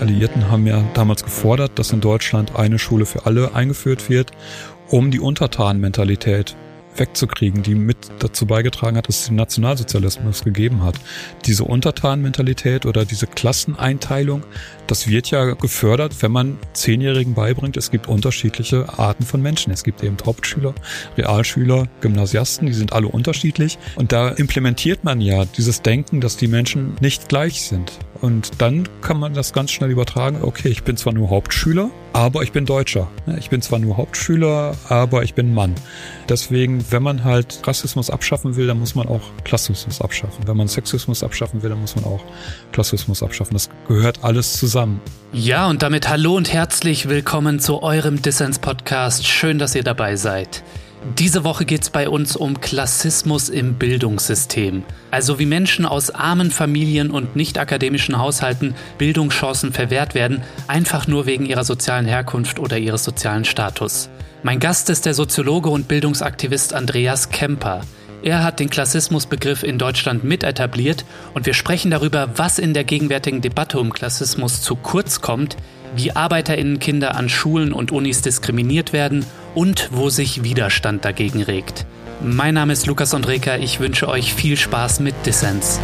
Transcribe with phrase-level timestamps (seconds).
[0.00, 4.32] Alliierten haben ja damals gefordert, dass in Deutschland eine Schule für alle eingeführt wird,
[4.88, 6.56] um die Untertanmentalität
[6.96, 10.96] wegzukriegen, die mit dazu beigetragen hat, dass es den Nationalsozialismus gegeben hat.
[11.46, 14.42] Diese Untertanmentalität oder diese Klasseneinteilung,
[14.86, 19.72] das wird ja gefördert, wenn man Zehnjährigen beibringt, es gibt unterschiedliche Arten von Menschen.
[19.72, 20.74] Es gibt eben Hauptschüler,
[21.16, 23.78] Realschüler, Gymnasiasten, die sind alle unterschiedlich.
[23.96, 27.92] Und da implementiert man ja dieses Denken, dass die Menschen nicht gleich sind.
[28.20, 30.38] Und dann kann man das ganz schnell übertragen.
[30.42, 33.08] Okay, ich bin zwar nur Hauptschüler, aber ich bin Deutscher.
[33.38, 35.74] Ich bin zwar nur Hauptschüler, aber ich bin Mann.
[36.28, 40.46] Deswegen, wenn man halt Rassismus abschaffen will, dann muss man auch Klassismus abschaffen.
[40.46, 42.20] Wenn man Sexismus abschaffen will, dann muss man auch
[42.72, 43.54] Klassismus abschaffen.
[43.54, 45.00] Das gehört alles zusammen.
[45.32, 49.26] Ja, und damit hallo und herzlich willkommen zu eurem Dissens-Podcast.
[49.26, 50.62] Schön, dass ihr dabei seid.
[51.18, 54.82] Diese Woche geht es bei uns um Klassismus im Bildungssystem.
[55.10, 61.24] Also wie Menschen aus armen Familien und nicht akademischen Haushalten Bildungschancen verwehrt werden, einfach nur
[61.24, 64.10] wegen ihrer sozialen Herkunft oder ihres sozialen Status.
[64.42, 67.80] Mein Gast ist der Soziologe und Bildungsaktivist Andreas Kemper.
[68.22, 72.84] Er hat den Klassismusbegriff in Deutschland mit etabliert und wir sprechen darüber, was in der
[72.84, 75.56] gegenwärtigen Debatte um Klassismus zu kurz kommt,
[75.96, 81.86] wie Arbeiterinnenkinder an Schulen und Unis diskriminiert werden und wo sich Widerstand dagegen regt.
[82.22, 85.80] Mein Name ist Lukas Andreka, ich wünsche euch viel Spaß mit Dissens.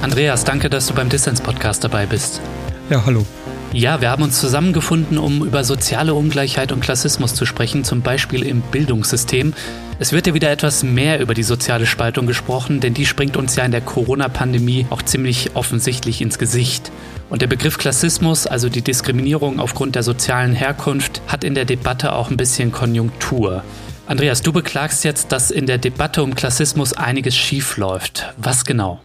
[0.00, 2.40] Andreas, danke, dass du beim Dissens-Podcast dabei bist.
[2.88, 3.26] Ja, hallo.
[3.72, 8.42] Ja, wir haben uns zusammengefunden, um über soziale Ungleichheit und Klassismus zu sprechen, zum Beispiel
[8.42, 9.52] im Bildungssystem.
[9.98, 13.56] Es wird ja wieder etwas mehr über die soziale Spaltung gesprochen, denn die springt uns
[13.56, 16.92] ja in der Corona-Pandemie auch ziemlich offensichtlich ins Gesicht.
[17.30, 22.12] Und der Begriff Klassismus, also die Diskriminierung aufgrund der sozialen Herkunft, hat in der Debatte
[22.12, 23.64] auch ein bisschen Konjunktur.
[24.06, 28.34] Andreas, du beklagst jetzt, dass in der Debatte um Klassismus einiges schief läuft.
[28.36, 29.00] Was genau?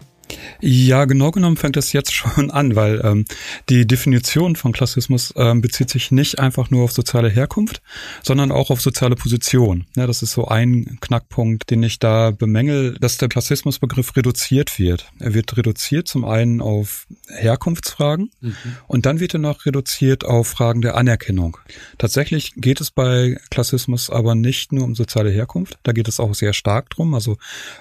[0.60, 3.26] Ja, genau genommen fängt das jetzt schon an, weil ähm,
[3.70, 7.82] die Definition von Klassismus ähm, bezieht sich nicht einfach nur auf soziale Herkunft,
[8.24, 9.86] sondern auch auf soziale Position.
[9.96, 15.12] Ja, das ist so ein Knackpunkt, den ich da bemängel, dass der Klassismusbegriff reduziert wird.
[15.20, 18.56] Er wird reduziert zum einen auf Herkunftsfragen mhm.
[18.88, 21.58] und dann wird er noch reduziert auf Fragen der Anerkennung.
[21.98, 26.34] Tatsächlich geht es bei Klassismus aber nicht nur um soziale Herkunft, da geht es auch
[26.36, 27.38] sehr stark drum, also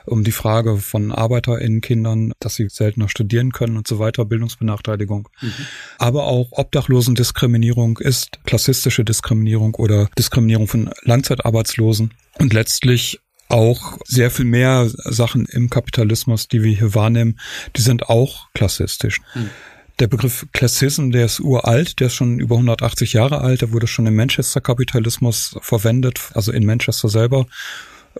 [0.06, 5.28] um die Frage von ArbeiterInnen-Kindern, dass sie seltener studieren können und so weiter, Bildungsbenachteiligung.
[5.40, 5.52] Mhm.
[5.98, 12.12] Aber auch Obdachlosendiskriminierung ist klassistische Diskriminierung oder Diskriminierung von Langzeitarbeitslosen.
[12.38, 17.38] Und letztlich auch sehr viel mehr Sachen im Kapitalismus, die wir hier wahrnehmen,
[17.76, 19.20] die sind auch klassistisch.
[19.34, 19.50] Mhm.
[19.98, 23.86] Der Begriff Klassism, der ist uralt, der ist schon über 180 Jahre alt, der wurde
[23.86, 27.46] schon im Manchester-Kapitalismus verwendet, also in Manchester selber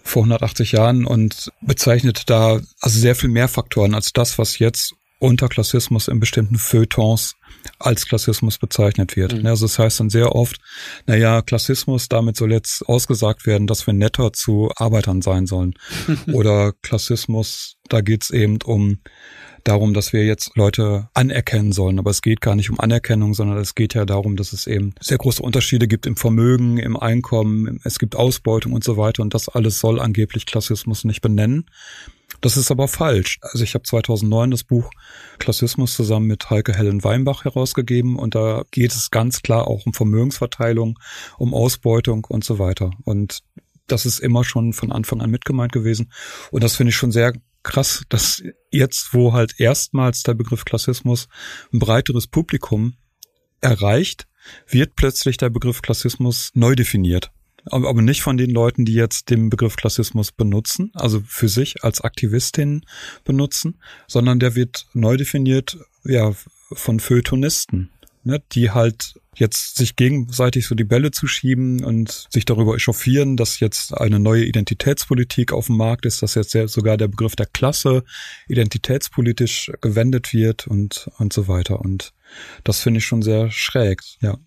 [0.03, 4.95] vor 180 Jahren und bezeichnet da also sehr viel mehr Faktoren als das, was jetzt
[5.19, 7.37] unter Klassismus in bestimmten Feuilletons
[7.79, 9.35] als Klassismus bezeichnet wird.
[9.35, 9.47] Mhm.
[9.47, 10.57] Also das heißt dann sehr oft,
[11.07, 15.75] naja, Klassismus, damit soll jetzt ausgesagt werden, dass wir netter zu Arbeitern sein sollen.
[16.33, 19.01] Oder Klassismus, da geht's eben um
[19.65, 21.99] darum, dass wir jetzt Leute anerkennen sollen.
[21.99, 24.95] Aber es geht gar nicht um Anerkennung, sondern es geht ja darum, dass es eben
[25.01, 29.23] sehr große Unterschiede gibt im Vermögen, im Einkommen, es gibt Ausbeutung und so weiter.
[29.23, 31.67] Und das alles soll angeblich Klassismus nicht benennen.
[32.41, 33.39] Das ist aber falsch.
[33.43, 34.91] Also ich habe 2009 das Buch
[35.39, 39.93] Klassismus zusammen mit Heike Helen Weinbach herausgegeben und da geht es ganz klar auch um
[39.93, 40.99] Vermögensverteilung,
[41.39, 42.93] um Ausbeutung und so weiter.
[43.05, 43.41] Und
[43.87, 46.13] das ist immer schon von Anfang an mitgemeint gewesen.
[46.51, 47.33] Und das finde ich schon sehr
[47.63, 51.29] krass, dass jetzt, wo halt erstmals der Begriff Klassismus
[51.73, 52.95] ein breiteres Publikum
[53.61, 54.27] erreicht,
[54.69, 57.31] wird plötzlich der Begriff Klassismus neu definiert.
[57.67, 62.01] Aber nicht von den Leuten, die jetzt den Begriff Klassismus benutzen, also für sich als
[62.01, 62.87] Aktivistin
[63.25, 66.33] benutzen, sondern der wird neu definiert, ja,
[66.73, 67.91] von Feuilletonisten,
[68.25, 73.37] ne, die halt jetzt sich gegenseitig so die Bälle zu schieben und sich darüber echauffieren,
[73.37, 77.47] dass jetzt eine neue Identitätspolitik auf dem Markt ist, dass jetzt sogar der Begriff der
[77.47, 78.05] Klasse
[78.49, 81.81] identitätspolitisch gewendet wird und, und so weiter.
[81.81, 82.13] Und
[82.65, 84.37] das finde ich schon sehr schräg, ja.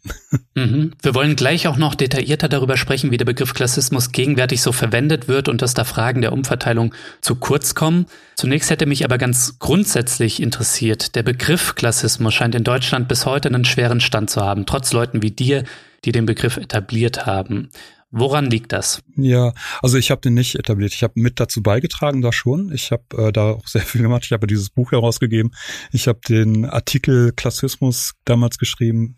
[0.56, 0.92] Mhm.
[1.02, 5.28] Wir wollen gleich auch noch detaillierter darüber sprechen, wie der Begriff Klassismus gegenwärtig so verwendet
[5.28, 8.06] wird und dass da Fragen der Umverteilung zu kurz kommen.
[8.36, 13.50] Zunächst hätte mich aber ganz grundsätzlich interessiert, der Begriff Klassismus scheint in Deutschland bis heute
[13.50, 15.64] einen schweren Stand zu haben, trotz Leuten wie dir,
[16.06, 17.70] die den Begriff etabliert haben.
[18.16, 19.02] Woran liegt das?
[19.16, 20.94] Ja, also ich habe den nicht etabliert.
[20.94, 22.72] Ich habe mit dazu beigetragen, da schon.
[22.72, 24.26] Ich habe äh, da auch sehr viel gemacht.
[24.26, 25.52] Ich habe dieses Buch herausgegeben.
[25.92, 29.16] Ich habe den Artikel Klassismus damals geschrieben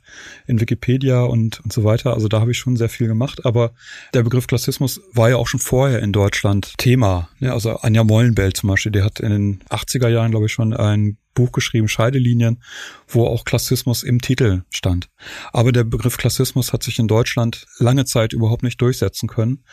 [0.48, 2.14] in Wikipedia und, und so weiter.
[2.14, 3.46] Also da habe ich schon sehr viel gemacht.
[3.46, 3.74] Aber
[4.14, 7.28] der Begriff Klassismus war ja auch schon vorher in Deutschland Thema.
[7.40, 10.74] Ja, also Anja Mollenbell zum Beispiel, die hat in den 80er Jahren, glaube ich, schon
[10.74, 12.64] ein Buch geschrieben, Scheidelinien,
[13.08, 15.10] wo auch Klassismus im Titel stand.
[15.54, 19.64] Aber der Begriff Klassismus hat sich in Deutschland lange Zeit überhaupt nicht durchsetzen können.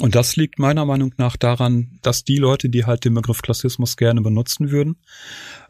[0.00, 3.96] Und das liegt meiner Meinung nach daran, dass die Leute, die halt den Begriff Klassismus
[3.96, 4.96] gerne benutzen würden,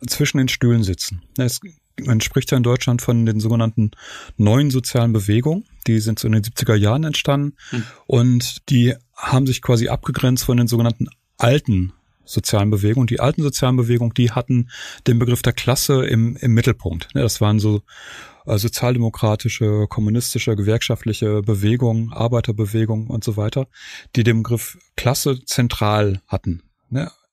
[0.07, 1.23] zwischen den Stühlen sitzen.
[1.37, 1.61] Es,
[2.03, 3.91] man spricht ja in Deutschland von den sogenannten
[4.39, 5.65] neuen sozialen Bewegungen.
[5.87, 7.85] Die sind so in den 70er Jahren entstanden hm.
[8.07, 11.93] und die haben sich quasi abgegrenzt von den sogenannten alten
[12.25, 13.07] sozialen Bewegung.
[13.07, 14.71] Die alten sozialen Bewegungen, die hatten
[15.07, 17.09] den Begriff der Klasse im, im Mittelpunkt.
[17.15, 17.83] Das waren so
[18.47, 23.69] äh, sozialdemokratische, kommunistische, gewerkschaftliche Bewegungen, Arbeiterbewegungen und so weiter,
[24.17, 26.63] die den Begriff Klasse zentral hatten.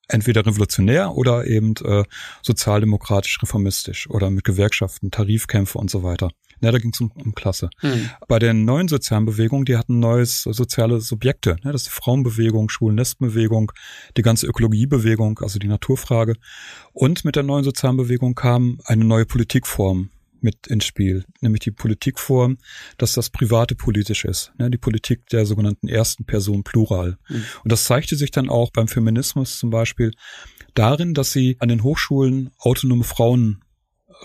[0.07, 2.03] Entweder revolutionär oder eben äh,
[2.41, 6.31] sozialdemokratisch reformistisch oder mit Gewerkschaften, Tarifkämpfe und so weiter.
[6.61, 7.69] Ja, da ging es um, um Klasse.
[7.79, 8.09] Hm.
[8.27, 11.57] Bei den neuen sozialen Bewegungen, die hatten neues soziale Subjekte.
[11.63, 11.71] Ne?
[11.71, 13.71] Das ist die Frauenbewegung, Schwulen-Lesbenbewegung,
[14.15, 16.35] die ganze Ökologiebewegung, also die Naturfrage.
[16.93, 20.09] Und mit der neuen sozialen Bewegung kam eine neue Politikform
[20.41, 22.57] mit ins Spiel, nämlich die Politikform,
[22.97, 27.17] dass das Private politisch ist, ne, die Politik der sogenannten ersten Person Plural.
[27.29, 27.45] Mhm.
[27.63, 30.11] Und das zeigte sich dann auch beim Feminismus zum Beispiel
[30.73, 33.63] darin, dass sie an den Hochschulen autonome Frauen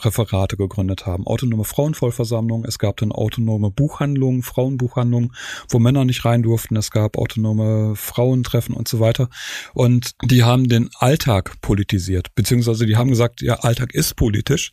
[0.05, 1.27] Referate gegründet haben.
[1.27, 5.33] Autonome Frauenvollversammlungen, es gab dann autonome Buchhandlungen, Frauenbuchhandlungen,
[5.69, 9.29] wo Männer nicht rein durften, es gab autonome Frauentreffen und so weiter.
[9.75, 14.73] Und die haben den Alltag politisiert, beziehungsweise die haben gesagt, ja, Alltag ist politisch.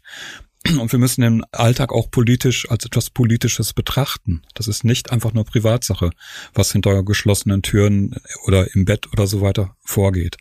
[0.80, 4.44] Und wir müssen den Alltag auch politisch als etwas Politisches betrachten.
[4.54, 6.12] Das ist nicht einfach nur Privatsache,
[6.54, 8.16] was hinter geschlossenen Türen
[8.46, 10.38] oder im Bett oder so weiter vorgeht.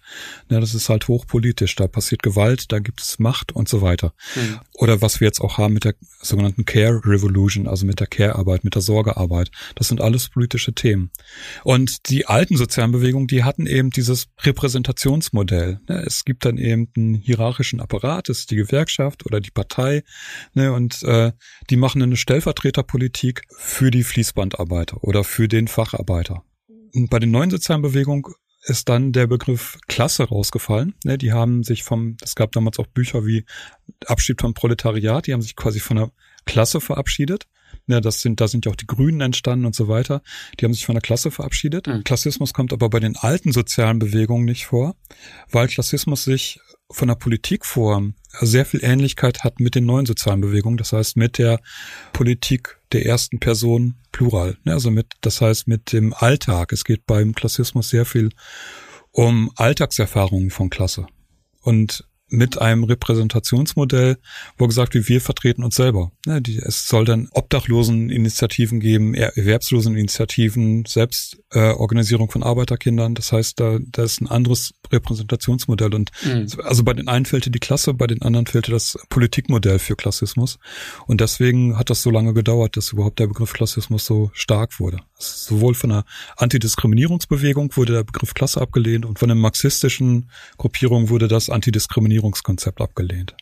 [0.51, 1.75] Ja, das ist halt hochpolitisch.
[1.77, 4.15] Da passiert Gewalt, da gibt es Macht und so weiter.
[4.37, 4.61] Mhm.
[4.75, 8.65] Oder was wir jetzt auch haben mit der sogenannten Care Revolution, also mit der Care-Arbeit,
[8.65, 9.51] mit der Sorgearbeit.
[9.75, 11.11] Das sind alles politische Themen.
[11.65, 15.81] Und die alten sozialen Bewegungen, die hatten eben dieses Repräsentationsmodell.
[15.87, 20.03] Es gibt dann eben einen hierarchischen Apparat, das ist die Gewerkschaft oder die Partei
[20.55, 21.33] Ne, und äh,
[21.71, 26.45] die machen eine Stellvertreterpolitik für die Fließbandarbeiter oder für den Facharbeiter.
[27.09, 28.23] Bei den neuen sozialen Bewegungen
[28.63, 30.95] ist dann der Begriff Klasse rausgefallen.
[31.05, 33.45] Ne, die haben sich vom, es gab damals auch Bücher wie
[34.07, 36.13] Abschied vom Proletariat, die haben sich quasi von der
[36.45, 37.47] Klasse verabschiedet.
[37.87, 40.23] Ja, das sind, da sind ja auch die Grünen entstanden und so weiter.
[40.59, 41.87] Die haben sich von der Klasse verabschiedet.
[41.87, 42.05] Mhm.
[42.05, 44.95] Klassismus kommt aber bei den alten sozialen Bewegungen nicht vor,
[45.51, 46.61] weil Klassismus sich
[46.93, 51.39] von der Politikform sehr viel Ähnlichkeit hat mit den neuen sozialen Bewegungen, das heißt mit
[51.39, 51.61] der
[52.13, 56.73] Politik der ersten Person plural, also mit, das heißt mit dem Alltag.
[56.73, 58.31] Es geht beim Klassismus sehr viel
[59.11, 61.07] um Alltagserfahrungen von Klasse.
[61.61, 64.17] Und mit einem Repräsentationsmodell,
[64.57, 66.11] wo gesagt wird, wir vertreten uns selber.
[66.27, 73.15] es soll dann Obdachloseninitiativen geben, Erwerbsloseninitiativen, Selbstorganisierung von Arbeiterkindern.
[73.15, 75.95] Das heißt, da, da ist ein anderes Repräsentationsmodell.
[75.95, 76.47] Und mhm.
[76.65, 80.59] also bei den einen fehlte die Klasse, bei den anderen fehlte das Politikmodell für Klassismus.
[81.07, 85.01] Und deswegen hat das so lange gedauert, dass überhaupt der Begriff Klassismus so stark wurde.
[85.23, 86.05] Sowohl von der
[86.37, 92.81] Antidiskriminierungsbewegung wurde der Begriff Klasse abgelehnt und von den marxistischen Gruppierungen wurde das Antidiskriminierungsbewegung Diskriminierungskonzept
[92.81, 93.35] abgelehnt.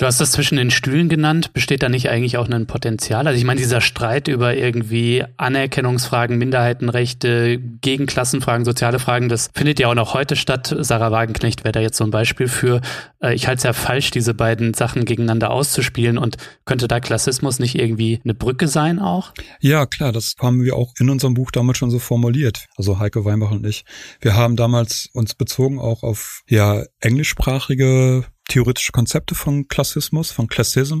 [0.00, 1.52] Du hast das zwischen den Stühlen genannt.
[1.52, 3.26] Besteht da nicht eigentlich auch ein Potenzial?
[3.26, 9.88] Also ich meine, dieser Streit über irgendwie Anerkennungsfragen, Minderheitenrechte, Gegenklassenfragen, soziale Fragen, das findet ja
[9.88, 10.74] auch noch heute statt.
[10.78, 12.80] Sarah Wagenknecht wäre da jetzt so ein Beispiel für.
[13.22, 16.16] Äh, ich halte es ja falsch, diese beiden Sachen gegeneinander auszuspielen.
[16.16, 19.34] Und könnte da Klassismus nicht irgendwie eine Brücke sein auch?
[19.60, 22.68] Ja, klar, das haben wir auch in unserem Buch damals schon so formuliert.
[22.78, 23.84] Also Heike Weinbach und ich.
[24.22, 31.00] Wir haben damals uns bezogen auch auf ja englischsprachige theoretische Konzepte von Klassismus, von Classism,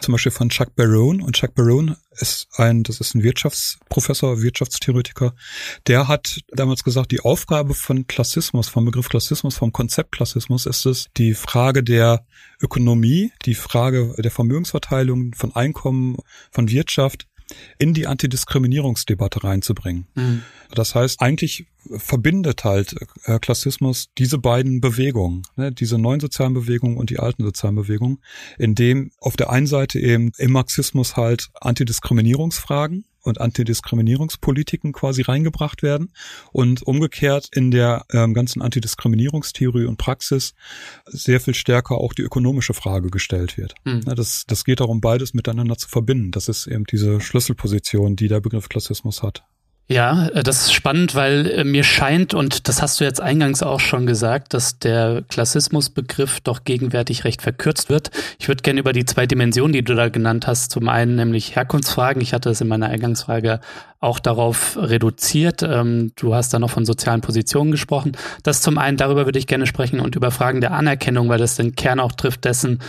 [0.00, 1.24] zum Beispiel von Chuck Barone.
[1.24, 5.34] Und Chuck Barone ist ein, das ist ein Wirtschaftsprofessor, Wirtschaftstheoretiker,
[5.86, 10.86] der hat damals gesagt, die Aufgabe von Klassismus, vom Begriff Klassismus, vom Konzept Klassismus ist
[10.86, 12.26] es, die Frage der
[12.60, 16.16] Ökonomie, die Frage der Vermögensverteilung, von Einkommen,
[16.50, 17.27] von Wirtschaft
[17.78, 20.06] in die Antidiskriminierungsdebatte reinzubringen.
[20.14, 20.42] Mhm.
[20.74, 26.98] Das heißt, eigentlich verbindet halt äh, Klassismus diese beiden Bewegungen, ne, diese neuen sozialen Bewegungen
[26.98, 28.18] und die alten sozialen Bewegungen,
[28.58, 36.12] indem auf der einen Seite eben im Marxismus halt Antidiskriminierungsfragen und Antidiskriminierungspolitiken quasi reingebracht werden
[36.52, 40.54] und umgekehrt in der ähm, ganzen Antidiskriminierungstheorie und Praxis
[41.06, 43.74] sehr viel stärker auch die ökonomische Frage gestellt wird.
[43.84, 44.02] Mhm.
[44.06, 46.30] Ja, das, das geht darum, beides miteinander zu verbinden.
[46.30, 49.44] Das ist eben diese Schlüsselposition, die der Begriff Klassismus hat.
[49.90, 53.62] Ja, äh, das ist spannend, weil äh, mir scheint, und das hast du jetzt eingangs
[53.62, 58.10] auch schon gesagt, dass der Klassismusbegriff doch gegenwärtig recht verkürzt wird.
[58.38, 61.56] Ich würde gerne über die zwei Dimensionen, die du da genannt hast, zum einen nämlich
[61.56, 62.20] Herkunftsfragen.
[62.20, 63.60] Ich hatte es in meiner Eingangsfrage
[63.98, 65.62] auch darauf reduziert.
[65.62, 68.12] Ähm, du hast da noch von sozialen Positionen gesprochen.
[68.42, 71.56] Das zum einen, darüber würde ich gerne sprechen und über Fragen der Anerkennung, weil das
[71.56, 72.80] den Kern auch trifft dessen,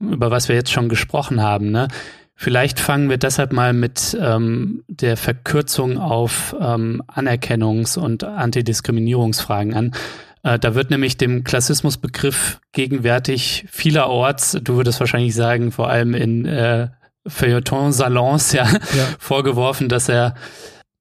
[0.00, 1.70] über was wir jetzt schon gesprochen haben.
[1.70, 1.88] Ne?
[2.38, 9.92] Vielleicht fangen wir deshalb mal mit ähm, der Verkürzung auf ähm, Anerkennungs- und Antidiskriminierungsfragen an.
[10.42, 16.44] Äh, da wird nämlich dem Klassismusbegriff gegenwärtig vielerorts, du würdest wahrscheinlich sagen, vor allem in
[16.44, 16.88] äh,
[17.26, 20.34] Feuilleton-Salons ja, ja, vorgeworfen, dass er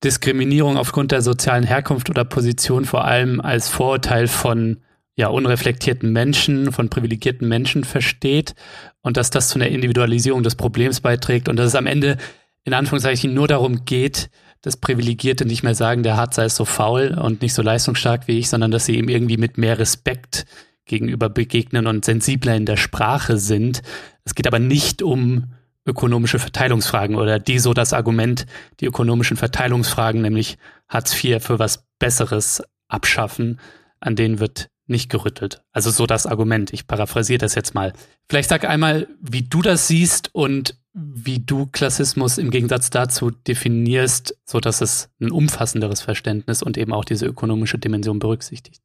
[0.05, 4.77] Diskriminierung aufgrund der sozialen Herkunft oder Position vor allem als Vorurteil von
[5.15, 8.53] ja, unreflektierten Menschen, von privilegierten Menschen versteht
[9.01, 12.17] und dass das zu einer Individualisierung des Problems beiträgt und dass es am Ende
[12.65, 14.29] in Anführungszeichen nur darum geht,
[14.61, 18.39] dass Privilegierte nicht mehr sagen, der Harzer ist so faul und nicht so leistungsstark wie
[18.39, 20.45] ich, sondern dass sie ihm irgendwie mit mehr Respekt
[20.85, 23.83] gegenüber begegnen und sensibler in der Sprache sind.
[24.23, 25.53] Es geht aber nicht um
[25.85, 28.47] ökonomische Verteilungsfragen oder die so das Argument,
[28.79, 30.57] die ökonomischen Verteilungsfragen, nämlich
[30.89, 33.59] Hartz IV für was Besseres abschaffen,
[33.99, 35.63] an denen wird nicht gerüttelt.
[35.71, 36.73] Also so das Argument.
[36.73, 37.93] Ich paraphrasiere das jetzt mal.
[38.29, 44.37] Vielleicht sag einmal, wie du das siehst und wie du Klassismus im Gegensatz dazu definierst,
[44.45, 48.81] so dass es ein umfassenderes Verständnis und eben auch diese ökonomische Dimension berücksichtigt.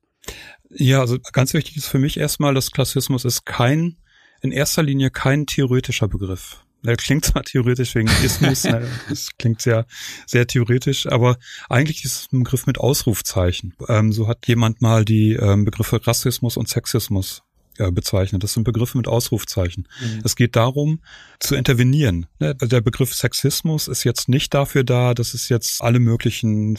[0.71, 3.97] Ja, also ganz wichtig ist für mich erstmal, dass Klassismus ist kein,
[4.41, 6.65] in erster Linie kein theoretischer Begriff.
[6.83, 9.87] Er klingt zwar theoretisch wegen Ismus, ne, das klingt sehr,
[10.27, 11.37] sehr theoretisch, aber
[11.69, 13.75] eigentlich ist es ein Begriff mit Ausrufzeichen.
[13.89, 17.43] Ähm, so hat jemand mal die ähm, Begriffe Rassismus und Sexismus
[17.81, 18.45] äh, bezeichnet.
[18.45, 19.89] Das sind Begriffe mit Ausrufzeichen.
[20.01, 20.21] Mhm.
[20.25, 21.01] Es geht darum,
[21.41, 22.27] zu intervenieren.
[22.39, 26.77] Ne, der Begriff Sexismus ist jetzt nicht dafür da, dass es jetzt alle möglichen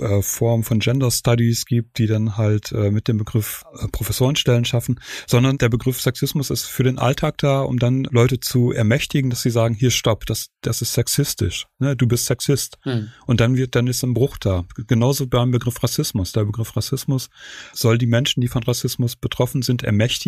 [0.00, 5.00] äh, Formen von Gender Studies gibt, die dann halt äh, mit dem Begriff Professorenstellen schaffen,
[5.26, 9.42] sondern der Begriff Sexismus ist für den Alltag da, um dann Leute zu ermächtigen, dass
[9.42, 11.96] sie sagen, hier stopp, das, das ist sexistisch, ne?
[11.96, 12.78] du bist Sexist.
[12.84, 13.08] Mhm.
[13.26, 14.64] Und dann wird, dann ist ein Bruch da.
[14.86, 16.32] Genauso beim Begriff Rassismus.
[16.32, 17.30] Der Begriff Rassismus
[17.72, 20.27] soll die Menschen, die von Rassismus betroffen sind, ermächtigen,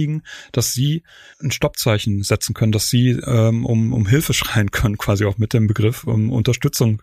[0.53, 1.03] dass sie
[1.43, 5.53] ein Stoppzeichen setzen können, dass sie ähm, um, um Hilfe schreien können, quasi auch mit
[5.53, 7.03] dem Begriff, um Unterstützung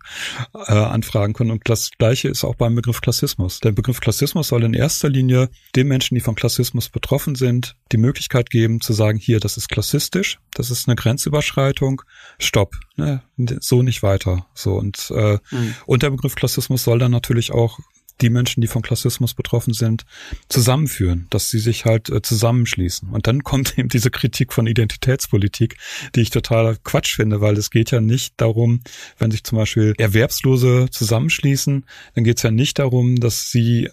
[0.54, 1.52] äh, anfragen können.
[1.52, 3.60] Und das Gleiche ist auch beim Begriff Klassismus.
[3.60, 7.98] Der Begriff Klassismus soll in erster Linie den Menschen, die von Klassismus betroffen sind, die
[7.98, 12.02] Möglichkeit geben zu sagen, hier, das ist klassistisch, das ist eine Grenzüberschreitung,
[12.40, 13.22] stopp, ne,
[13.60, 14.46] so nicht weiter.
[14.54, 15.76] So und äh, mhm.
[15.86, 17.80] und der Begriff Klassismus soll dann natürlich auch
[18.22, 20.06] die Menschen, die von Klassismus betroffen sind,
[20.50, 23.10] zusammenführen, dass sie sich halt äh, zusammenschließen.
[23.10, 25.78] Und dann kommt eben diese Kritik von Identitätspolitik,
[26.16, 28.82] die ich total Quatsch finde, weil es geht ja nicht darum,
[29.18, 33.90] wenn sich zum Beispiel Erwerbslose zusammenschließen, dann geht es ja nicht darum, dass sie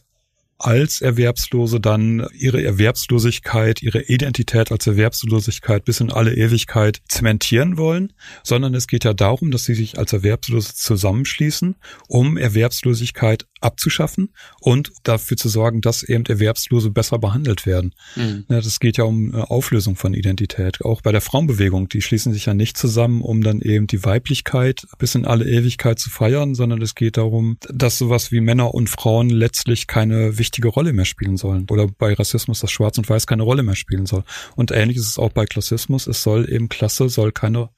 [0.59, 8.13] als Erwerbslose dann ihre Erwerbslosigkeit, ihre Identität als Erwerbslosigkeit bis in alle Ewigkeit zementieren wollen,
[8.43, 11.77] sondern es geht ja darum, dass sie sich als Erwerbslose zusammenschließen,
[12.09, 14.31] um Erwerbslosigkeit abzuschaffen
[14.61, 17.95] und dafür zu sorgen, dass eben Erwerbslose besser behandelt werden.
[18.17, 18.45] Mhm.
[18.49, 20.85] Ja, das geht ja um äh, Auflösung von Identität.
[20.85, 24.87] Auch bei der Frauenbewegung, die schließen sich ja nicht zusammen, um dann eben die Weiblichkeit
[24.99, 28.91] bis in alle Ewigkeit zu feiern, sondern es geht darum, dass sowas wie Männer und
[28.91, 31.67] Frauen letztlich keine wichtige Rolle mehr spielen sollen.
[31.71, 34.25] Oder bei Rassismus, dass Schwarz und Weiß keine Rolle mehr spielen soll.
[34.57, 36.07] Und ähnlich ist es auch bei Klassismus.
[36.07, 37.71] Es soll eben Klasse, soll keine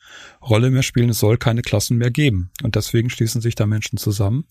[0.42, 2.50] Rolle mehr spielen, es soll keine Klassen mehr geben.
[2.62, 4.44] Und deswegen schließen sich da Menschen zusammen.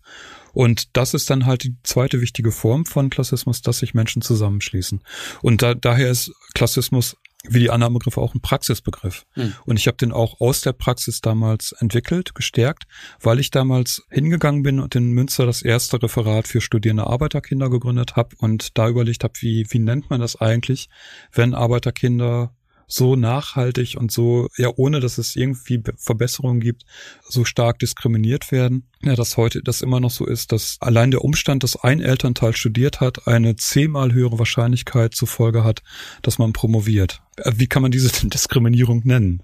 [0.56, 5.02] Und das ist dann halt die zweite wichtige Form von Klassismus, dass sich Menschen zusammenschließen.
[5.42, 9.26] Und da, daher ist Klassismus wie die anderen Begriffe auch ein Praxisbegriff.
[9.34, 9.54] Hm.
[9.66, 12.86] Und ich habe den auch aus der Praxis damals entwickelt, gestärkt,
[13.22, 18.16] weil ich damals hingegangen bin und in Münster das erste Referat für studierende Arbeiterkinder gegründet
[18.16, 20.90] habe und da überlegt habe, wie, wie nennt man das eigentlich,
[21.32, 22.56] wenn Arbeiterkinder
[22.88, 26.84] so nachhaltig und so, ja, ohne dass es irgendwie Verbesserungen gibt,
[27.28, 28.88] so stark diskriminiert werden.
[29.02, 32.56] Ja, dass heute das immer noch so ist, dass allein der Umstand, dass ein Elternteil
[32.56, 35.84] studiert hat, eine zehnmal höhere Wahrscheinlichkeit zur Folge hat,
[36.22, 37.22] dass man promoviert.
[37.38, 39.44] Äh, wie kann man diese Diskriminierung nennen?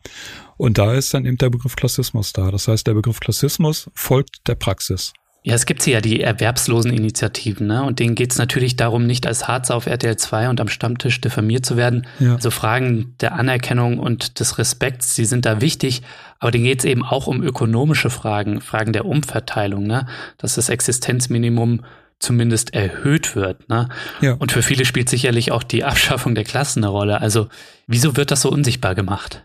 [0.58, 2.52] Und da ist dann eben der Begriff Klassismus da.
[2.52, 5.14] Das heißt, der Begriff Klassismus folgt der Praxis.
[5.44, 7.84] Ja, es gibt hier ja die Erwerbsloseninitiativen, ne?
[7.84, 11.20] Und denen geht es natürlich darum, nicht als Harzer auf RTL 2 und am Stammtisch
[11.20, 12.06] diffamiert zu werden.
[12.20, 12.36] Ja.
[12.36, 16.04] Also Fragen der Anerkennung und des Respekts, die sind da wichtig,
[16.40, 20.06] aber denen geht es eben auch um ökonomische Fragen, Fragen der Umverteilung, ne?
[20.38, 21.82] Dass das Existenzminimum
[22.20, 23.68] zumindest erhöht wird.
[23.68, 23.90] Ne?
[24.22, 24.34] Ja.
[24.34, 27.20] Und für viele spielt sicherlich auch die Abschaffung der Klassen eine Rolle.
[27.20, 27.48] Also
[27.88, 29.44] wieso wird das so unsichtbar gemacht?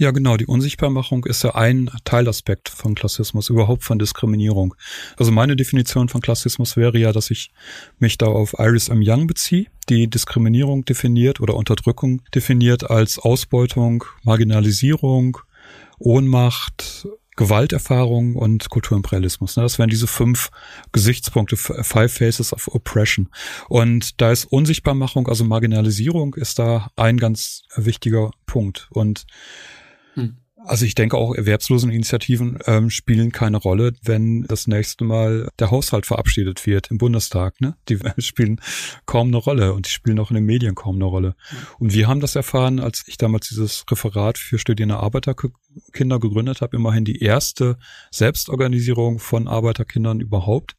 [0.00, 0.36] Ja, genau.
[0.36, 4.76] Die Unsichtbarmachung ist ja ein Teilaspekt von Klassismus, überhaupt von Diskriminierung.
[5.16, 7.50] Also meine Definition von Klassismus wäre ja, dass ich
[7.98, 9.02] mich da auf Iris M.
[9.04, 15.38] Young beziehe, die Diskriminierung definiert oder Unterdrückung definiert als Ausbeutung, Marginalisierung,
[15.98, 19.54] Ohnmacht, Gewalterfahrung und Kulturimperialismus.
[19.54, 20.50] Das wären diese fünf
[20.92, 23.30] Gesichtspunkte, Five Faces of Oppression.
[23.68, 28.88] Und da ist Unsichtbarmachung, also Marginalisierung, ist da ein ganz wichtiger Punkt.
[28.90, 29.26] Und
[30.14, 30.36] hm.
[30.64, 36.04] Also ich denke auch Erwerbsloseninitiativen ähm, spielen keine Rolle, wenn das nächste Mal der Haushalt
[36.04, 37.60] verabschiedet wird im Bundestag.
[37.60, 37.76] Ne?
[37.88, 38.60] Die spielen
[39.06, 41.36] kaum eine Rolle und die spielen auch in den Medien kaum eine Rolle.
[41.78, 46.76] Und wir haben das erfahren, als ich damals dieses Referat für studierende Arbeiterkinder gegründet habe,
[46.76, 47.78] immerhin die erste
[48.10, 50.76] Selbstorganisierung von Arbeiterkindern überhaupt.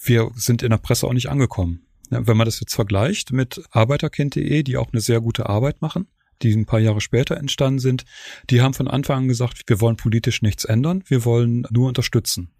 [0.00, 1.86] Wir sind in der Presse auch nicht angekommen.
[2.10, 6.06] Ja, wenn man das jetzt vergleicht mit arbeiterkind.de, die auch eine sehr gute Arbeit machen,
[6.42, 8.04] die ein paar Jahre später entstanden sind,
[8.50, 12.50] die haben von Anfang an gesagt, wir wollen politisch nichts ändern, wir wollen nur unterstützen.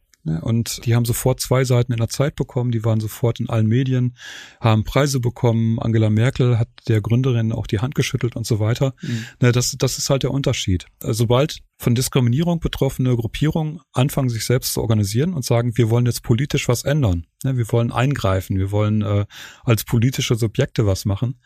[0.41, 3.69] Und die haben sofort zwei Seiten in der Zeit bekommen, die waren sofort in allen
[3.69, 4.17] Medien,
[4.61, 5.79] haben Preise bekommen.
[5.79, 8.95] Angela Merkel hat der Gründerin auch die Hand geschüttelt und so weiter.
[9.03, 9.27] Mhm.
[9.39, 10.87] Das, das ist halt der Unterschied.
[11.01, 16.07] Also sobald von Diskriminierung betroffene Gruppierungen anfangen, sich selbst zu organisieren und sagen, wir wollen
[16.07, 19.27] jetzt politisch was ändern, wir wollen eingreifen, wir wollen äh,
[19.63, 21.39] als politische Subjekte was machen,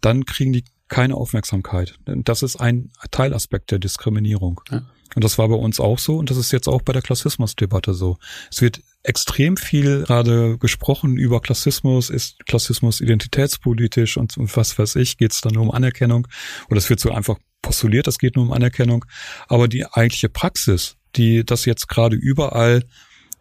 [0.00, 1.98] dann kriegen die keine Aufmerksamkeit.
[2.04, 4.60] Das ist ein Teilaspekt der Diskriminierung.
[4.70, 4.82] Ja.
[5.14, 7.94] Und das war bei uns auch so und das ist jetzt auch bei der Klassismusdebatte
[7.94, 8.18] so.
[8.50, 14.96] Es wird extrem viel gerade gesprochen über Klassismus, ist Klassismus identitätspolitisch und, und was weiß
[14.96, 16.28] ich, geht es dann nur um Anerkennung
[16.68, 19.04] oder es wird so einfach postuliert, es geht nur um Anerkennung.
[19.48, 22.84] Aber die eigentliche Praxis, die das jetzt gerade überall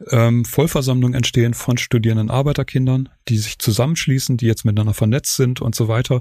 [0.09, 5.75] ähm, Vollversammlungen entstehen von studierenden Arbeiterkindern, die sich zusammenschließen, die jetzt miteinander vernetzt sind und
[5.75, 6.19] so weiter.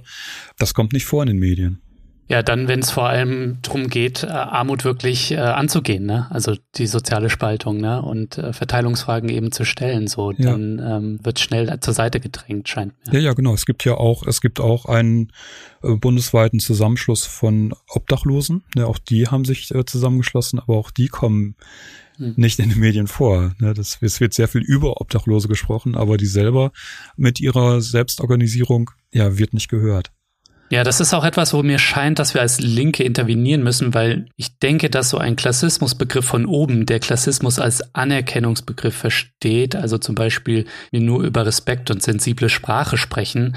[0.59, 1.81] Das kommt nicht vor in den Medien.
[2.29, 6.27] Ja, dann, wenn es vor allem darum geht, äh, Armut wirklich äh, anzugehen, ne?
[6.31, 8.03] also die soziale Spaltung ne?
[8.03, 10.51] und äh, Verteilungsfragen eben zu stellen, so ja.
[10.51, 13.15] dann ähm, wird schnell zur Seite gedrängt, scheint mir.
[13.15, 13.55] Ja, ja, genau.
[13.55, 15.31] Es gibt ja auch, es gibt auch einen
[15.85, 18.65] äh, bundesweiten Zusammenschluss von Obdachlosen.
[18.75, 18.89] Ne?
[18.89, 21.55] Auch die haben sich äh, zusammengeschlossen, aber auch die kommen
[22.17, 22.35] hm.
[22.37, 23.55] nicht in den Medien vor.
[23.59, 23.75] Ne?
[23.75, 26.73] Das, es wird sehr viel über Obdachlose gesprochen, aber die selber
[27.17, 30.11] mit ihrer Selbstorganisierung ja wird nicht gehört.
[30.69, 34.27] Ja, das ist auch etwas, wo mir scheint, dass wir als Linke intervenieren müssen, weil
[34.37, 40.17] ich denke, dass so ein Klassismusbegriff von oben, der Klassismus als Anerkennungsbegriff versteht, also zum
[40.17, 43.55] Beispiel wir nur über Respekt und sensible Sprache sprechen,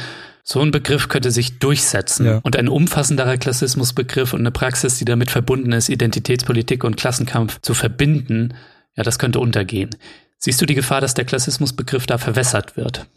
[0.52, 2.26] so ein Begriff könnte sich durchsetzen.
[2.26, 2.40] Ja.
[2.42, 7.76] Und ein umfassenderer Klassismusbegriff und eine Praxis, die damit verbunden ist, Identitätspolitik und Klassenkampf zu
[7.76, 8.56] verbinden,
[8.96, 9.92] ja, das könnte untergehen.
[10.40, 13.08] Siehst du die Gefahr, dass der Klassismusbegriff da verwässert wird?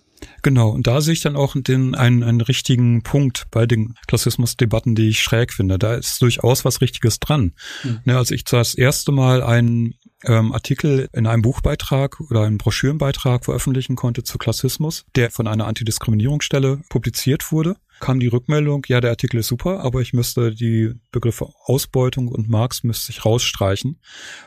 [0.42, 4.94] Genau, und da sehe ich dann auch den, einen, einen richtigen Punkt bei den Klassismusdebatten,
[4.94, 5.78] die ich schräg finde.
[5.78, 7.52] Da ist durchaus was Richtiges dran.
[7.82, 8.00] Mhm.
[8.04, 13.44] Ne, als ich das erste Mal einen ähm, Artikel in einem Buchbeitrag oder einem Broschürenbeitrag
[13.44, 19.10] veröffentlichen konnte zu Klassismus, der von einer Antidiskriminierungsstelle publiziert wurde, kam die Rückmeldung, ja, der
[19.10, 24.00] Artikel ist super, aber ich müsste die Begriffe Ausbeutung und Marx müsste ich rausstreichen,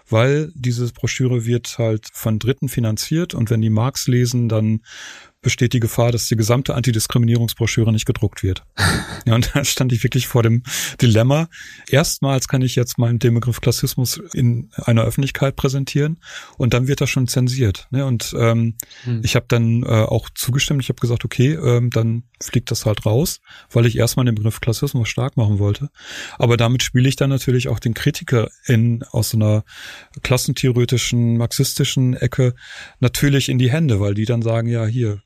[0.09, 4.81] weil diese Broschüre wird halt von Dritten finanziert und wenn die Marx lesen, dann
[5.45, 8.63] besteht die Gefahr, dass die gesamte Antidiskriminierungsbroschüre nicht gedruckt wird.
[9.27, 10.63] ja, und da stand ich wirklich vor dem
[10.99, 11.49] Dilemma.
[11.87, 16.19] Erstmals kann ich jetzt mal den Begriff Klassismus in einer Öffentlichkeit präsentieren
[16.57, 17.87] und dann wird das schon zensiert.
[17.91, 18.07] Ne?
[18.07, 19.21] Und ähm, hm.
[19.23, 20.81] ich habe dann äh, auch zugestimmt.
[20.81, 23.39] Ich habe gesagt, okay, ähm, dann fliegt das halt raus,
[23.71, 25.91] weil ich erstmal den Begriff Klassismus stark machen wollte.
[26.39, 29.63] Aber damit spiele ich dann natürlich auch den Kritiker in aus so einer
[30.23, 32.55] klassentheoretischen, marxistischen Ecke
[32.99, 35.21] natürlich in die Hände, weil die dann sagen, ja, hier,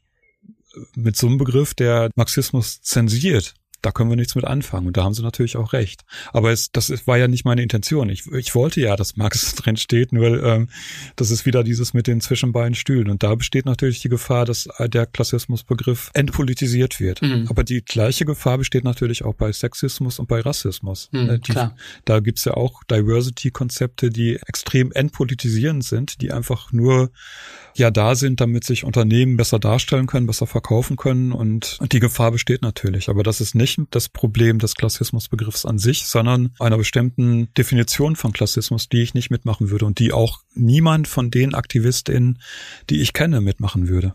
[0.96, 4.88] mit so einem Begriff, der Marxismus zensiert, da können wir nichts mit anfangen.
[4.88, 6.04] Und da haben sie natürlich auch recht.
[6.34, 8.10] Aber es, das war ja nicht meine Intention.
[8.10, 10.70] Ich, ich wollte ja, dass Marx drin steht, nur ähm,
[11.16, 13.10] das ist wieder dieses mit den zwischen beiden Stühlen.
[13.10, 17.22] Und da besteht natürlich die Gefahr, dass der Klassismusbegriff entpolitisiert wird.
[17.22, 17.48] Mhm.
[17.50, 21.10] Aber die gleiche Gefahr besteht natürlich auch bei Sexismus und bei Rassismus.
[21.12, 21.76] Mhm, äh, die, klar.
[22.06, 27.12] Da gibt's ja auch Diversity-Konzepte, die extrem entpolitisierend sind, die einfach nur
[27.76, 31.32] ja da sind, damit sich Unternehmen besser darstellen können, besser verkaufen können.
[31.32, 33.10] Und, und die Gefahr besteht natürlich.
[33.10, 38.16] Aber das ist nicht nicht das Problem des Klassismusbegriffs an sich, sondern einer bestimmten Definition
[38.16, 42.40] von Klassismus, die ich nicht mitmachen würde und die auch niemand von den AktivistInnen,
[42.90, 44.14] die ich kenne, mitmachen würde.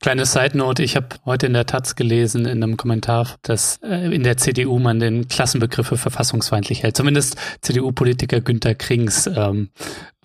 [0.00, 4.14] Kleine Side Note, ich habe heute in der Taz gelesen, in einem Kommentar, dass äh,
[4.14, 6.96] in der CDU man den Klassenbegriff für verfassungsfeindlich hält.
[6.96, 9.70] Zumindest CDU-Politiker Günter Krings ähm,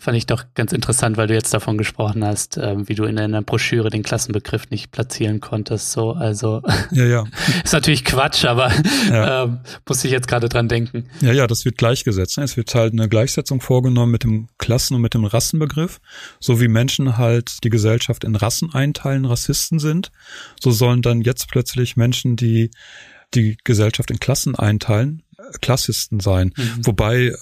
[0.04, 3.18] Fand ich doch ganz interessant, weil du jetzt davon gesprochen hast, äh, wie du in
[3.18, 5.94] einer Broschüre den Klassenbegriff nicht platzieren konntest.
[5.94, 6.62] So, also
[6.92, 7.24] ja, ja.
[7.64, 8.70] ist natürlich Quatsch, aber
[9.10, 9.46] ja.
[9.46, 11.06] ähm, muss ich jetzt gerade dran denken.
[11.22, 12.38] Ja, ja, das wird gleichgesetzt.
[12.38, 12.44] Ne?
[12.44, 16.02] Es wird halt eine Gleichsetzung vorgenommen mit dem Klassen- und mit dem Rassenbegriff.
[16.42, 20.12] So wie Menschen halt die Gesellschaft in Rassen einteilen, Rassisten sind,
[20.60, 22.72] so sollen dann jetzt plötzlich Menschen, die
[23.34, 25.24] die Gesellschaft in Klassen einteilen,
[25.62, 26.54] Klassisten sein.
[26.58, 26.86] Mhm.
[26.86, 27.34] Wobei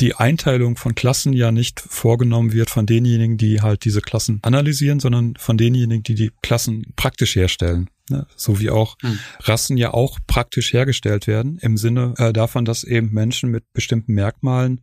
[0.00, 5.00] die Einteilung von Klassen ja nicht vorgenommen wird von denjenigen, die halt diese Klassen analysieren,
[5.00, 7.90] sondern von denjenigen, die die Klassen praktisch herstellen.
[8.08, 8.26] Ne?
[8.36, 9.18] So wie auch hm.
[9.40, 14.14] Rassen ja auch praktisch hergestellt werden, im Sinne äh, davon, dass eben Menschen mit bestimmten
[14.14, 14.80] Merkmalen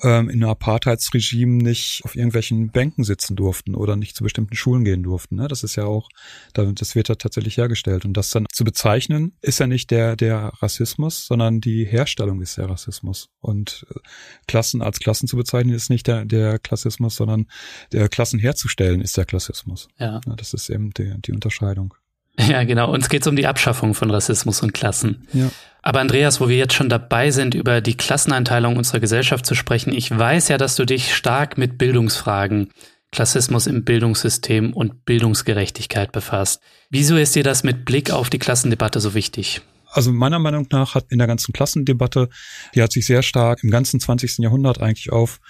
[0.00, 4.84] ähm, in einem Apartheidsregime nicht auf irgendwelchen Bänken sitzen durften oder nicht zu bestimmten Schulen
[4.84, 5.36] gehen durften.
[5.36, 5.48] Ne?
[5.48, 6.08] Das ist ja auch,
[6.54, 8.04] das wird ja tatsächlich hergestellt.
[8.04, 12.56] Und das dann zu bezeichnen, ist ja nicht der, der Rassismus, sondern die Herstellung ist
[12.56, 13.28] der Rassismus.
[13.40, 13.98] Und äh,
[14.46, 17.46] Klassen als Klassen zu bezeichnen, ist nicht der, der Klassismus, sondern
[17.92, 19.88] der Klassen herzustellen ist der Klassismus.
[19.98, 20.20] Ja.
[20.26, 21.94] ja das ist eben die, die Unterscheidung.
[22.48, 22.90] Ja, genau.
[22.90, 25.26] Uns geht es um die Abschaffung von Rassismus und Klassen.
[25.32, 25.50] Ja.
[25.82, 29.92] Aber Andreas, wo wir jetzt schon dabei sind, über die Klasseneinteilung unserer Gesellschaft zu sprechen,
[29.92, 32.70] ich weiß ja, dass du dich stark mit Bildungsfragen,
[33.10, 36.62] Klassismus im Bildungssystem und Bildungsgerechtigkeit befasst.
[36.88, 39.60] Wieso ist dir das mit Blick auf die Klassendebatte so wichtig?
[39.92, 42.28] Also meiner Meinung nach hat in der ganzen Klassendebatte,
[42.74, 44.38] die hat sich sehr stark im ganzen 20.
[44.38, 45.40] Jahrhundert eigentlich auf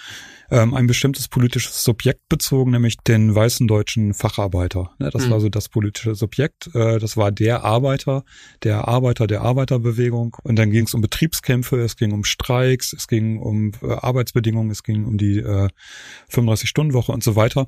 [0.50, 4.90] ähm, ein bestimmtes politisches Subjekt bezogen, nämlich den weißen deutschen Facharbeiter.
[4.98, 5.30] Ne, das mhm.
[5.30, 6.68] war so das politische Subjekt.
[6.74, 8.24] Äh, das war der Arbeiter,
[8.62, 10.36] der Arbeiter der Arbeiterbewegung.
[10.42, 14.70] Und dann ging es um Betriebskämpfe, es ging um Streiks, es ging um äh, Arbeitsbedingungen,
[14.70, 15.68] es ging um die äh,
[16.30, 17.66] 35-Stunden-Woche und so weiter.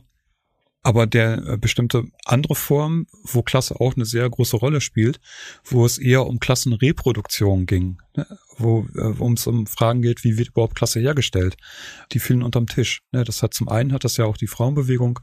[0.85, 5.19] Aber der äh, bestimmte andere Form, wo Klasse auch eine sehr große Rolle spielt,
[5.65, 8.27] wo es eher um Klassenreproduktion ging, ne?
[8.57, 11.57] wo äh, wo es um Fragen geht, wie wird überhaupt Klasse hergestellt,
[12.13, 13.01] die fielen unterm Tisch.
[13.13, 13.25] Ne?
[13.25, 15.21] Das hat zum einen hat das ja auch die Frauenbewegung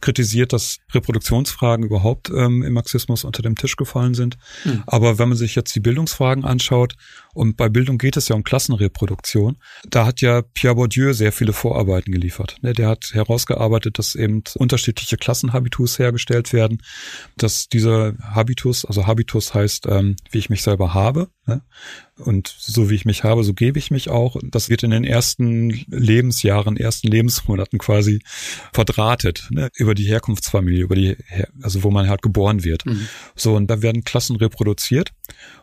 [0.00, 4.36] kritisiert, dass Reproduktionsfragen überhaupt ähm, im Marxismus unter dem Tisch gefallen sind.
[4.64, 4.82] Mhm.
[4.86, 6.94] Aber wenn man sich jetzt die Bildungsfragen anschaut,
[7.34, 9.56] und bei Bildung geht es ja um Klassenreproduktion,
[9.88, 12.56] da hat ja Pierre Bourdieu sehr viele Vorarbeiten geliefert.
[12.62, 12.72] Ne?
[12.72, 16.80] Der hat herausgearbeitet, dass eben unterschiedliche Klassenhabitus hergestellt werden,
[17.36, 21.62] dass dieser Habitus, also Habitus heißt, ähm, wie ich mich selber habe, ne?
[22.16, 24.36] Und so wie ich mich habe, so gebe ich mich auch.
[24.44, 28.20] Das wird in den ersten Lebensjahren, ersten Lebensmonaten quasi
[28.72, 29.68] verdrahtet, ne?
[29.74, 31.16] über die Herkunftsfamilie, über die,
[31.60, 32.86] also wo man halt geboren wird.
[32.86, 33.08] Mhm.
[33.34, 35.10] So, und da werden Klassen reproduziert.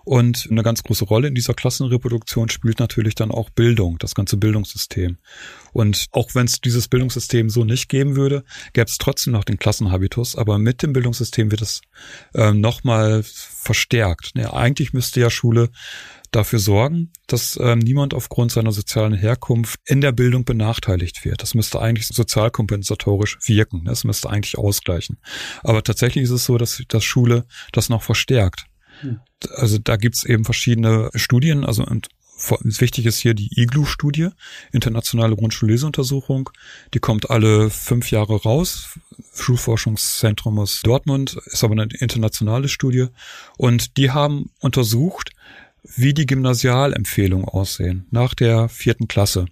[0.03, 4.35] Und eine ganz große Rolle in dieser Klassenreproduktion spielt natürlich dann auch Bildung, das ganze
[4.35, 5.17] Bildungssystem.
[5.71, 9.57] Und auch wenn es dieses Bildungssystem so nicht geben würde, gäbe es trotzdem noch den
[9.57, 10.35] Klassenhabitus.
[10.35, 11.81] Aber mit dem Bildungssystem wird es
[12.33, 14.31] äh, nochmal verstärkt.
[14.35, 15.69] Ja, eigentlich müsste ja Schule
[16.31, 21.41] dafür sorgen, dass ähm, niemand aufgrund seiner sozialen Herkunft in der Bildung benachteiligt wird.
[21.41, 23.83] Das müsste eigentlich sozialkompensatorisch wirken.
[23.85, 25.17] Das müsste eigentlich ausgleichen.
[25.61, 28.65] Aber tatsächlich ist es so, dass, dass Schule das noch verstärkt.
[29.01, 29.19] Hm.
[29.55, 32.07] Also da gibt's eben verschiedene Studien, also und
[32.63, 34.29] wichtig ist hier die IGLU-Studie,
[34.71, 36.49] Internationale Grundschulleseuntersuchung.
[36.93, 38.99] Die kommt alle fünf Jahre raus.
[39.35, 43.07] Schulforschungszentrum aus Dortmund, ist aber eine internationale Studie.
[43.57, 45.31] Und die haben untersucht,
[45.83, 49.45] wie die Gymnasialempfehlungen aussehen nach der vierten Klasse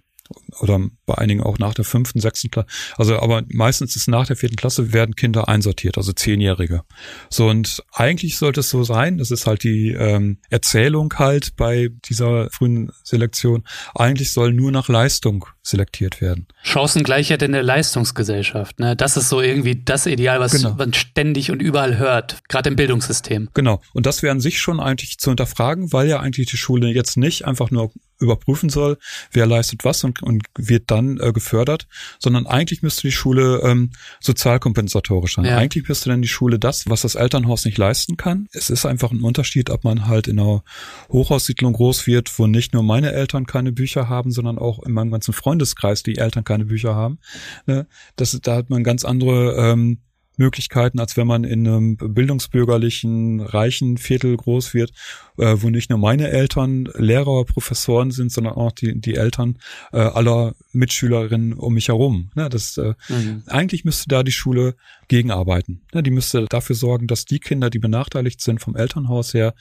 [0.60, 2.68] oder bei einigen auch nach der fünften, sechsten Klasse.
[2.96, 6.82] Also aber meistens ist nach der vierten Klasse werden Kinder einsortiert, also Zehnjährige.
[7.28, 11.88] So und eigentlich sollte es so sein, das ist halt die ähm, Erzählung halt bei
[12.04, 13.64] dieser frühen Selektion.
[13.94, 16.46] Eigentlich soll nur nach Leistung selektiert werden.
[16.62, 18.96] Chancengleichheit in der Leistungsgesellschaft, ne?
[18.96, 20.74] Das ist so irgendwie das Ideal, was genau.
[20.74, 23.50] man ständig und überall hört, gerade im Bildungssystem.
[23.54, 23.80] Genau.
[23.92, 27.16] Und das wäre an sich schon eigentlich zu hinterfragen, weil ja eigentlich die Schule jetzt
[27.16, 28.98] nicht einfach nur überprüfen soll,
[29.32, 31.86] wer leistet was und, und wird dann äh, gefördert,
[32.18, 35.46] sondern eigentlich müsste die Schule ähm, sozialkompensatorisch sein.
[35.46, 35.56] Ja.
[35.56, 38.46] Eigentlich müsste dann die Schule das, was das Elternhaus nicht leisten kann.
[38.52, 40.62] Es ist einfach ein Unterschied, ob man halt in einer
[41.10, 45.10] Hochhaussiedlung groß wird, wo nicht nur meine Eltern keine Bücher haben, sondern auch in meinem
[45.10, 47.18] ganzen Freundeskreis die Eltern keine Bücher haben.
[47.66, 47.86] Ne?
[48.16, 49.98] Das, da hat man ganz andere ähm,
[50.40, 54.90] Möglichkeiten, als wenn man in einem bildungsbürgerlichen, reichen Viertel groß wird,
[55.38, 59.58] äh, wo nicht nur meine Eltern Lehrer, Professoren sind, sondern auch die, die Eltern
[59.92, 62.30] äh, aller Mitschülerinnen um mich herum.
[62.34, 63.42] Ne, das, äh, mhm.
[63.46, 64.74] Eigentlich müsste da die Schule
[65.08, 65.82] gegenarbeiten.
[65.92, 69.54] Ne, die müsste dafür sorgen, dass die Kinder, die benachteiligt sind vom Elternhaus her,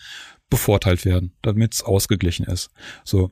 [0.49, 2.71] bevorteilt werden, damit es ausgeglichen ist.
[3.03, 3.31] So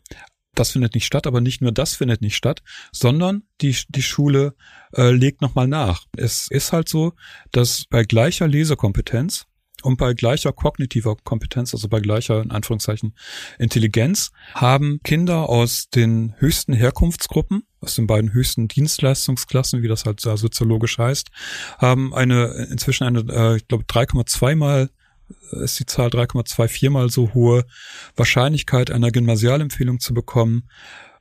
[0.60, 4.56] das findet nicht statt, aber nicht nur das findet nicht statt, sondern die, die Schule
[4.96, 6.06] äh, legt nochmal nach.
[6.16, 7.14] Es ist halt so,
[7.52, 9.46] dass bei gleicher Lesekompetenz
[9.84, 13.14] Und bei gleicher kognitiver Kompetenz, also bei gleicher, in Anführungszeichen,
[13.60, 20.20] Intelligenz, haben Kinder aus den höchsten Herkunftsgruppen, aus den beiden höchsten Dienstleistungsklassen, wie das halt
[20.20, 21.30] soziologisch heißt,
[21.78, 24.90] haben eine inzwischen eine, äh, ich glaube, 3,2 mal
[25.52, 27.66] ist die Zahl 3,24 mal so hohe
[28.16, 30.70] Wahrscheinlichkeit einer Gymnasialempfehlung zu bekommen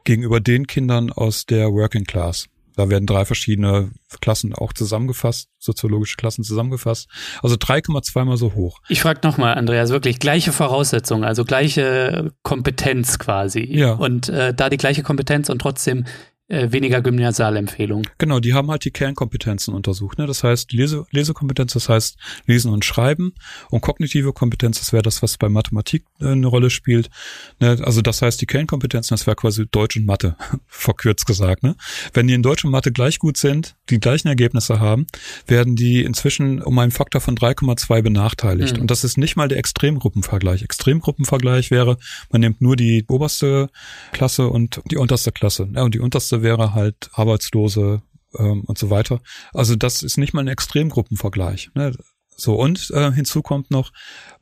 [0.05, 2.49] gegenüber den Kindern aus der Working Class.
[2.77, 3.91] Da werden drei verschiedene
[4.21, 7.09] Klassen auch zusammengefasst, soziologische Klassen zusammengefasst.
[7.43, 8.81] Also 3,2 mal so hoch.
[8.89, 13.65] Ich frage nochmal, Andreas, wirklich gleiche Voraussetzungen, also gleiche Kompetenz quasi.
[13.65, 13.93] Ja.
[13.93, 16.05] Und äh, da die gleiche Kompetenz und trotzdem
[16.49, 18.03] äh, weniger Gymnasialempfehlung.
[18.19, 20.19] Genau, die haben halt die Kernkompetenzen untersucht.
[20.19, 20.27] Ne?
[20.27, 23.35] Das heißt Lese, Lesekompetenz, das heißt Lesen und Schreiben
[23.71, 27.11] und kognitive Kompetenz, das wäre das, was bei Mathematik äh, eine Rolle spielt.
[27.59, 27.79] Ne?
[27.83, 30.37] Also das heißt die Kernkompetenzen, das wäre quasi Deutsch und Mathe,
[30.69, 31.65] verkürzt gesagt.
[31.65, 31.75] Ne?
[32.15, 35.07] Wenn die in Deutsch und Mathe gleich gut sind, die gleichen Ergebnisse haben,
[35.49, 38.77] werden die inzwischen um einen Faktor von 3,2 benachteiligt.
[38.77, 38.83] Mhm.
[38.83, 40.63] Und das ist nicht mal der Extremgruppenvergleich.
[40.63, 41.99] Extremgruppenvergleich wäre,
[42.31, 43.69] man nimmt nur die oberste
[44.13, 45.69] Klasse und die unterste Klasse.
[45.75, 48.03] Ja, und die unterste Nächste wäre halt Arbeitslose
[48.39, 49.21] ähm, und so weiter.
[49.55, 51.71] Also das ist nicht mal ein Extremgruppenvergleich.
[51.75, 51.93] Ne?
[52.37, 53.93] So, und äh, hinzu kommt noch,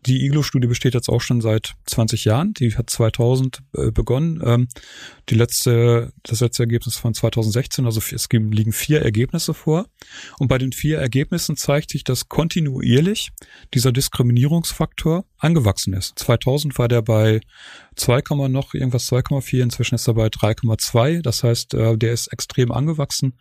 [0.07, 2.55] die Iglo-Studie besteht jetzt auch schon seit 20 Jahren.
[2.55, 4.43] Die hat 2000 äh, begonnen.
[4.45, 4.69] Ähm,
[5.29, 9.87] die letzte, das letzte Ergebnis von 2016, also es liegen vier Ergebnisse vor.
[10.39, 13.31] Und bei den vier Ergebnissen zeigt sich, dass kontinuierlich
[13.73, 16.19] dieser Diskriminierungsfaktor angewachsen ist.
[16.19, 17.41] 2000 war der bei
[17.97, 21.23] 2, noch irgendwas 2,4, inzwischen ist er bei 3,2.
[21.23, 23.39] Das heißt, äh, der ist extrem angewachsen.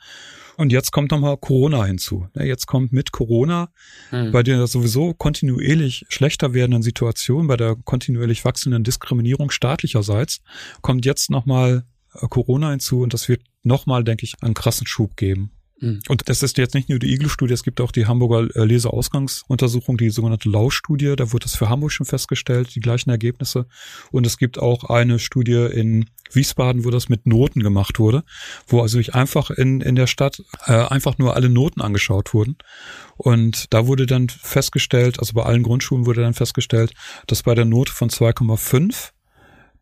[0.55, 2.27] Und jetzt kommt nochmal Corona hinzu.
[2.35, 3.69] Jetzt kommt mit Corona
[4.11, 4.31] mhm.
[4.31, 10.41] bei der sowieso kontinuierlich schlechter werdenden Situation, bei der kontinuierlich wachsenden Diskriminierung staatlicherseits,
[10.81, 15.17] kommt jetzt nochmal äh, Corona hinzu und das wird nochmal, denke ich, einen krassen Schub
[15.17, 15.51] geben.
[15.83, 15.99] Mhm.
[16.07, 19.97] Und das ist jetzt nicht nur die Igel-Studie, es gibt auch die Hamburger äh, Leseausgangsuntersuchung,
[19.97, 21.15] die sogenannte Lau-Studie.
[21.17, 23.67] Da wurde das für Hamburg schon festgestellt, die gleichen Ergebnisse.
[24.11, 28.23] Und es gibt auch eine Studie in Wiesbaden, wo das mit Noten gemacht wurde,
[28.67, 32.55] wo also ich einfach in, in der Stadt äh, einfach nur alle Noten angeschaut wurden.
[33.17, 36.93] Und da wurde dann festgestellt, also bei allen Grundschulen wurde dann festgestellt,
[37.27, 39.11] dass bei der Note von 2,5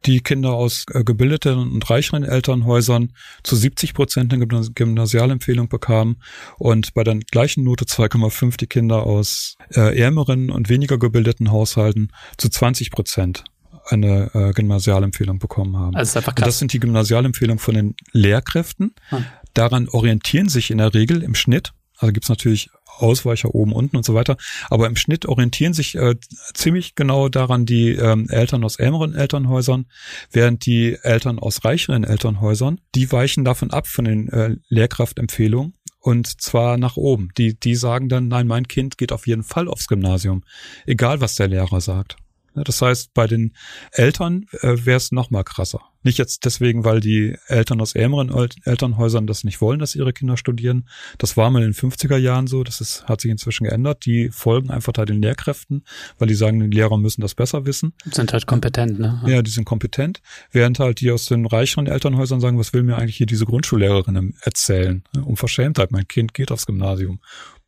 [0.05, 6.17] die Kinder aus äh, gebildeten und reicheren Elternhäusern zu 70 Prozent eine Gymnasialempfehlung bekamen
[6.57, 12.09] und bei der gleichen Note 2,5 die Kinder aus äh, ärmeren und weniger gebildeten Haushalten
[12.37, 13.43] zu 20 Prozent
[13.87, 15.95] eine äh, Gymnasialempfehlung bekommen haben.
[15.95, 16.19] Also.
[16.19, 18.93] Und das sind die Gymnasialempfehlungen von den Lehrkräften.
[19.09, 19.25] Hm.
[19.53, 24.03] Daran orientieren sich in der Regel im Schnitt, also gibt's natürlich Ausweicher oben, unten und
[24.03, 24.37] so weiter.
[24.69, 26.15] Aber im Schnitt orientieren sich äh,
[26.53, 29.85] ziemlich genau daran die ähm, Eltern aus ärmeren Elternhäusern,
[30.31, 36.41] während die Eltern aus reicheren Elternhäusern, die weichen davon ab von den äh, Lehrkraftempfehlungen und
[36.41, 37.29] zwar nach oben.
[37.37, 40.43] Die, die sagen dann, nein, mein Kind geht auf jeden Fall aufs Gymnasium,
[40.85, 42.17] egal was der Lehrer sagt.
[42.53, 43.53] Das heißt, bei den
[43.91, 45.81] Eltern äh, wäre es noch mal krasser.
[46.03, 48.31] Nicht jetzt deswegen, weil die Eltern aus ärmeren
[48.63, 50.89] Elternhäusern das nicht wollen, dass ihre Kinder studieren.
[51.19, 52.63] Das war mal in den 50er Jahren so.
[52.63, 54.05] Das ist, hat sich inzwischen geändert.
[54.05, 55.83] Die folgen einfach da den Lehrkräften,
[56.17, 57.93] weil die sagen, die Lehrer müssen das besser wissen.
[58.11, 59.21] Sind halt kompetent, ne?
[59.27, 60.21] Ja, die sind kompetent.
[60.51, 64.33] Während halt die aus den reicheren Elternhäusern sagen, was will mir eigentlich hier diese Grundschullehrerin
[64.41, 65.03] erzählen?
[65.23, 65.91] Unverschämtheit.
[65.91, 67.19] Mein Kind geht aufs Gymnasium.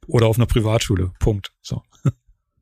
[0.08, 1.12] Oder auf einer Privatschule.
[1.19, 1.54] Punkt.
[1.62, 1.84] So.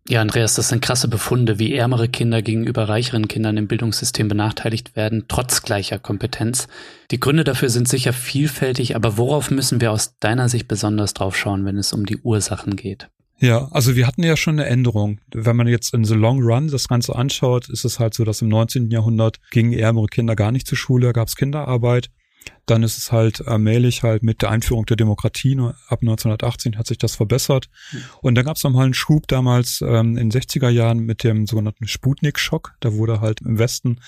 [0.08, 4.96] Ja, Andreas, das sind krasse Befunde, wie ärmere Kinder gegenüber reicheren Kindern im Bildungssystem benachteiligt
[4.96, 6.68] werden, trotz gleicher Kompetenz.
[7.12, 11.38] Die Gründe dafür sind sicher vielfältig, aber worauf müssen wir aus deiner Sicht besonders drauf
[11.38, 13.10] schauen, wenn es um die Ursachen geht?
[13.38, 15.20] Ja, also wir hatten ja schon eine Änderung.
[15.34, 18.42] Wenn man jetzt in the long run das Ganze anschaut, ist es halt so, dass
[18.42, 18.92] im 19.
[18.92, 22.10] Jahrhundert gingen ärmere Kinder gar nicht zur Schule, gab es Kinderarbeit.
[22.66, 26.98] Dann ist es halt allmählich halt mit der Einführung der Demokratie ab 1918 hat sich
[26.98, 27.70] das verbessert.
[27.92, 28.04] Mhm.
[28.22, 31.48] Und dann gab es nochmal einen Schub damals ähm, in den 60er Jahren mit dem
[31.48, 32.76] sogenannten Sputnik-Schock.
[32.80, 34.00] Da wurde halt im Westen,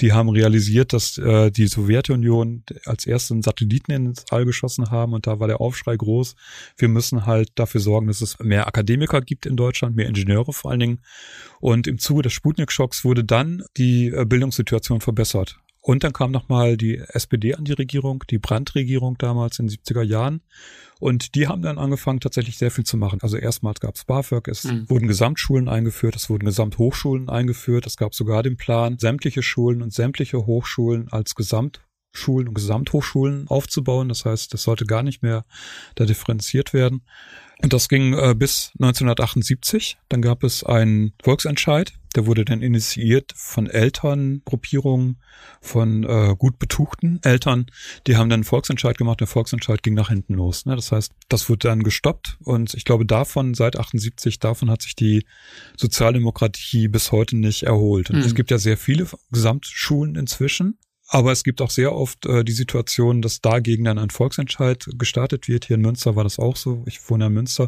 [0.00, 5.26] die haben realisiert, dass äh, die Sowjetunion als ersten Satelliten ins All geschossen haben und
[5.26, 6.34] da war der Aufschrei groß.
[6.76, 10.70] Wir müssen halt dafür sorgen, dass es mehr Akademiker gibt in Deutschland, mehr Ingenieure vor
[10.70, 11.00] allen Dingen.
[11.60, 15.58] Und im Zuge des Sputnik-Schocks wurde dann die äh, Bildungssituation verbessert.
[15.82, 20.02] Und dann kam nochmal die SPD an die Regierung, die Brandt-Regierung damals in den 70er
[20.02, 20.42] Jahren.
[20.98, 23.20] Und die haben dann angefangen, tatsächlich sehr viel zu machen.
[23.22, 24.90] Also erstmals gab es BAföG, es mhm.
[24.90, 29.94] wurden Gesamtschulen eingeführt, es wurden Gesamthochschulen eingeführt, es gab sogar den Plan, sämtliche Schulen und
[29.94, 31.80] sämtliche Hochschulen als Gesamt
[32.12, 34.08] Schulen und Gesamthochschulen aufzubauen.
[34.08, 35.44] Das heißt, das sollte gar nicht mehr
[35.94, 37.02] da differenziert werden.
[37.62, 39.98] Und das ging äh, bis 1978.
[40.08, 41.92] Dann gab es einen Volksentscheid.
[42.16, 45.20] Der wurde dann initiiert von Elterngruppierungen,
[45.60, 47.66] von äh, gut betuchten Eltern.
[48.06, 49.20] Die haben dann einen Volksentscheid gemacht.
[49.20, 50.66] Der Volksentscheid ging nach hinten los.
[50.66, 50.74] Ne?
[50.74, 52.38] Das heißt, das wurde dann gestoppt.
[52.42, 55.24] Und ich glaube, davon, seit 78, davon hat sich die
[55.76, 58.10] Sozialdemokratie bis heute nicht erholt.
[58.10, 58.24] Und mhm.
[58.24, 60.78] es gibt ja sehr viele Gesamtschulen inzwischen.
[61.12, 65.48] Aber es gibt auch sehr oft äh, die Situation, dass dagegen dann ein Volksentscheid gestartet
[65.48, 65.64] wird.
[65.64, 66.84] Hier in Münster war das auch so.
[66.86, 67.66] Ich wohne in Münster.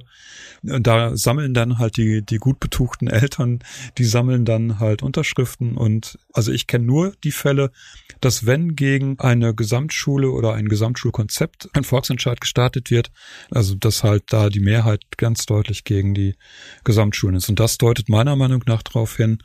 [0.62, 3.58] Und da sammeln dann halt die, die gut betuchten Eltern,
[3.98, 5.76] die sammeln dann halt Unterschriften.
[5.76, 7.72] Und also ich kenne nur die Fälle,
[8.20, 13.10] dass wenn gegen eine Gesamtschule oder ein Gesamtschulkonzept ein Volksentscheid gestartet wird,
[13.50, 16.36] also dass halt da die Mehrheit ganz deutlich gegen die
[16.84, 17.48] Gesamtschulen ist.
[17.48, 19.38] Und das deutet meiner Meinung nach darauf hin,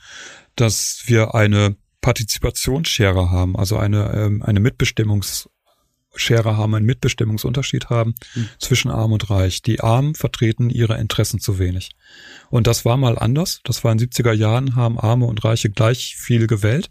[0.55, 5.49] dass wir eine Partizipationsschere haben, also eine, ähm, eine Mitbestimmungsschere
[6.57, 8.49] haben, einen Mitbestimmungsunterschied haben mhm.
[8.59, 9.61] zwischen Arm und Reich.
[9.61, 11.91] Die Armen vertreten ihre Interessen zu wenig.
[12.49, 13.61] Und das war mal anders.
[13.63, 16.89] Das war in den 70er Jahren, haben Arme und Reiche gleich viel gewählt.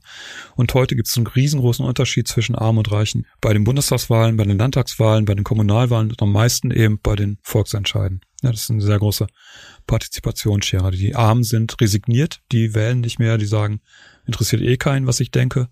[0.55, 3.27] Und heute gibt es einen riesengroßen Unterschied zwischen Armen und Reichen.
[3.41, 7.39] Bei den Bundestagswahlen, bei den Landtagswahlen, bei den Kommunalwahlen und am meisten eben bei den
[7.43, 8.21] Volksentscheiden.
[8.43, 9.27] Ja, das ist eine sehr große
[9.87, 10.91] Partizipationsschere.
[10.91, 13.81] Die Armen sind resigniert, die wählen nicht mehr, die sagen,
[14.27, 15.69] interessiert eh keinen, was ich denke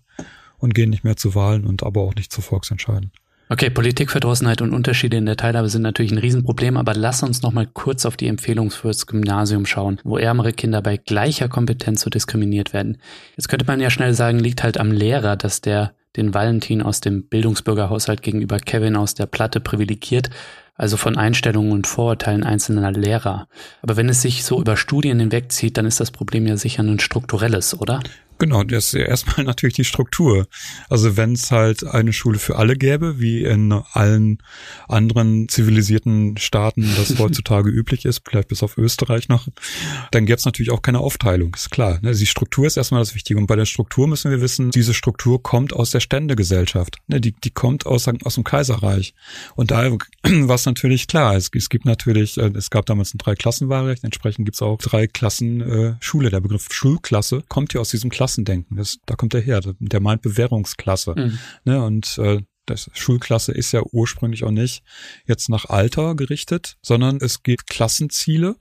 [0.57, 3.11] und gehen nicht mehr zu Wahlen und aber auch nicht zu Volksentscheiden.
[3.47, 7.53] Okay, Politikverdrossenheit und Unterschiede in der Teilhabe sind natürlich ein Riesenproblem, aber lass uns noch
[7.53, 12.09] mal kurz auf die Empfehlung fürs Gymnasium schauen, wo ärmere Kinder bei gleicher Kompetenz so
[12.09, 12.97] diskriminiert werden.
[13.37, 17.01] Jetzt könnte man ja schnell sagen, liegt halt am Lehrer, dass der den Valentin aus
[17.01, 20.31] dem Bildungsbürgerhaushalt gegenüber Kevin aus der Platte privilegiert
[20.75, 23.47] also von Einstellungen und Vorurteilen einzelner Lehrer.
[23.81, 26.99] Aber wenn es sich so über Studien hinwegzieht, dann ist das Problem ja sicher ein
[26.99, 28.01] strukturelles, oder?
[28.37, 30.47] Genau, das ist ja erstmal natürlich die Struktur.
[30.89, 34.39] Also wenn es halt eine Schule für alle gäbe, wie in allen
[34.89, 39.47] anderen zivilisierten Staaten das heutzutage üblich ist, vielleicht bis auf Österreich noch,
[40.11, 41.99] dann gäbe es natürlich auch keine Aufteilung, ist klar.
[42.01, 42.13] Ne?
[42.13, 43.39] Die Struktur ist erstmal das Wichtige.
[43.39, 46.97] Und bei der Struktur müssen wir wissen, diese Struktur kommt aus der Ständegesellschaft.
[47.07, 47.21] Ne?
[47.21, 49.13] Die, die kommt aus, aus dem Kaiserreich.
[49.55, 49.91] Und da
[50.23, 51.35] war es natürlich klar.
[51.35, 55.07] Es, es gibt natürlich, äh, es gab damals ein Dreiklassenwahlrecht, entsprechend gibt es auch drei
[55.07, 56.29] Klassen äh, Schule.
[56.29, 58.77] Der Begriff Schulklasse kommt ja aus diesem Klassen Klassendenken.
[58.77, 59.61] Das, da kommt er her.
[59.79, 61.13] Der meint Bewährungsklasse.
[61.15, 61.39] Mhm.
[61.63, 64.83] Ne, und äh, das Schulklasse ist ja ursprünglich auch nicht
[65.27, 68.55] jetzt nach Alter gerichtet, sondern es gibt Klassenziele.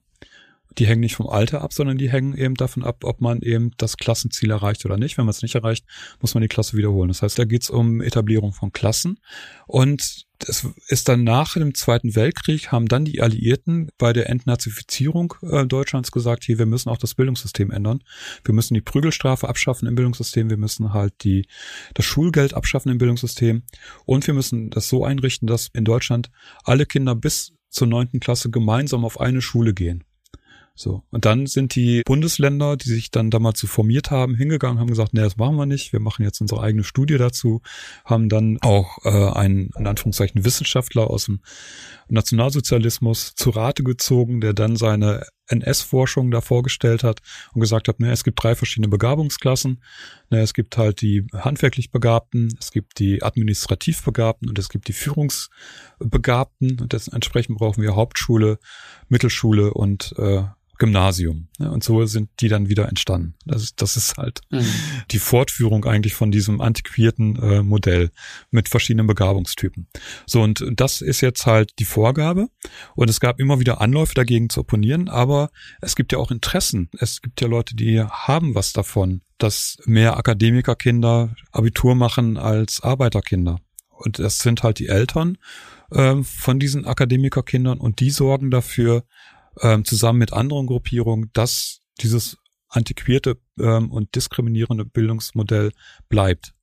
[0.78, 3.70] Die hängen nicht vom Alter ab, sondern die hängen eben davon ab, ob man eben
[3.76, 5.16] das Klassenziel erreicht oder nicht.
[5.16, 5.84] Wenn man es nicht erreicht,
[6.20, 7.08] muss man die Klasse wiederholen.
[7.08, 9.20] Das heißt, da geht es um Etablierung von Klassen.
[9.66, 15.34] Und es ist dann nach dem Zweiten Weltkrieg haben dann die Alliierten bei der Entnazifizierung
[15.42, 18.00] äh, Deutschlands gesagt, hier, wir müssen auch das Bildungssystem ändern.
[18.44, 20.50] Wir müssen die Prügelstrafe abschaffen im Bildungssystem.
[20.50, 21.46] Wir müssen halt die,
[21.94, 23.62] das Schulgeld abschaffen im Bildungssystem.
[24.04, 26.30] Und wir müssen das so einrichten, dass in Deutschland
[26.64, 30.04] alle Kinder bis zur neunten Klasse gemeinsam auf eine Schule gehen.
[30.76, 31.04] So.
[31.12, 35.14] Und dann sind die Bundesländer, die sich dann damals so formiert haben, hingegangen, haben gesagt,
[35.14, 35.92] nee, das machen wir nicht.
[35.92, 37.62] Wir machen jetzt unsere eigene Studie dazu,
[38.04, 41.40] haben dann auch äh, einen, in Anführungszeichen, Wissenschaftler aus dem
[42.08, 47.20] Nationalsozialismus zu Rate gezogen, der dann seine NS-Forschung da vorgestellt hat
[47.52, 49.80] und gesagt hat, ne, es gibt drei verschiedene Begabungsklassen.
[50.30, 54.88] Ne, es gibt halt die handwerklich Begabten, es gibt die administrativ Begabten und es gibt
[54.88, 56.80] die Führungsbegabten.
[56.80, 58.58] Und entsprechend brauchen wir Hauptschule,
[59.08, 60.42] Mittelschule und äh,
[60.78, 61.48] Gymnasium.
[61.58, 63.34] Ja, und so sind die dann wieder entstanden.
[63.44, 64.66] Das ist, das ist halt mhm.
[65.10, 68.10] die Fortführung eigentlich von diesem antiquierten äh, Modell
[68.50, 69.86] mit verschiedenen Begabungstypen.
[70.26, 72.48] So, und das ist jetzt halt die Vorgabe.
[72.94, 76.90] Und es gab immer wieder Anläufe dagegen zu opponieren, aber es gibt ja auch Interessen.
[76.98, 83.60] Es gibt ja Leute, die haben was davon, dass mehr Akademikerkinder Abitur machen als Arbeiterkinder.
[83.90, 85.38] Und das sind halt die Eltern
[85.90, 89.04] äh, von diesen Akademikerkindern und die sorgen dafür,
[89.60, 92.38] ähm, zusammen mit anderen Gruppierungen, dass dieses
[92.68, 95.70] antiquierte ähm, und diskriminierende Bildungsmodell
[96.08, 96.53] bleibt.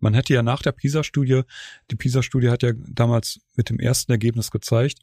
[0.00, 1.42] Man hätte ja nach der PISA-Studie,
[1.90, 4.98] die PISA-Studie hat ja damals mit dem ersten Ergebnis gezeigt,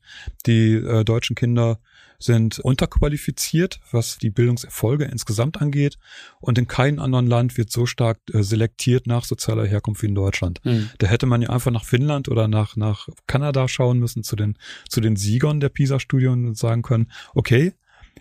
[0.46, 1.80] die äh, deutschen Kinder
[2.18, 5.98] sind unterqualifiziert, was die Bildungserfolge insgesamt angeht.
[6.40, 10.16] Und in keinem anderen Land wird so stark äh, selektiert nach sozialer Herkunft wie in
[10.16, 10.62] Deutschland.
[10.64, 10.90] Mhm.
[10.98, 14.58] Da hätte man ja einfach nach Finnland oder nach, nach Kanada schauen müssen zu den,
[14.90, 17.74] zu den Siegern der PISA-Studie und sagen können, okay,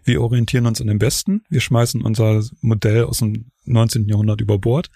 [0.02, 4.08] wir orientieren uns an den Besten, wir schmeißen unser Modell aus dem 19.
[4.08, 4.90] Jahrhundert über Bord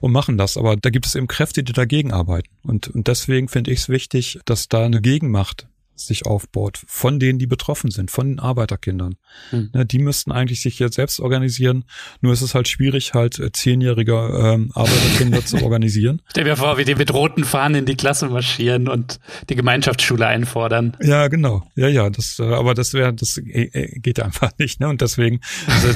[0.00, 0.56] und machen das.
[0.56, 2.48] Aber da gibt es eben Kräfte, die dagegen arbeiten.
[2.62, 7.38] Und, und deswegen finde ich es wichtig, dass da eine Gegenmacht sich aufbaut, von denen,
[7.38, 9.16] die betroffen sind, von den Arbeiterkindern.
[9.50, 9.70] Hm.
[9.72, 11.84] Ne, die müssten eigentlich sich jetzt selbst organisieren.
[12.20, 16.22] Nur ist es halt schwierig, halt äh, zehnjährige ähm, Arbeiterkinder zu organisieren.
[16.30, 20.26] Stell dir vor, wie die mit roten Fahnen in die Klasse marschieren und die Gemeinschaftsschule
[20.26, 20.96] einfordern.
[21.00, 21.66] Ja, genau.
[21.76, 22.10] Ja, ja.
[22.10, 24.80] Das, äh, aber das wäre, das äh, geht einfach nicht.
[24.80, 24.88] Ne?
[24.88, 25.40] Und deswegen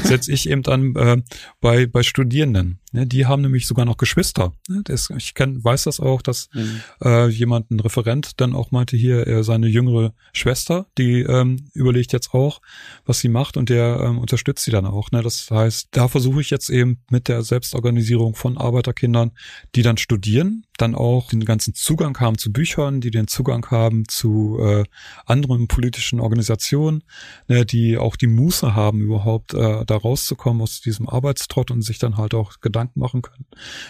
[0.05, 1.23] setze ich eben dann äh,
[1.61, 2.81] bei bei Studierenden.
[2.93, 3.07] Ne?
[3.07, 4.53] Die haben nämlich sogar noch Geschwister.
[4.69, 4.83] Ne?
[4.85, 6.81] Das, ich kenn, weiß das auch, dass mhm.
[7.03, 9.88] äh, jemand, ein Referent, dann auch meinte hier, er seine jüngere
[10.33, 12.61] Schwester, die ähm, überlegt jetzt auch,
[13.05, 15.11] was sie macht und der ähm, unterstützt sie dann auch.
[15.11, 15.23] Ne?
[15.23, 19.33] Das heißt, da versuche ich jetzt eben mit der Selbstorganisierung von Arbeiterkindern,
[19.75, 24.09] die dann studieren, dann auch den ganzen Zugang haben zu Büchern, die den Zugang haben
[24.09, 24.85] zu äh,
[25.27, 27.03] anderen politischen Organisationen,
[27.49, 31.99] ne, die auch die Muße haben, überhaupt äh, da rauszukommen aus diesem Arbeitstrott und sich
[31.99, 33.47] dann halt auch Gedanken machen können,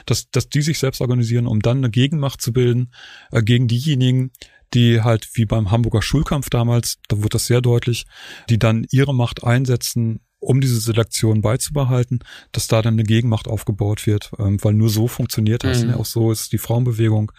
[0.06, 2.92] dass, dass die sich selbst organisieren, um dann eine Gegenmacht zu bilden
[3.30, 4.32] äh, gegen diejenigen,
[4.74, 8.06] die halt wie beim Hamburger Schulkampf damals, da wird das sehr deutlich,
[8.48, 12.20] die dann ihre Macht einsetzen, um diese Selektion beizubehalten,
[12.52, 15.82] dass da dann eine Gegenmacht aufgebaut wird, ähm, weil nur so funktioniert das.
[15.82, 15.90] Mhm.
[15.90, 15.96] Ne?
[15.96, 17.32] Auch so ist die Frauenbewegung,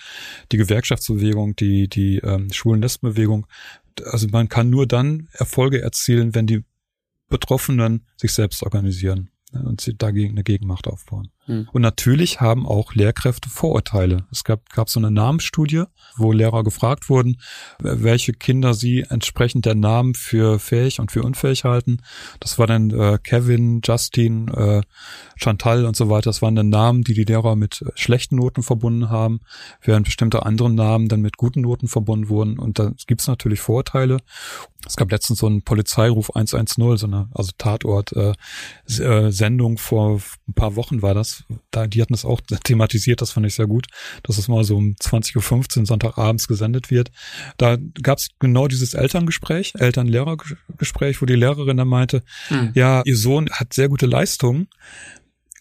[0.52, 3.48] die Gewerkschaftsbewegung, die die ähm, schwulen Lesbenbewegung.
[4.04, 6.64] Also man kann nur dann Erfolge erzielen, wenn die
[7.30, 9.64] Betroffenen sich selbst organisieren ne?
[9.64, 11.30] und sie dagegen eine Gegenmacht aufbauen.
[11.50, 11.68] Hm.
[11.72, 14.28] Und natürlich haben auch Lehrkräfte Vorurteile.
[14.32, 15.86] Es gab, gab so eine Namensstudie,
[16.16, 17.38] wo Lehrer gefragt wurden,
[17.80, 22.04] welche Kinder sie entsprechend der Namen für fähig und für unfähig halten.
[22.39, 24.84] Das war dann äh, Kevin, Justin, äh,
[25.38, 26.30] Chantal und so weiter.
[26.30, 29.39] Das waren dann Namen, die die Lehrer mit schlechten Noten verbunden haben,
[29.82, 32.60] während bestimmte andere Namen dann mit guten Noten verbunden wurden.
[32.60, 34.18] Und da gibt es natürlich Vorurteile.
[34.86, 38.34] Es gab letztens so einen Polizeiruf 110, so eine also Tatort äh,
[39.02, 41.39] äh, Sendung vor ein paar Wochen war das,
[41.72, 43.88] da, die hatten das auch thematisiert, das fand ich sehr gut,
[44.24, 47.12] dass es mal so um 20.15 Uhr Sonntagabends gesendet wird.
[47.58, 52.72] Da gab es genau dieses Elterngespräch, Eltern-Lehrer-Gespräch, wo die Lehrerin dann meinte, hm.
[52.74, 54.68] ja, ihr Sohn hat sehr gute Leistungen,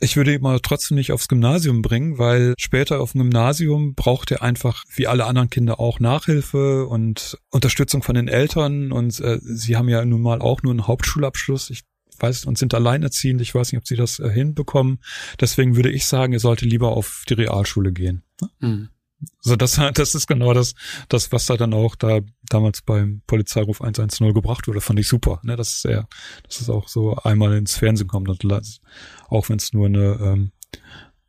[0.00, 4.30] ich würde ihn mal trotzdem nicht aufs Gymnasium bringen, weil später auf dem Gymnasium braucht
[4.30, 9.38] er einfach wie alle anderen Kinder auch Nachhilfe und Unterstützung von den Eltern und äh,
[9.42, 11.70] sie haben ja nun mal auch nur einen Hauptschulabschluss.
[11.70, 11.82] Ich
[12.20, 13.40] weiß, und sind alleinerziehend.
[13.40, 15.00] Ich weiß nicht, ob sie das äh, hinbekommen.
[15.40, 18.22] Deswegen würde ich sagen, ihr sollte lieber auf die Realschule gehen.
[18.60, 18.88] Mhm.
[19.40, 20.74] So, das, das ist genau das,
[21.08, 25.40] das, was da dann auch da damals beim Polizeiruf 110 gebracht wurde, fand ich super.
[25.42, 26.08] Ne, das ist sehr,
[26.44, 28.80] dass es auch so einmal ins Fernsehen kommt, und
[29.28, 30.52] auch wenn es nur eine ähm,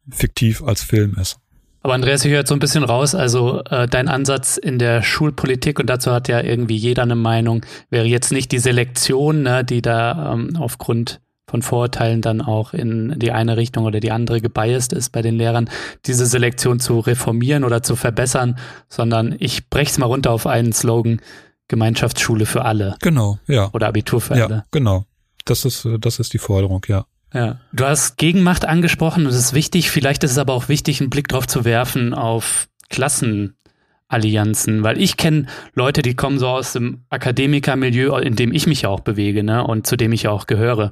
[0.10, 1.40] fiktiv als Film ist.
[1.82, 5.02] Aber Andreas, ich höre jetzt so ein bisschen raus, also äh, dein Ansatz in der
[5.02, 9.64] Schulpolitik, und dazu hat ja irgendwie jeder eine Meinung, wäre jetzt nicht die Selektion, ne,
[9.64, 14.40] die da ähm, aufgrund von Vorurteilen dann auch in die eine Richtung oder die andere
[14.40, 15.70] gebiased ist bei den Lehrern,
[16.06, 18.58] diese Selektion zu reformieren oder zu verbessern,
[18.88, 21.22] sondern ich brech's mal runter auf einen Slogan,
[21.68, 22.96] Gemeinschaftsschule für alle.
[23.02, 23.70] Genau, ja.
[23.74, 24.66] Oder Abitur für ja, alle.
[24.72, 25.06] Genau.
[25.46, 27.06] Das ist, das ist die Forderung, ja.
[27.34, 27.60] Ja.
[27.72, 29.92] Du hast Gegenmacht angesprochen, das ist wichtig.
[29.92, 35.18] Vielleicht ist es aber auch wichtig, einen Blick drauf zu werfen auf Klassenallianzen, weil ich
[35.18, 39.44] kenne Leute, die kommen so aus dem Akademikermilieu, in dem ich mich ja auch bewege,
[39.44, 40.92] ne, und zu dem ich ja auch gehöre.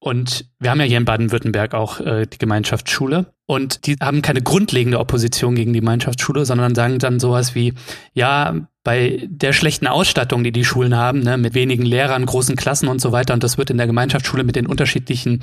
[0.00, 3.34] Und wir haben ja hier in Baden-Württemberg auch äh, die Gemeinschaftsschule.
[3.44, 7.74] Und die haben keine grundlegende Opposition gegen die Gemeinschaftsschule, sondern sagen dann sowas wie,
[8.14, 12.88] ja, bei der schlechten Ausstattung, die die Schulen haben, ne, mit wenigen Lehrern, großen Klassen
[12.88, 15.42] und so weiter, und das wird in der Gemeinschaftsschule mit den unterschiedlichen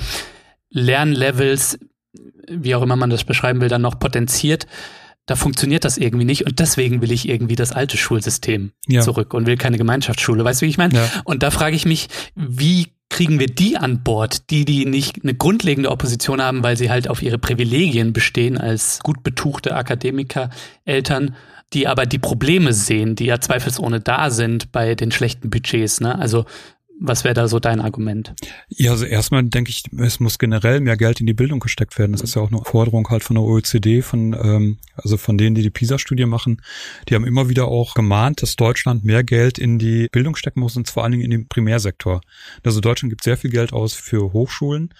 [0.72, 1.78] Lernlevels,
[2.50, 4.66] wie auch immer man das beschreiben will, dann noch potenziert,
[5.28, 9.02] da funktioniert das irgendwie nicht und deswegen will ich irgendwie das alte Schulsystem ja.
[9.02, 10.44] zurück und will keine Gemeinschaftsschule.
[10.44, 10.96] Weißt du, wie ich meine?
[10.96, 11.10] Ja.
[11.26, 12.88] Und da frage ich mich, wie
[13.18, 17.10] kriegen wir die an Bord, die, die nicht eine grundlegende Opposition haben, weil sie halt
[17.10, 20.52] auf ihre Privilegien bestehen als gut betuchte Akademiker,
[20.86, 21.36] Eltern,
[21.74, 26.00] die aber die Probleme sehen, die ja zweifelsohne da sind bei den schlechten Budgets.
[26.00, 26.16] Ne?
[26.16, 26.46] Also
[27.00, 28.34] was wäre da so dein Argument?
[28.70, 32.12] Ja, also erstmal denke ich, es muss generell mehr Geld in die Bildung gesteckt werden.
[32.12, 35.56] Das ist ja auch eine Forderung halt von der OECD, von ähm, also von denen,
[35.56, 36.62] die die PISA-Studie machen.
[37.08, 40.76] Die haben immer wieder auch gemahnt, dass Deutschland mehr Geld in die Bildung stecken muss
[40.76, 42.22] und vor allen Dingen in den Primärsektor.
[42.64, 44.94] Also Deutschland gibt sehr viel Geld aus für Hochschulen,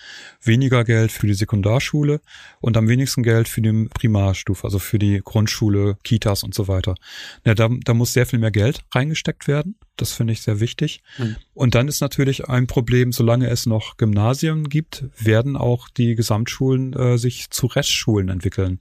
[0.44, 2.22] weniger Geld für die Sekundarschule
[2.62, 6.96] und am wenigsten Geld für die Primarstufe, also für die Grundschule, Kitas und so weiter.
[7.44, 9.76] Ja, da, da muss sehr viel mehr Geld reingesteckt werden.
[9.98, 11.02] Das finde ich sehr wichtig.
[11.18, 11.36] Mhm.
[11.54, 16.94] Und dann ist natürlich ein Problem, solange es noch Gymnasien gibt, werden auch die Gesamtschulen
[16.94, 18.80] äh, sich zu Restschulen entwickeln.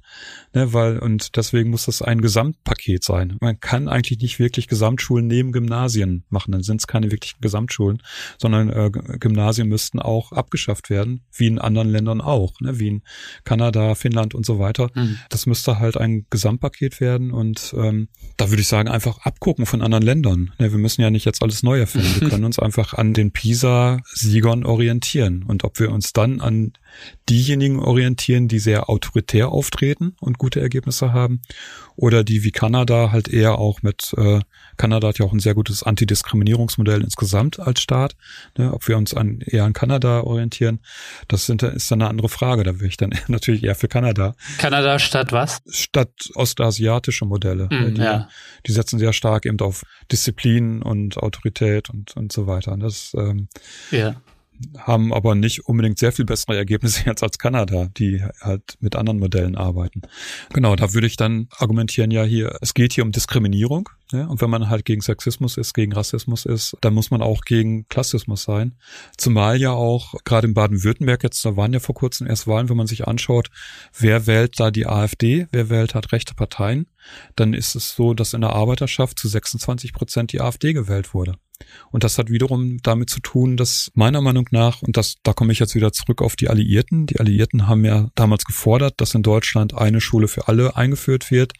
[0.53, 3.37] Ne, weil, und deswegen muss das ein Gesamtpaket sein.
[3.41, 6.53] Man kann eigentlich nicht wirklich Gesamtschulen neben Gymnasien machen.
[6.53, 8.03] Dann sind es keine wirklichen Gesamtschulen,
[8.39, 13.03] sondern äh, Gymnasien müssten auch abgeschafft werden, wie in anderen Ländern auch, ne, wie in
[13.45, 14.91] Kanada, Finnland und so weiter.
[14.95, 15.19] Mhm.
[15.31, 19.83] Das müsste halt ein Gesamtpaket werden und ähm, da würde ich sagen, einfach abgucken von
[19.83, 20.53] anderen Ländern.
[20.59, 22.21] Ne, wir müssen ja nicht jetzt alles neu erfinden.
[22.21, 25.45] Wir können uns einfach an den PISA-Siegern orientieren.
[25.47, 26.73] Und ob wir uns dann an
[27.29, 31.43] diejenigen orientieren, die sehr autoritär auftreten und gute Ergebnisse haben,
[31.97, 34.41] oder die wie Kanada halt eher auch mit, äh,
[34.77, 38.15] Kanada hat ja auch ein sehr gutes Antidiskriminierungsmodell insgesamt als Staat,
[38.57, 40.81] ne, ob wir uns an, eher an Kanada orientieren,
[41.29, 44.35] das sind, ist dann eine andere Frage, da wäre ich dann natürlich eher für Kanada.
[44.59, 45.63] Kanada statt was?
[45.69, 47.69] Statt ostasiatische Modelle.
[47.71, 48.29] Mm, die, ja.
[48.67, 49.83] die setzen sehr stark eben auf
[50.13, 52.77] Disziplin und Autorität und, und so weiter.
[52.77, 53.49] Das, ähm,
[53.91, 54.17] ja
[54.79, 59.19] haben aber nicht unbedingt sehr viel bessere Ergebnisse jetzt als Kanada, die halt mit anderen
[59.19, 60.03] Modellen arbeiten.
[60.53, 63.89] Genau, da würde ich dann argumentieren, ja hier, es geht hier um Diskriminierung.
[64.13, 67.41] Ja, und wenn man halt gegen Sexismus ist, gegen Rassismus ist, dann muss man auch
[67.41, 68.77] gegen Klassismus sein.
[69.17, 72.77] Zumal ja auch, gerade in Baden-Württemberg, jetzt, da waren ja vor kurzem erst Wahlen, wenn
[72.77, 73.51] man sich anschaut,
[73.99, 76.87] wer wählt da die AfD, wer wählt halt rechte Parteien,
[77.35, 81.35] dann ist es so, dass in der Arbeiterschaft zu 26 Prozent die AfD gewählt wurde.
[81.91, 85.53] Und das hat wiederum damit zu tun, dass meiner Meinung nach, und das, da komme
[85.53, 89.23] ich jetzt wieder zurück auf die Alliierten, die Alliierten haben ja damals gefordert, dass in
[89.23, 91.53] Deutschland eine Schule für alle eingeführt wird,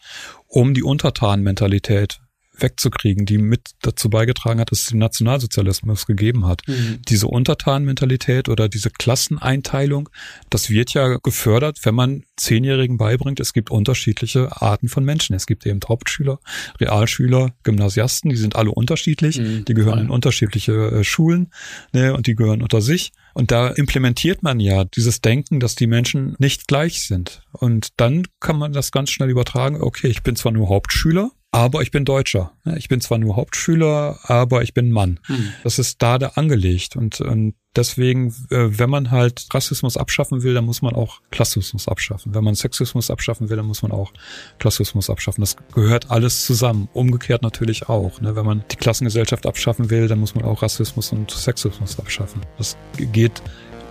[0.47, 2.19] um die Untertanmentalität
[2.59, 6.61] wegzukriegen, die mit dazu beigetragen hat, dass es den Nationalsozialismus gegeben hat.
[6.67, 6.99] Mhm.
[7.07, 10.09] Diese Untertanmentalität oder diese Klasseneinteilung,
[10.49, 15.35] das wird ja gefördert, wenn man Zehnjährigen beibringt, es gibt unterschiedliche Arten von Menschen.
[15.35, 16.39] Es gibt eben Hauptschüler,
[16.79, 19.65] Realschüler, Gymnasiasten, die sind alle unterschiedlich, mhm.
[19.65, 21.51] die gehören in unterschiedliche äh, Schulen
[21.93, 23.11] ne, und die gehören unter sich.
[23.33, 27.43] Und da implementiert man ja dieses Denken, dass die Menschen nicht gleich sind.
[27.51, 31.81] Und dann kann man das ganz schnell übertragen, okay, ich bin zwar nur Hauptschüler, aber
[31.81, 32.51] ich bin Deutscher.
[32.75, 35.19] Ich bin zwar nur Hauptschüler, aber ich bin Mann.
[35.27, 35.53] Hm.
[35.63, 36.95] Das ist da da angelegt.
[36.95, 41.87] Und, und deswegen, äh, wenn man halt Rassismus abschaffen will, dann muss man auch Klassismus
[41.87, 42.35] abschaffen.
[42.35, 44.11] Wenn man Sexismus abschaffen will, dann muss man auch
[44.59, 45.41] Klassismus abschaffen.
[45.41, 46.89] Das gehört alles zusammen.
[46.93, 48.19] Umgekehrt natürlich auch.
[48.19, 48.35] Ne?
[48.35, 52.41] Wenn man die Klassengesellschaft abschaffen will, dann muss man auch Rassismus und Sexismus abschaffen.
[52.57, 53.41] Das geht,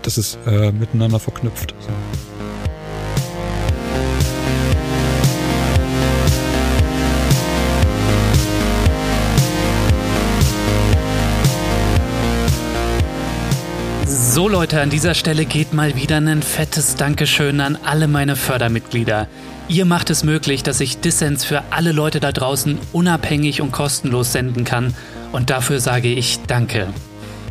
[0.02, 1.74] das ist äh, miteinander verknüpft.
[14.36, 14.50] So.
[14.50, 19.28] Leute, an dieser Stelle geht mal wieder ein fettes Dankeschön an alle meine Fördermitglieder.
[19.66, 24.32] Ihr macht es möglich, dass ich Dissens für alle Leute da draußen unabhängig und kostenlos
[24.32, 24.94] senden kann
[25.32, 26.88] und dafür sage ich Danke.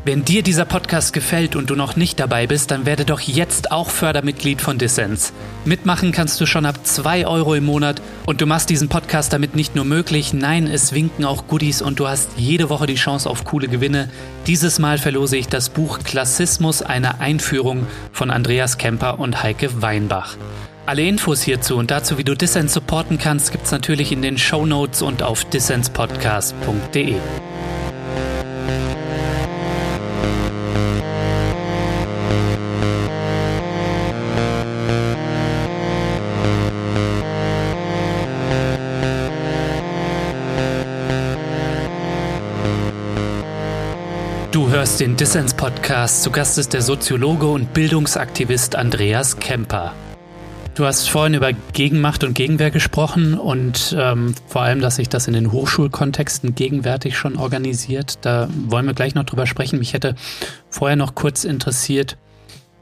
[0.08, 3.72] Wenn dir dieser Podcast gefällt und du noch nicht dabei bist, dann werde doch jetzt
[3.72, 5.34] auch Fördermitglied von Dissens.
[5.66, 9.56] Mitmachen kannst du schon ab 2 Euro im Monat und du machst diesen Podcast damit
[9.56, 13.28] nicht nur möglich, nein, es winken auch Goodies und du hast jede Woche die Chance
[13.28, 14.12] auf coole Gewinne.
[14.45, 20.38] Dieses Mal verlose ich das Buch Klassismus, eine Einführung von Andreas Kemper und Heike Weinbach.
[20.86, 24.68] Alle Infos hierzu und dazu, wie du Dissens supporten kannst, gibt's natürlich in den Show
[24.68, 27.16] Notes und auf dissenspodcast.de.
[44.56, 46.24] hörst den Dissens-Podcast.
[46.24, 49.93] Zu Gast ist der Soziologe und Bildungsaktivist Andreas Kemper.
[50.76, 55.28] Du hast vorhin über Gegenmacht und Gegenwehr gesprochen und ähm, vor allem, dass sich das
[55.28, 58.20] in den Hochschulkontexten gegenwärtig schon organisiert.
[58.22, 59.78] Da wollen wir gleich noch drüber sprechen.
[59.78, 60.16] Mich hätte
[60.70, 62.18] vorher noch kurz interessiert,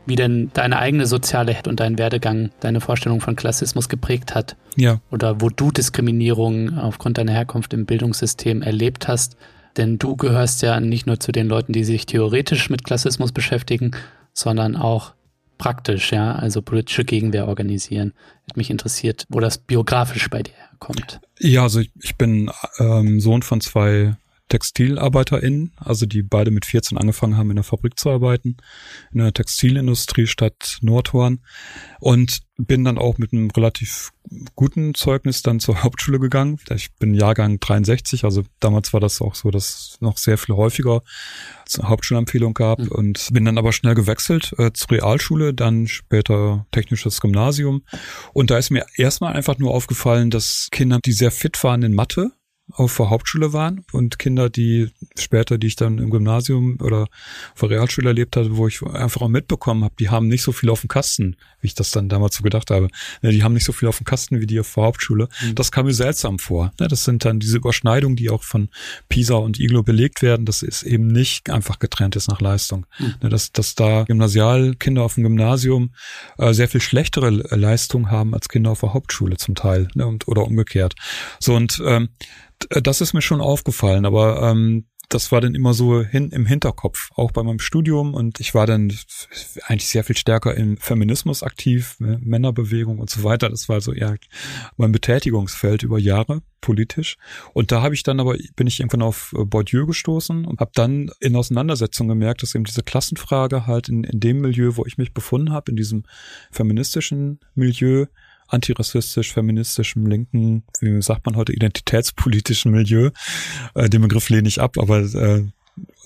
[0.05, 4.57] wie denn deine eigene soziale und dein Werdegang deine Vorstellung von Klassismus geprägt hat.
[4.75, 4.99] Ja.
[5.09, 9.37] Oder wo du Diskriminierung aufgrund deiner Herkunft im Bildungssystem erlebt hast.
[9.77, 13.91] Denn du gehörst ja nicht nur zu den Leuten, die sich theoretisch mit Klassismus beschäftigen,
[14.33, 15.13] sondern auch
[15.57, 18.13] praktisch, ja, also politische Gegenwehr organisieren.
[18.47, 21.21] Hat mich interessiert, wo das biografisch bei dir herkommt.
[21.39, 24.15] Ja, also ich, ich bin ähm, Sohn von zwei
[24.49, 28.57] TextilarbeiterInnen, also die beide mit 14 angefangen haben, in der Fabrik zu arbeiten,
[29.11, 31.39] in der Textilindustrie statt Nordhorn
[31.99, 34.11] und bin dann auch mit einem relativ
[34.55, 36.59] guten Zeugnis dann zur Hauptschule gegangen.
[36.75, 40.55] Ich bin Jahrgang 63, also damals war das auch so, dass es noch sehr viel
[40.55, 41.01] häufiger
[41.81, 42.89] Hauptschulempfehlung gab mhm.
[42.89, 47.83] und bin dann aber schnell gewechselt äh, zur Realschule, dann später technisches Gymnasium
[48.33, 51.93] und da ist mir erstmal einfach nur aufgefallen, dass Kinder, die sehr fit waren in
[51.93, 52.31] Mathe,
[52.71, 57.07] auf der Hauptschule waren und Kinder, die später, die ich dann im Gymnasium oder
[57.53, 60.51] auf der Realschule erlebt hatte, wo ich einfach auch mitbekommen habe, die haben nicht so
[60.51, 62.87] viel auf dem Kasten, wie ich das dann damals so gedacht habe.
[63.21, 65.27] Die haben nicht so viel auf dem Kasten wie die auf der Hauptschule.
[65.41, 65.55] Mhm.
[65.55, 66.71] Das kam mir seltsam vor.
[66.77, 68.69] Das sind dann diese Überschneidungen, die auch von
[69.09, 70.45] PISA und IGLO belegt werden.
[70.45, 72.85] Das ist eben nicht einfach getrennt ist nach Leistung.
[72.97, 73.29] Mhm.
[73.29, 75.93] Dass, dass da Gymnasialkinder auf dem Gymnasium
[76.37, 80.27] äh, sehr viel schlechtere Leistungen haben als Kinder auf der Hauptschule zum Teil ne, und,
[80.27, 80.95] oder umgekehrt.
[81.39, 82.09] So und ähm,
[82.69, 87.09] das ist mir schon aufgefallen, aber ähm, das war dann immer so hin im Hinterkopf,
[87.15, 88.13] auch bei meinem Studium.
[88.13, 88.91] Und ich war dann
[89.67, 93.49] eigentlich sehr viel stärker im Feminismus aktiv, ne, Männerbewegung und so weiter.
[93.49, 94.17] Das war so eher
[94.77, 97.17] mein Betätigungsfeld über Jahre politisch.
[97.53, 101.11] Und da habe ich dann aber, bin ich irgendwann auf Bourdieu gestoßen und habe dann
[101.19, 105.13] in Auseinandersetzung gemerkt, dass eben diese Klassenfrage halt in, in dem Milieu, wo ich mich
[105.13, 106.03] befunden habe, in diesem
[106.51, 108.05] feministischen Milieu,
[108.47, 113.11] antirassistisch, feministischem, linken, wie sagt man heute, identitätspolitischen Milieu.
[113.73, 115.45] Äh, den Begriff lehne ich ab, aber äh,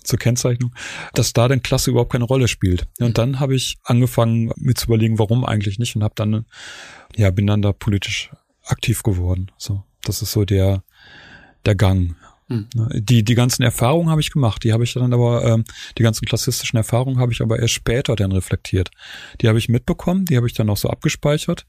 [0.04, 0.74] zur Kennzeichnung,
[1.14, 2.88] dass da denn Klasse überhaupt keine Rolle spielt.
[3.00, 6.46] Und dann habe ich angefangen, mir zu überlegen, warum eigentlich nicht und habe dann,
[7.16, 8.32] ja, bin dann da politisch
[8.64, 9.52] aktiv geworden.
[9.58, 10.84] So, das ist so der
[11.68, 12.16] der Gang.
[12.50, 12.68] Hm.
[12.94, 15.66] Die, die ganzen Erfahrungen habe ich gemacht, die habe ich dann aber, ähm,
[15.98, 18.90] die ganzen klassistischen Erfahrungen habe ich aber erst später dann reflektiert.
[19.42, 21.66] Die habe ich mitbekommen, die habe ich dann auch so abgespeichert.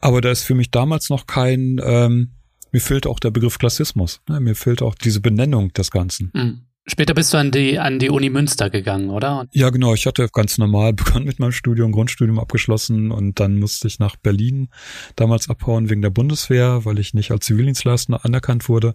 [0.00, 2.30] Aber da ist für mich damals noch kein, ähm,
[2.72, 4.20] mir fehlt auch der Begriff Klassismus.
[4.28, 4.40] Ne?
[4.40, 6.30] Mir fehlt auch diese Benennung des Ganzen.
[6.34, 6.60] Mhm.
[6.86, 9.46] Später bist du an die, an die Uni Münster gegangen, oder?
[9.52, 9.92] Ja, genau.
[9.92, 14.16] Ich hatte ganz normal begonnen mit meinem Studium, Grundstudium abgeschlossen und dann musste ich nach
[14.16, 14.70] Berlin
[15.14, 18.94] damals abhauen wegen der Bundeswehr, weil ich nicht als Zivildienstleister anerkannt wurde.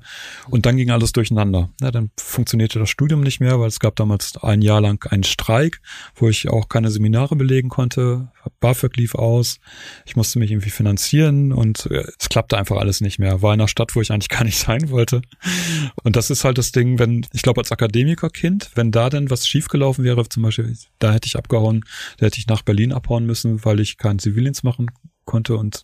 [0.50, 1.70] Und dann ging alles durcheinander.
[1.80, 5.24] Ja, dann funktionierte das Studium nicht mehr, weil es gab damals ein Jahr lang einen
[5.24, 5.80] Streik,
[6.16, 8.32] wo ich auch keine Seminare belegen konnte.
[8.60, 9.60] BAföG lief aus.
[10.06, 13.44] Ich musste mich irgendwie finanzieren und äh, es klappte einfach alles nicht mehr.
[13.44, 15.22] War in einer Stadt, wo ich eigentlich gar nicht sein wollte.
[16.04, 19.46] Und das ist halt das Ding, wenn, ich glaube, als Akademikerkind, wenn da denn was
[19.46, 21.84] schiefgelaufen wäre, zum Beispiel, da hätte ich abgehauen,
[22.18, 24.90] da hätte ich nach Berlin abhauen müssen, weil ich keinen Zivildienst machen
[25.26, 25.84] konnte und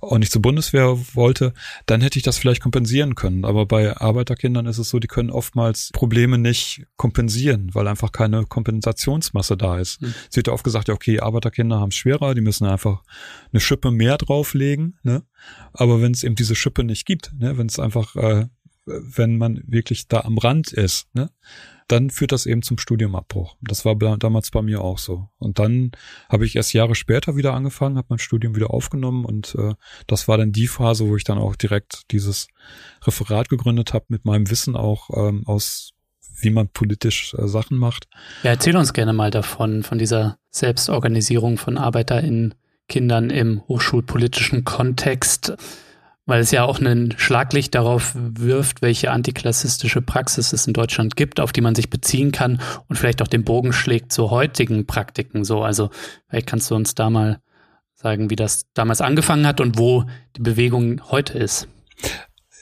[0.00, 1.52] auch nicht zur Bundeswehr wollte,
[1.86, 3.44] dann hätte ich das vielleicht kompensieren können.
[3.44, 8.44] Aber bei Arbeiterkindern ist es so, die können oftmals Probleme nicht kompensieren, weil einfach keine
[8.46, 10.00] Kompensationsmasse da ist.
[10.00, 10.14] Mhm.
[10.30, 13.02] Es wird ja oft gesagt, ja, okay, Arbeiterkinder haben es schwerer, die müssen einfach
[13.52, 14.98] eine Schippe mehr drauflegen.
[15.02, 15.22] Ne?
[15.72, 17.58] Aber wenn es eben diese Schippe nicht gibt, ne?
[17.58, 18.46] wenn es einfach, äh,
[18.86, 21.30] wenn man wirklich da am Rand ist, ne?
[21.88, 23.56] dann führt das eben zum Studiumabbruch.
[23.60, 25.28] Das war damals bei mir auch so.
[25.38, 25.92] Und dann
[26.28, 29.74] habe ich erst Jahre später wieder angefangen, habe mein Studium wieder aufgenommen und äh,
[30.06, 32.48] das war dann die Phase, wo ich dann auch direkt dieses
[33.02, 35.92] Referat gegründet habe mit meinem Wissen auch ähm, aus
[36.38, 38.08] wie man politisch äh, Sachen macht.
[38.42, 42.54] Ja, erzähl uns gerne mal davon, von dieser Selbstorganisierung von ArbeiterInnen,
[42.88, 45.56] Kindern im hochschulpolitischen Kontext
[46.26, 51.40] weil es ja auch ein Schlaglicht darauf wirft, welche antiklassistische Praxis es in Deutschland gibt,
[51.40, 55.44] auf die man sich beziehen kann und vielleicht auch den Bogen schlägt zu heutigen Praktiken.
[55.44, 55.90] So, also
[56.28, 57.38] vielleicht kannst du uns da mal
[57.94, 60.04] sagen, wie das damals angefangen hat und wo
[60.36, 61.68] die Bewegung heute ist.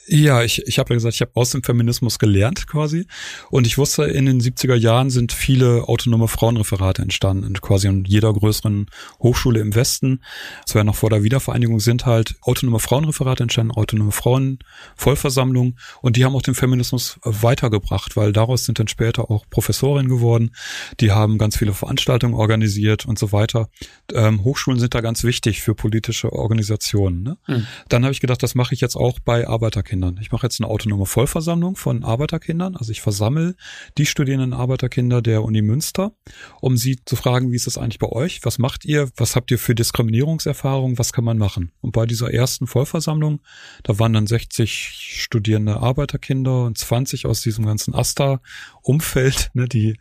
[0.07, 3.07] Ja, ich, ich habe ja gesagt, ich habe aus dem Feminismus gelernt quasi.
[3.49, 7.53] Und ich wusste, in den 70er Jahren sind viele autonome Frauenreferate entstanden.
[7.55, 8.85] quasi in jeder größeren
[9.19, 10.21] Hochschule im Westen,
[10.63, 15.79] das war ja noch vor der Wiedervereinigung, sind halt autonome Frauenreferate entstanden, autonome Frauenvollversammlungen.
[16.01, 20.51] Und die haben auch den Feminismus weitergebracht, weil daraus sind dann später auch Professorinnen geworden.
[20.99, 23.69] Die haben ganz viele Veranstaltungen organisiert und so weiter.
[24.13, 27.23] Ähm, Hochschulen sind da ganz wichtig für politische Organisationen.
[27.23, 27.37] Ne?
[27.47, 27.67] Mhm.
[27.89, 29.94] Dann habe ich gedacht, das mache ich jetzt auch bei Arbeiterkindern.
[29.95, 30.17] Arbeiterkindern.
[30.21, 32.75] Ich mache jetzt eine autonome Vollversammlung von Arbeiterkindern.
[32.75, 33.55] Also ich versammle
[33.97, 36.13] die studierenden Arbeiterkinder der Uni Münster,
[36.61, 38.41] um sie zu fragen, wie ist es eigentlich bei euch?
[38.43, 39.09] Was macht ihr?
[39.15, 40.97] Was habt ihr für Diskriminierungserfahrungen?
[40.97, 41.71] Was kann man machen?
[41.81, 43.41] Und bei dieser ersten Vollversammlung,
[43.83, 49.97] da waren dann 60 studierende Arbeiterkinder und 20 aus diesem ganzen AStA-Umfeld, ne, die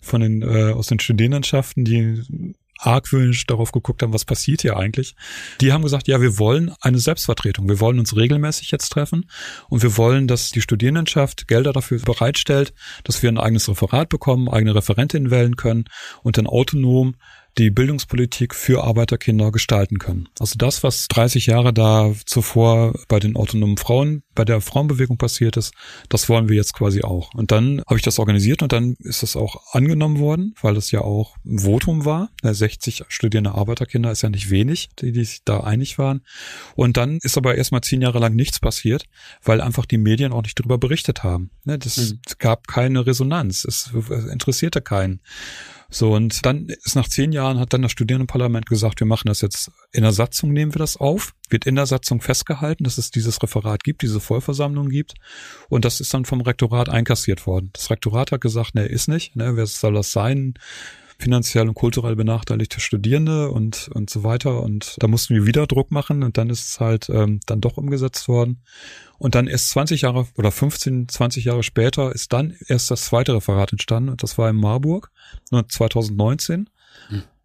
[0.00, 5.14] von den äh, aus den Studierendenschaften, die argwöhnisch darauf geguckt haben, was passiert hier eigentlich.
[5.60, 7.68] Die haben gesagt, ja, wir wollen eine Selbstvertretung.
[7.68, 9.30] Wir wollen uns regelmäßig jetzt treffen
[9.68, 14.48] und wir wollen, dass die Studierendenschaft Gelder dafür bereitstellt, dass wir ein eigenes Referat bekommen,
[14.48, 15.84] eigene Referentinnen wählen können
[16.22, 17.14] und dann autonom
[17.58, 20.28] die Bildungspolitik für Arbeiterkinder gestalten können.
[20.40, 25.56] Also das, was 30 Jahre da zuvor bei den autonomen Frauen, bei der Frauenbewegung passiert
[25.56, 25.72] ist,
[26.08, 27.32] das wollen wir jetzt quasi auch.
[27.34, 30.90] Und dann habe ich das organisiert und dann ist das auch angenommen worden, weil das
[30.90, 32.30] ja auch ein Votum war.
[32.42, 36.22] 60 studierende Arbeiterkinder ist ja nicht wenig, die, die sich da einig waren.
[36.74, 39.04] Und dann ist aber erstmal zehn Jahre lang nichts passiert,
[39.42, 41.50] weil einfach die Medien auch nicht darüber berichtet haben.
[41.64, 42.18] Ne, das mhm.
[42.38, 43.64] gab keine Resonanz.
[43.64, 43.92] Es
[44.30, 45.20] interessierte keinen.
[45.90, 49.40] So, und dann ist nach zehn Jahren hat dann das Studierendenparlament gesagt, wir machen das
[49.40, 51.34] jetzt in der Satzung, nehmen wir das auf.
[51.50, 55.14] Wird in der Satzung festgehalten, dass es dieses Referat gibt, diese Vollversammlung gibt.
[55.68, 57.70] Und das ist dann vom Rektorat einkassiert worden.
[57.72, 60.54] Das Rektorat hat gesagt, ne, ist nicht, ne, wer soll das sein?
[61.18, 64.62] Finanziell und kulturell benachteiligte Studierende und, und so weiter.
[64.62, 67.76] Und da mussten wir wieder Druck machen und dann ist es halt ähm, dann doch
[67.76, 68.62] umgesetzt worden.
[69.18, 73.34] Und dann erst 20 Jahre oder 15, 20 Jahre später ist dann erst das zweite
[73.34, 75.10] Referat entstanden und das war in Marburg
[75.50, 76.68] 2019.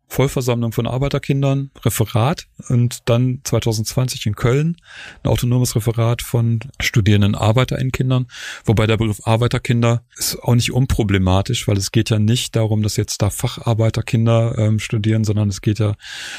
[0.10, 4.76] Vollversammlung von Arbeiterkindern, Referat und dann 2020 in Köln
[5.24, 8.28] ein autonomes Referat von studierenden Arbeiterinnen-Kindern.
[8.66, 12.98] Wobei der Begriff Arbeiterkinder ist auch nicht unproblematisch, weil es geht ja nicht darum, dass
[12.98, 15.94] jetzt da Facharbeiterkinder ähm, studieren, sondern es geht ja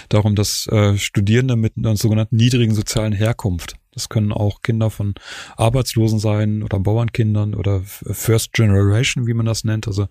[0.09, 5.14] darum, dass äh, Studierende mit einer sogenannten niedrigen sozialen Herkunft das können auch Kinder von
[5.57, 9.88] Arbeitslosen sein oder Bauernkindern oder First Generation, wie man das nennt.
[9.88, 10.07] Also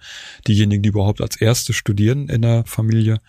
[0.47, 3.19] diejenigen, die überhaupt als Erste studieren in der Familie.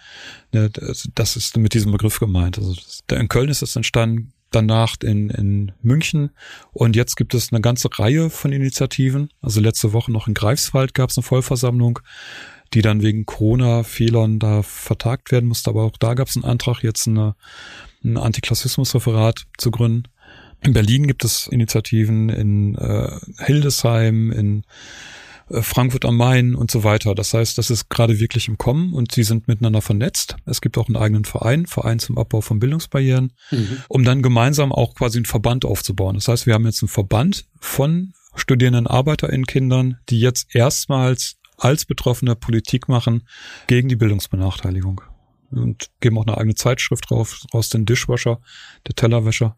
[0.52, 0.70] Ne,
[1.14, 2.58] das ist mit diesem Begriff gemeint.
[2.58, 2.74] Also
[3.10, 6.30] in Köln ist es entstanden, danach in, in München.
[6.72, 9.30] Und jetzt gibt es eine ganze Reihe von Initiativen.
[9.40, 12.00] Also letzte Woche noch in Greifswald gab es eine Vollversammlung,
[12.74, 15.70] die dann wegen Corona-Fehlern da vertagt werden musste.
[15.70, 17.34] Aber auch da gab es einen Antrag, jetzt eine,
[18.04, 20.04] ein Antiklassismus-Referat zu gründen.
[20.62, 24.64] In Berlin gibt es Initiativen, in äh, Hildesheim, in
[25.48, 27.14] äh, Frankfurt am Main und so weiter.
[27.14, 30.36] Das heißt, das ist gerade wirklich im Kommen und sie sind miteinander vernetzt.
[30.44, 33.78] Es gibt auch einen eigenen Verein, Verein zum Abbau von Bildungsbarrieren, mhm.
[33.88, 36.14] um dann gemeinsam auch quasi einen Verband aufzubauen.
[36.14, 42.36] Das heißt, wir haben jetzt einen Verband von studierenden ArbeiterInnen-Kindern, die jetzt erstmals als Betroffene
[42.36, 43.26] Politik machen
[43.66, 45.02] gegen die Bildungsbenachteiligung
[45.50, 48.40] und geben auch eine eigene Zeitschrift drauf, raus den Dishwasher,
[48.86, 49.56] der Tellerwäscher.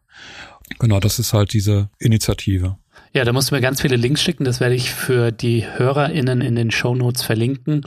[0.79, 2.77] Genau, das ist halt diese Initiative.
[3.15, 4.45] Ja, da musst du mir ganz viele Links schicken.
[4.45, 7.83] Das werde ich für die HörerInnen in den Show Notes verlinken.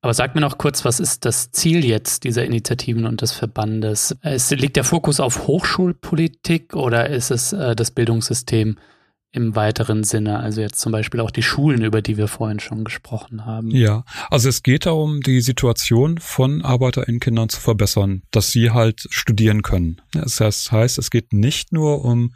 [0.00, 4.16] Aber sag mir noch kurz, was ist das Ziel jetzt dieser Initiativen und des Verbandes?
[4.20, 8.76] Es liegt der Fokus auf Hochschulpolitik oder ist es äh, das Bildungssystem
[9.34, 12.84] im weiteren Sinne, also jetzt zum Beispiel auch die Schulen, über die wir vorhin schon
[12.84, 13.72] gesprochen haben.
[13.72, 19.62] Ja, also es geht darum, die Situation von ArbeiterInnen-Kindern zu verbessern, dass sie halt studieren
[19.62, 20.00] können.
[20.12, 22.32] Das heißt, es geht nicht nur um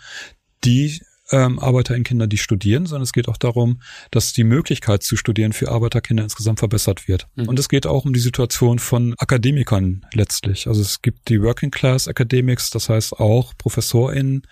[0.64, 3.80] die ähm, ArbeiterInnen-Kinder, die studieren, sondern es geht auch darum,
[4.10, 7.28] dass die Möglichkeit zu studieren für Arbeiterkinder insgesamt verbessert wird.
[7.36, 7.46] Mhm.
[7.48, 10.66] Und es geht auch um die Situation von Akademikern letztlich.
[10.66, 14.42] Also es gibt die Working Class Academics, das heißt auch ProfessorInnen,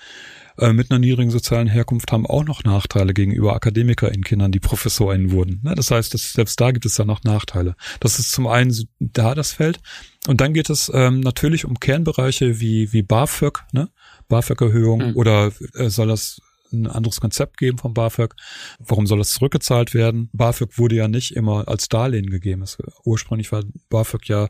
[0.58, 4.60] äh, mit einer niedrigen sozialen Herkunft haben auch noch Nachteile gegenüber Akademiker in Kindern, die
[4.60, 5.60] ProfessorInnen wurden.
[5.62, 5.74] Ne?
[5.74, 7.76] Das heißt, dass selbst da gibt es dann noch Nachteile.
[8.00, 9.80] Das ist zum einen da das Feld.
[10.26, 13.90] Und dann geht es ähm, natürlich um Kernbereiche wie, wie BAföG, ne?
[14.28, 15.16] BAföG-Erhöhung mhm.
[15.16, 16.40] oder äh, soll das
[16.72, 18.34] ein anderes Konzept geben vom BAföG.
[18.78, 20.28] Warum soll das zurückgezahlt werden?
[20.32, 22.62] BAföG wurde ja nicht immer als Darlehen gegeben.
[22.62, 24.48] Es, ursprünglich war BAföG ja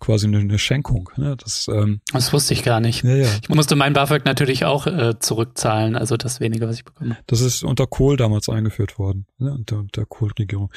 [0.00, 1.10] quasi eine, eine Schenkung.
[1.16, 1.36] Ne?
[1.36, 3.04] Das, ähm, das wusste ich gar nicht.
[3.04, 3.28] Ja, ja.
[3.42, 7.16] Ich musste mein BAföG natürlich auch äh, zurückzahlen, also das wenige, was ich bekomme.
[7.26, 9.52] Das ist unter Kohl damals eingeführt worden, ne?
[9.52, 10.72] unter der Kohl-Regierung.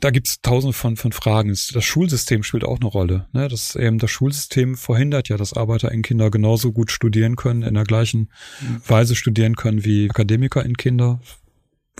[0.00, 1.50] Da gibt es tausende von, von Fragen.
[1.50, 3.26] Das Schulsystem spielt auch eine Rolle.
[3.32, 3.48] Ne?
[3.48, 5.54] Das, eben, das Schulsystem verhindert ja, dass
[6.02, 8.30] Kinder genauso gut studieren können, in der gleichen
[8.60, 8.80] mhm.
[8.86, 11.20] Weise studieren können wie Akademiker Akademiker in Kinder.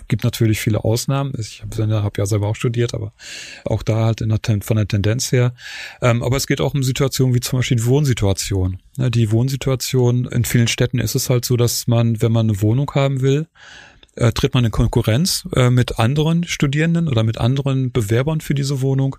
[0.09, 1.35] Gibt natürlich viele Ausnahmen.
[1.39, 3.12] Ich habe hab ja selber auch studiert, aber
[3.64, 5.55] auch da halt der, von der Tendenz her.
[6.03, 8.80] Ähm, aber es geht auch um Situationen wie zum Beispiel die Wohnsituation.
[8.97, 12.61] Ja, die Wohnsituation in vielen Städten ist es halt so, dass man, wenn man eine
[12.61, 13.47] Wohnung haben will,
[14.16, 18.80] äh, tritt man in Konkurrenz äh, mit anderen Studierenden oder mit anderen Bewerbern für diese
[18.80, 19.16] Wohnung.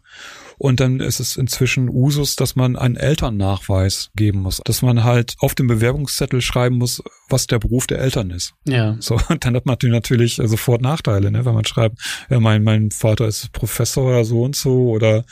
[0.57, 5.35] Und dann ist es inzwischen Usus, dass man einen Elternnachweis geben muss, dass man halt
[5.39, 8.53] auf dem Bewerbungszettel schreiben muss, was der Beruf der Eltern ist.
[8.67, 8.95] Ja.
[8.99, 11.99] So, und dann hat man natürlich sofort Nachteile, ne, wenn man schreibt,
[12.29, 15.25] ja, mein, mein Vater ist Professor so und so oder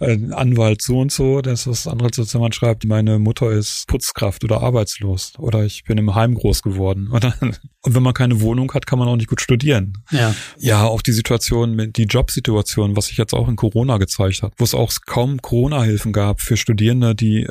[0.00, 1.40] äh, Anwalt so und so.
[1.40, 5.64] Das ist was anderes, als wenn man schreibt, meine Mutter ist Putzkraft oder arbeitslos oder
[5.64, 7.10] ich bin im Heim groß geworden.
[7.12, 7.60] Oder, und
[7.94, 9.98] wenn man keine Wohnung hat, kann man auch nicht gut studieren.
[10.10, 10.34] Ja.
[10.58, 14.64] Ja, auch die Situation, die Jobsituation, was sich jetzt auch in Corona gezeigt hat, wo
[14.64, 17.50] es auch kaum Corona-Hilfen gab für Studierende, die äh,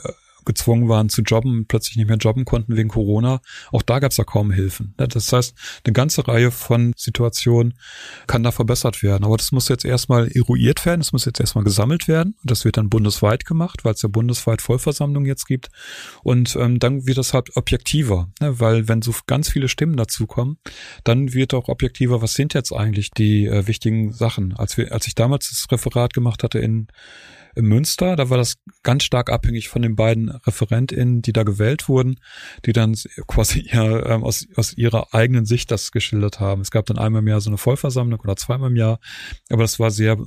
[0.52, 3.40] gezwungen waren zu jobben, plötzlich nicht mehr jobben konnten wegen Corona.
[3.72, 4.94] Auch da gab es ja kaum Hilfen.
[4.98, 7.76] Das heißt, eine ganze Reihe von Situationen
[8.28, 9.24] kann da verbessert werden.
[9.24, 12.36] Aber das muss jetzt erstmal eruiert werden, das muss jetzt erstmal gesammelt werden.
[12.44, 15.70] Das wird dann bundesweit gemacht, weil es ja bundesweit Vollversammlungen jetzt gibt.
[16.22, 18.60] Und ähm, dann wird das halt objektiver, ne?
[18.60, 20.58] weil wenn so ganz viele Stimmen dazukommen,
[21.06, 24.54] dann wird auch objektiver, was sind jetzt eigentlich die äh, wichtigen Sachen.
[24.54, 26.88] Als, wir, als ich damals das Referat gemacht hatte in
[27.56, 28.16] Münster.
[28.16, 32.20] Da war das ganz stark abhängig von den beiden ReferentInnen, die da gewählt wurden,
[32.66, 32.96] die dann
[33.28, 36.62] quasi ihr, ähm, aus, aus ihrer eigenen Sicht das geschildert haben.
[36.62, 39.00] Es gab dann einmal im Jahr so eine Vollversammlung oder zweimal im Jahr,
[39.50, 40.18] aber das war sehr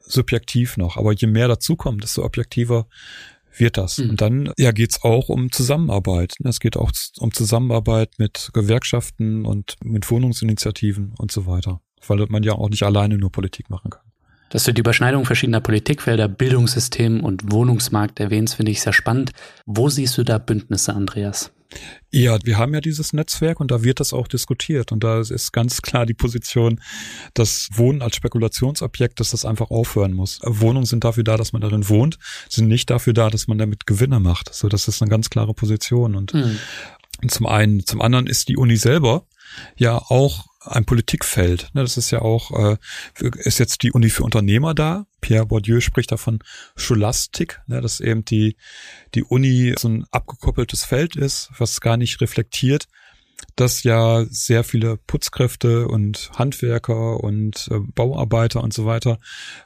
[0.00, 0.96] subjektiv noch.
[0.96, 2.86] Aber je mehr dazukommt, desto objektiver
[3.56, 3.98] wird das.
[3.98, 4.10] Mhm.
[4.10, 6.34] Und dann ja geht's auch um Zusammenarbeit.
[6.44, 11.80] Es geht auch um Zusammenarbeit mit Gewerkschaften und mit Wohnungsinitiativen und so weiter.
[12.06, 14.09] Weil man ja auch nicht alleine nur Politik machen kann.
[14.50, 19.32] Dass du die Überschneidung verschiedener Politikfelder, Bildungssystem und Wohnungsmarkt erwähnst, finde ich sehr spannend.
[19.64, 21.52] Wo siehst du da Bündnisse, Andreas?
[22.10, 24.90] Ja, wir haben ja dieses Netzwerk und da wird das auch diskutiert.
[24.90, 26.80] Und da ist ganz klar die Position,
[27.34, 30.40] dass Wohnen als Spekulationsobjekt, dass das einfach aufhören muss.
[30.42, 33.86] Wohnungen sind dafür da, dass man darin wohnt, sind nicht dafür da, dass man damit
[33.86, 34.52] Gewinne macht.
[34.52, 36.16] So, das ist eine ganz klare Position.
[36.16, 36.58] Und mhm.
[37.28, 39.26] zum einen, zum anderen ist die Uni selber
[39.76, 41.70] ja auch ein Politikfeld.
[41.72, 42.76] Ne, das ist ja auch, äh,
[43.38, 45.06] ist jetzt die Uni für Unternehmer da.
[45.20, 46.40] Pierre Bourdieu spricht davon
[46.76, 48.56] Scholastik, ne, dass eben die,
[49.14, 52.86] die Uni so ein abgekoppeltes Feld ist, was gar nicht reflektiert,
[53.56, 59.18] dass ja sehr viele Putzkräfte und Handwerker und äh, Bauarbeiter und so weiter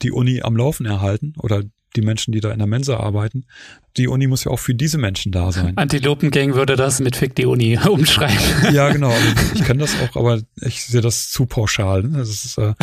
[0.02, 1.62] die Uni am Laufen erhalten oder
[1.96, 3.44] die Menschen, die da in der Mensa arbeiten.
[3.96, 5.76] Die Uni muss ja auch für diese Menschen da sein.
[5.76, 8.74] Antilopengang würde das mit Fick die Uni umschreiben.
[8.74, 9.12] Ja, genau.
[9.54, 12.02] Ich kenne das auch, aber ich sehe das zu pauschal.
[12.02, 12.18] Ne?
[12.18, 12.74] Das ist, äh,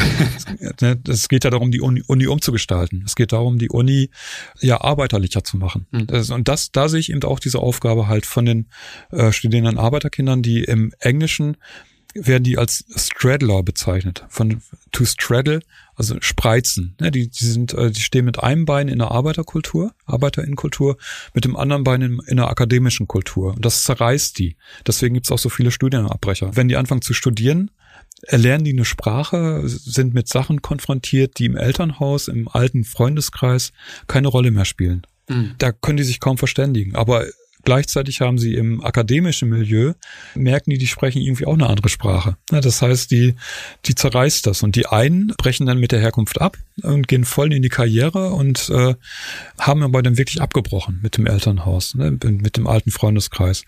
[0.79, 3.03] ne, es geht ja darum, die Uni, Uni umzugestalten.
[3.05, 4.09] Es geht darum, die Uni
[4.61, 5.85] ja arbeiterlicher zu machen.
[5.91, 6.07] Mhm.
[6.07, 8.67] Das, und das, da sehe ich eben auch diese Aufgabe halt von den
[9.11, 11.57] äh, studierenden Arbeiterkindern, die im Englischen
[12.13, 14.25] werden die als Straddler bezeichnet.
[14.29, 15.61] Von to straddle,
[16.01, 16.95] also spreizen.
[16.99, 20.97] Ja, die, die sind, äh, die stehen mit einem Bein in der Arbeiterkultur, Arbeiterinnenkultur,
[21.35, 23.53] mit dem anderen Bein in, in der akademischen Kultur.
[23.53, 24.57] Und das zerreißt die.
[24.87, 26.55] Deswegen gibt's auch so viele Studienabbrecher.
[26.55, 27.69] Wenn die anfangen zu studieren,
[28.23, 33.71] erlernen die eine Sprache, sind mit Sachen konfrontiert, die im Elternhaus, im alten Freundeskreis
[34.07, 35.05] keine Rolle mehr spielen.
[35.29, 35.53] Mhm.
[35.59, 36.95] Da können die sich kaum verständigen.
[36.95, 37.27] Aber
[37.63, 39.93] Gleichzeitig haben sie im akademischen Milieu,
[40.35, 42.37] merken die, die sprechen irgendwie auch eine andere Sprache.
[42.49, 43.35] Das heißt, die,
[43.85, 44.63] die zerreißt das.
[44.63, 48.31] Und die einen brechen dann mit der Herkunft ab und gehen voll in die Karriere
[48.31, 48.95] und äh,
[49.59, 53.63] haben aber dann wirklich abgebrochen mit dem Elternhaus, ne, mit dem alten Freundeskreis.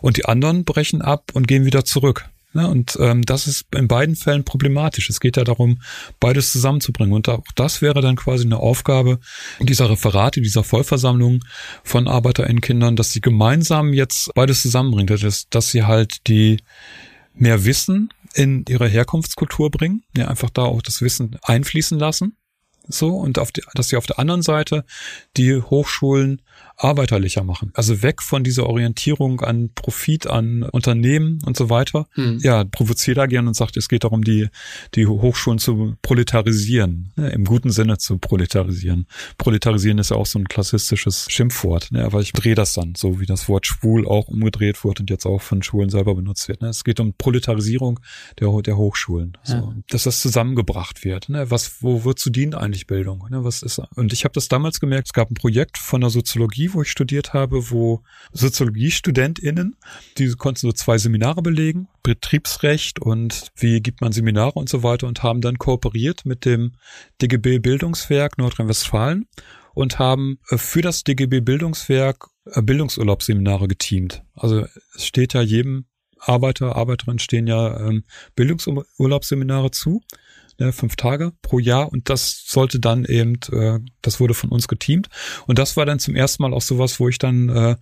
[0.00, 2.28] Und die anderen brechen ab und gehen wieder zurück.
[2.58, 2.68] Ne?
[2.68, 5.08] Und ähm, das ist in beiden Fällen problematisch.
[5.10, 5.80] Es geht ja darum,
[6.18, 7.14] beides zusammenzubringen.
[7.14, 9.20] Und auch das wäre dann quasi eine Aufgabe
[9.60, 11.44] dieser Referate, dieser Vollversammlung
[11.84, 15.06] von ArbeiterInnen-Kindern, dass sie gemeinsam jetzt beides zusammenbringen.
[15.06, 16.56] Das ist, dass sie halt die
[17.32, 22.36] mehr Wissen in ihre Herkunftskultur bringen, ja, einfach da auch das Wissen einfließen lassen.
[22.88, 24.84] So, und auf die, dass sie auf der anderen Seite
[25.36, 26.42] die Hochschulen
[26.78, 27.72] arbeiterlicher machen.
[27.74, 32.06] Also weg von dieser Orientierung an Profit, an Unternehmen und so weiter.
[32.14, 32.38] Mhm.
[32.40, 34.48] Ja, provoziert da gern und sagt, es geht darum, die,
[34.94, 39.06] die Hochschulen zu proletarisieren, ne, im guten Sinne zu proletarisieren.
[39.38, 43.20] Proletarisieren ist ja auch so ein klassistisches Schimpfwort, ne, aber ich drehe das dann, so
[43.20, 46.62] wie das Wort schwul auch umgedreht wurde und jetzt auch von Schulen selber benutzt wird.
[46.62, 46.68] Ne.
[46.68, 47.98] Es geht um Proletarisierung
[48.38, 49.54] der, der Hochschulen, so.
[49.54, 49.74] Ja.
[49.90, 51.28] dass das zusammengebracht wird.
[51.28, 51.50] Ne.
[51.50, 53.26] Was, wo, wozu dient eigentlich Bildung?
[53.30, 56.10] Ne, was ist, und ich habe das damals gemerkt, es gab ein Projekt von der
[56.10, 58.02] Soziologie, wo ich studiert habe, wo
[58.32, 59.76] SoziologiestudentInnen,
[60.16, 65.06] die konnten so zwei Seminare belegen, Betriebsrecht und wie gibt man Seminare und so weiter
[65.06, 66.72] und haben dann kooperiert mit dem
[67.20, 69.26] DGB Bildungswerk Nordrhein-Westfalen
[69.74, 74.22] und haben äh, für das DGB Bildungswerk äh, Bildungsurlaubsseminare geteamt.
[74.34, 75.86] Also es steht ja jedem
[76.18, 78.04] Arbeiter, Arbeiterin stehen ja ähm,
[78.34, 80.02] Bildungsurlaubsseminare zu
[80.58, 84.68] ne, fünf Tage pro Jahr und das sollte dann eben, äh, das wurde von uns
[84.68, 85.08] geteamt.
[85.46, 87.76] Und das war dann zum ersten Mal auch sowas, wo ich dann äh,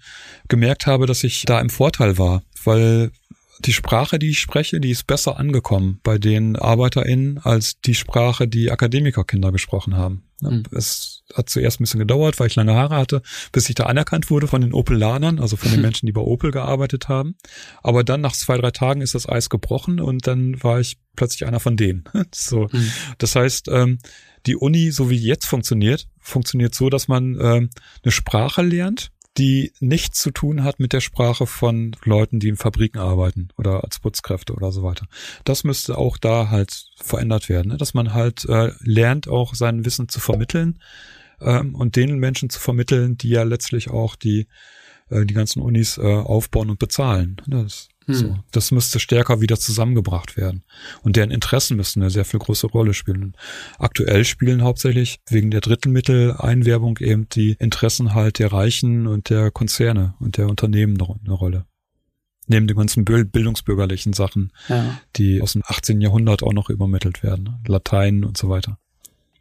[0.48, 3.10] gemerkt habe, dass ich da im Vorteil war, weil
[3.60, 8.48] die Sprache, die ich spreche, die ist besser angekommen bei den ArbeiterInnen als die Sprache,
[8.48, 10.24] die Akademikerkinder gesprochen haben.
[10.40, 10.64] Mhm.
[10.72, 14.30] Es hat zuerst ein bisschen gedauert, weil ich lange Haare hatte, bis ich da anerkannt
[14.30, 17.36] wurde von den Opelanern, also von den Menschen, die bei Opel gearbeitet haben.
[17.82, 21.46] Aber dann nach zwei, drei Tagen ist das Eis gebrochen und dann war ich plötzlich
[21.46, 22.04] einer von denen.
[22.34, 22.68] so.
[22.70, 22.92] Mhm.
[23.18, 23.98] Das heißt, ähm,
[24.44, 27.70] die Uni, so wie jetzt funktioniert, funktioniert so, dass man ähm,
[28.04, 32.56] eine Sprache lernt, die nichts zu tun hat mit der Sprache von Leuten, die in
[32.56, 35.06] Fabriken arbeiten oder als Putzkräfte oder so weiter.
[35.44, 37.76] Das müsste auch da halt verändert werden, ne?
[37.76, 40.78] dass man halt äh, lernt, auch sein Wissen zu vermitteln
[41.40, 44.46] ähm, und den Menschen zu vermitteln, die ja letztlich auch die
[45.10, 47.36] äh, die ganzen Unis äh, aufbauen und bezahlen.
[47.46, 48.14] Das hm.
[48.14, 50.62] So, das müsste stärker wieder zusammengebracht werden.
[51.02, 53.36] Und deren Interessen müssten eine sehr viel größere Rolle spielen.
[53.78, 60.14] Aktuell spielen hauptsächlich wegen der Drittmitteleinwerbung eben die Interessen halt der Reichen und der Konzerne
[60.20, 61.66] und der Unternehmen eine Rolle.
[62.48, 65.00] Neben den ganzen bildungsbürgerlichen Sachen, ja.
[65.16, 66.00] die aus dem 18.
[66.00, 67.56] Jahrhundert auch noch übermittelt werden.
[67.66, 68.78] Latein und so weiter.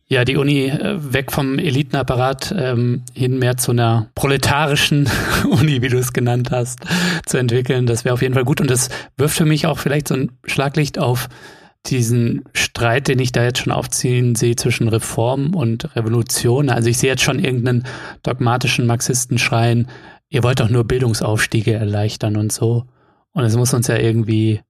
[0.07, 5.09] Ja, die Uni äh, weg vom Elitenapparat ähm, hin mehr zu einer proletarischen
[5.49, 6.79] Uni, wie du es genannt hast,
[7.25, 7.87] zu entwickeln.
[7.87, 8.61] Das wäre auf jeden Fall gut.
[8.61, 11.27] Und das wirft für mich auch vielleicht so ein Schlaglicht auf
[11.87, 16.69] diesen Streit, den ich da jetzt schon aufziehen sehe zwischen Reform und Revolution.
[16.69, 17.83] Also ich sehe jetzt schon irgendeinen
[18.21, 19.87] dogmatischen Marxisten schreien,
[20.29, 22.85] ihr wollt doch nur Bildungsaufstiege erleichtern und so.
[23.31, 24.61] Und es muss uns ja irgendwie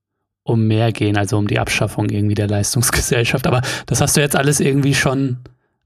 [0.46, 3.48] um mehr gehen, also um die Abschaffung irgendwie der Leistungsgesellschaft.
[3.48, 5.40] Aber das hast du jetzt alles irgendwie schon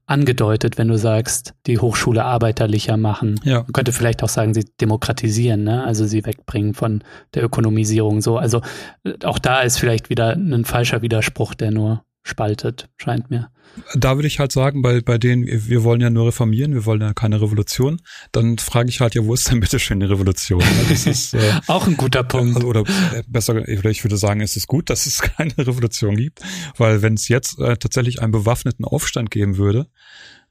[0.06, 3.40] angedeutet, wenn du sagst, die Hochschule arbeiterlicher machen.
[3.44, 3.62] Ja.
[3.62, 5.84] Man könnte vielleicht auch sagen, sie demokratisieren, ne?
[5.84, 7.02] also sie wegbringen von
[7.34, 8.36] der Ökonomisierung so.
[8.36, 8.60] Also
[9.04, 13.50] äh, auch da ist vielleicht wieder ein falscher Widerspruch, der nur spaltet, scheint mir.
[13.94, 17.00] Da würde ich halt sagen, bei, bei denen, wir wollen ja nur reformieren, wir wollen
[17.00, 18.00] ja keine Revolution,
[18.32, 20.62] dann frage ich halt, ja, wo ist denn bitte schön die Revolution?
[20.88, 22.56] Das ist äh, auch ein guter Punkt.
[22.56, 26.40] Also, oder äh, besser, ich würde sagen, es ist gut, dass es keine Revolution gibt,
[26.76, 29.86] weil wenn es jetzt äh, tatsächlich einen bewaffneten Aufstand geben würde,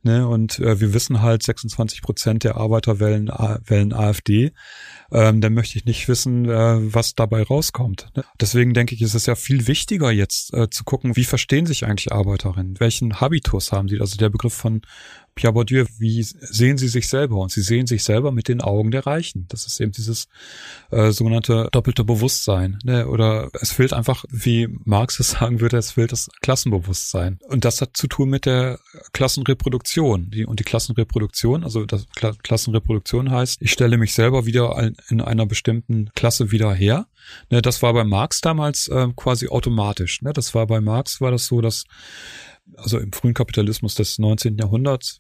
[0.02, 4.54] Ne, und äh, wir wissen halt, 26 Prozent der Arbeiter wählen, wählen AfD.
[5.12, 8.10] Ähm, dann möchte ich nicht wissen, äh, was dabei rauskommt.
[8.16, 8.24] Ne?
[8.40, 11.86] Deswegen denke ich, ist es ja viel wichtiger jetzt äh, zu gucken, wie verstehen sich
[11.86, 12.80] eigentlich Arbeiterinnen?
[12.80, 14.00] Welchen Habitus haben sie?
[14.00, 14.82] Also der Begriff von
[15.40, 17.38] Pierre Bourdieu, wie sehen sie sich selber?
[17.38, 19.46] Und sie sehen sich selber mit den Augen der Reichen.
[19.48, 20.28] Das ist eben dieses
[20.92, 22.78] äh, sogenannte doppelte Bewusstsein.
[22.84, 23.08] Ne?
[23.08, 27.40] Oder es fehlt einfach, wie Marx es sagen würde, es fehlt das Klassenbewusstsein.
[27.48, 28.80] Und das hat zu tun mit der
[29.14, 30.30] Klassenreproduktion.
[30.30, 35.22] Die, und die Klassenreproduktion, also das Kla Klassenreproduktion heißt, ich stelle mich selber wieder in
[35.22, 37.08] einer bestimmten Klasse wieder her.
[37.50, 37.62] Ne?
[37.62, 40.22] Das war bei Marx damals äh, quasi automatisch.
[40.22, 40.34] Ne?
[40.34, 41.86] Das war bei Marx war das so, dass
[42.78, 44.58] also im frühen Kapitalismus des 19.
[44.58, 45.20] Jahrhunderts,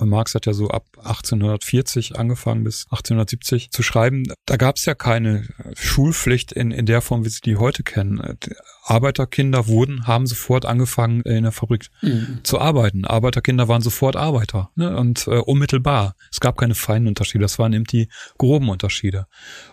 [0.00, 4.24] Marx hat ja so ab 1840 angefangen bis 1870 zu schreiben.
[4.46, 8.20] Da gab es ja keine Schulpflicht in, in der Form, wie sie die heute kennen.
[8.84, 12.40] Arbeiterkinder wurden, haben sofort angefangen, in der Fabrik mhm.
[12.42, 13.04] zu arbeiten.
[13.04, 14.96] Arbeiterkinder waren sofort Arbeiter ne?
[14.96, 16.14] und äh, unmittelbar.
[16.32, 19.26] Es gab keine feinen Unterschiede, das waren eben die groben Unterschiede.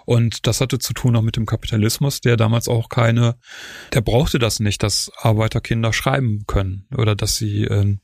[0.05, 3.35] Und das hatte zu tun auch mit dem Kapitalismus, der damals auch keine,
[3.93, 7.97] der brauchte das nicht, dass Arbeiterkinder schreiben können oder dass sie äh,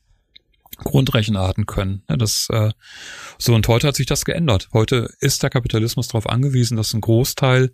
[0.78, 2.02] Grundrechenarten können.
[2.06, 2.70] Das, äh,
[3.38, 4.68] so und heute hat sich das geändert.
[4.72, 7.72] Heute ist der Kapitalismus darauf angewiesen, dass ein Großteil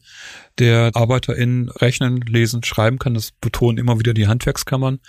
[0.58, 3.14] der ArbeiterInnen rechnen, lesen, schreiben kann.
[3.14, 5.00] Das betonen immer wieder die Handwerkskammern.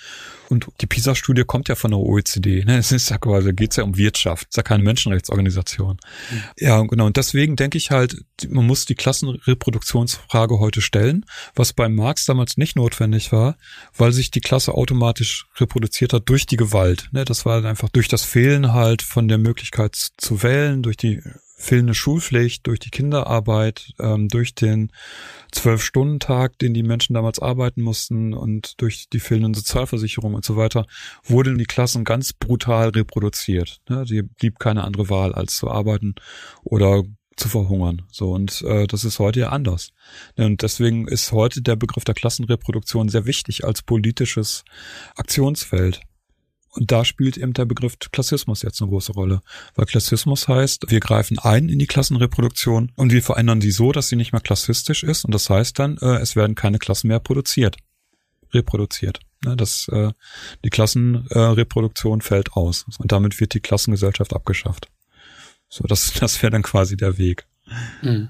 [0.50, 2.64] Und die PISA-Studie kommt ja von der OECD.
[2.66, 2.78] Ne?
[2.78, 4.44] Es ist ja quasi, geht's ja um Wirtschaft.
[4.44, 5.98] Es ist ja keine Menschenrechtsorganisation.
[6.32, 6.44] Mhm.
[6.58, 7.06] Ja, genau.
[7.06, 11.26] Und deswegen denke ich halt, man muss die Klassenreproduktionsfrage heute stellen,
[11.56, 13.58] was bei Marx damals nicht notwendig war,
[13.96, 17.10] weil sich die Klasse automatisch reproduziert hat durch die Gewalt.
[17.12, 17.26] Ne?
[17.26, 21.22] Das war einfach durch das Fehlen halt von der Möglichkeit zu wählen, durch die
[21.60, 24.92] fehlende Schulpflicht, durch die Kinderarbeit, ähm, durch den
[25.52, 30.86] Zwölf-Stunden-Tag, den die Menschen damals arbeiten mussten und durch die fehlenden Sozialversicherungen und so weiter,
[31.24, 33.82] wurden die Klassen ganz brutal reproduziert.
[33.90, 34.06] Ne?
[34.06, 36.16] Die blieb keine andere Wahl, als zu arbeiten
[36.64, 37.04] oder
[37.36, 38.04] zu verhungern.
[38.10, 39.92] So und äh, das ist heute ja anders.
[40.38, 44.64] Und deswegen ist heute der Begriff der Klassenreproduktion sehr wichtig als politisches
[45.16, 46.02] Aktionsfeld.
[46.80, 49.42] Und da spielt eben der Begriff Klassismus jetzt eine große Rolle.
[49.76, 54.08] Weil Klassismus heißt, wir greifen ein in die Klassenreproduktion und wir verändern sie so, dass
[54.08, 55.26] sie nicht mehr klassistisch ist.
[55.26, 57.76] Und das heißt dann, äh, es werden keine Klassen mehr produziert,
[58.54, 59.20] reproduziert.
[59.44, 60.12] Ne, das, äh,
[60.64, 62.86] die Klassenreproduktion fällt aus.
[62.98, 64.88] Und damit wird die Klassengesellschaft abgeschafft.
[65.68, 67.46] So, das, das wäre dann quasi der Weg.
[68.02, 68.30] Mhm.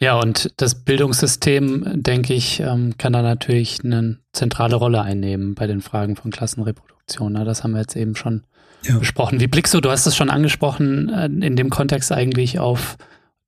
[0.00, 5.66] Ja, und das Bildungssystem, denke ich, ähm, kann da natürlich eine zentrale Rolle einnehmen bei
[5.66, 6.99] den Fragen von Klassenreproduktion.
[7.10, 7.32] Produktion.
[7.32, 7.44] Ne?
[7.44, 8.42] Das haben wir jetzt eben schon
[8.84, 8.98] ja.
[8.98, 9.40] besprochen.
[9.40, 12.96] Wie blickst du, du hast es schon angesprochen, äh, in dem Kontext eigentlich auf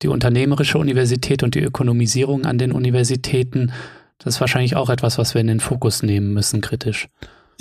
[0.02, 3.72] die unternehmerische Universität und die Ökonomisierung an den Universitäten.
[4.18, 7.08] Das ist wahrscheinlich auch etwas, was wir in den Fokus nehmen müssen, kritisch.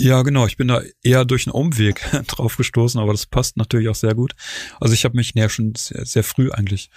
[0.02, 0.48] Ja, genau.
[0.48, 4.16] Ich bin da eher durch einen Umweg drauf gestoßen, aber das passt natürlich auch sehr
[4.16, 4.34] gut.
[4.80, 6.90] Also ich habe mich ja schon sehr, sehr, früh eigentlich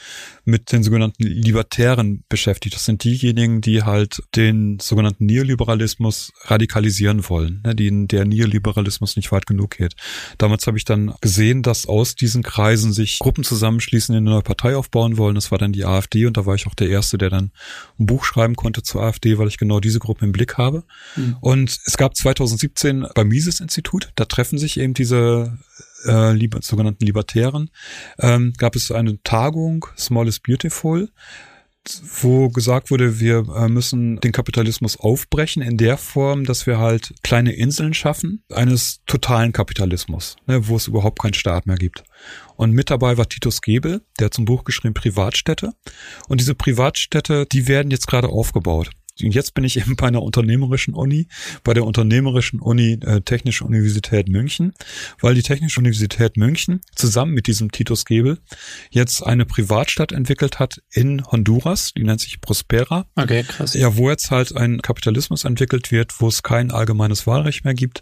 [0.45, 2.75] mit den sogenannten Libertären beschäftigt.
[2.75, 9.33] Das sind diejenigen, die halt den sogenannten Neoliberalismus radikalisieren wollen, ne, denen der Neoliberalismus nicht
[9.33, 9.95] weit genug geht.
[10.39, 14.43] Damals habe ich dann gesehen, dass aus diesen Kreisen sich Gruppen zusammenschließen, die eine neue
[14.43, 15.35] Partei aufbauen wollen.
[15.35, 17.51] Das war dann die AfD und da war ich auch der Erste, der dann
[17.99, 20.85] ein Buch schreiben konnte zur AfD, weil ich genau diese Gruppe im Blick habe.
[21.17, 21.37] Mhm.
[21.41, 24.13] Und es gab 2017 2016 beim Mises-Institut.
[24.17, 25.59] Da treffen sich eben diese
[26.05, 27.71] äh, sogenannten Libertären.
[28.19, 31.09] Ähm, gab es eine Tagung, Small is Beautiful,
[32.23, 37.15] wo gesagt wurde, wir äh, müssen den Kapitalismus aufbrechen in der Form, dass wir halt
[37.23, 42.03] kleine Inseln schaffen eines totalen Kapitalismus, ne, wo es überhaupt keinen Staat mehr gibt.
[42.57, 45.73] Und mit dabei war Titus Gebel, der hat zum Buch geschrieben Privatstädte.
[46.29, 48.91] Und diese Privatstädte, die werden jetzt gerade aufgebaut.
[49.17, 51.29] Jetzt bin ich eben bei einer unternehmerischen Uni,
[51.63, 54.73] bei der unternehmerischen Uni äh, Technische Universität München,
[55.21, 58.39] weil die Technische Universität München zusammen mit diesem Titus Gebel
[58.91, 63.07] jetzt eine Privatstadt entwickelt hat in Honduras, die nennt sich Prospera.
[63.15, 63.75] Okay, krass.
[63.75, 68.01] Ja, wo jetzt halt ein Kapitalismus entwickelt wird, wo es kein allgemeines Wahlrecht mehr gibt,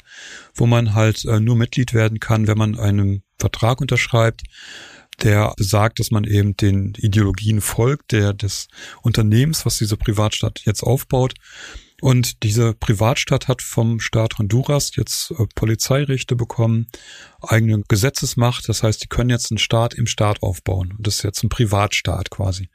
[0.55, 4.43] wo man halt äh, nur Mitglied werden kann, wenn man einen Vertrag unterschreibt
[5.21, 8.69] der besagt, dass man eben den Ideologien folgt, der des
[9.03, 11.35] Unternehmens, was diese Privatstadt jetzt aufbaut.
[12.03, 16.89] Und diese Privatstadt hat vom Staat Honduras jetzt äh, Polizeirechte bekommen,
[17.41, 18.69] eigene Gesetzesmacht.
[18.69, 20.95] Das heißt, die können jetzt einen Staat im Staat aufbauen.
[20.99, 22.71] Das ist jetzt ein Privatstaat quasi.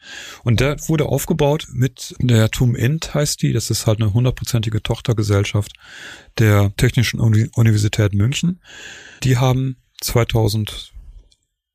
[0.46, 3.52] Und der wurde aufgebaut mit der TUM Int heißt die.
[3.52, 5.74] Das ist halt eine hundertprozentige Tochtergesellschaft
[6.38, 8.62] der Technischen Universität München.
[9.24, 10.94] Die haben 2000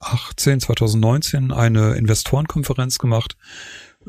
[0.02, 3.36] 2018, 2019 eine Investorenkonferenz gemacht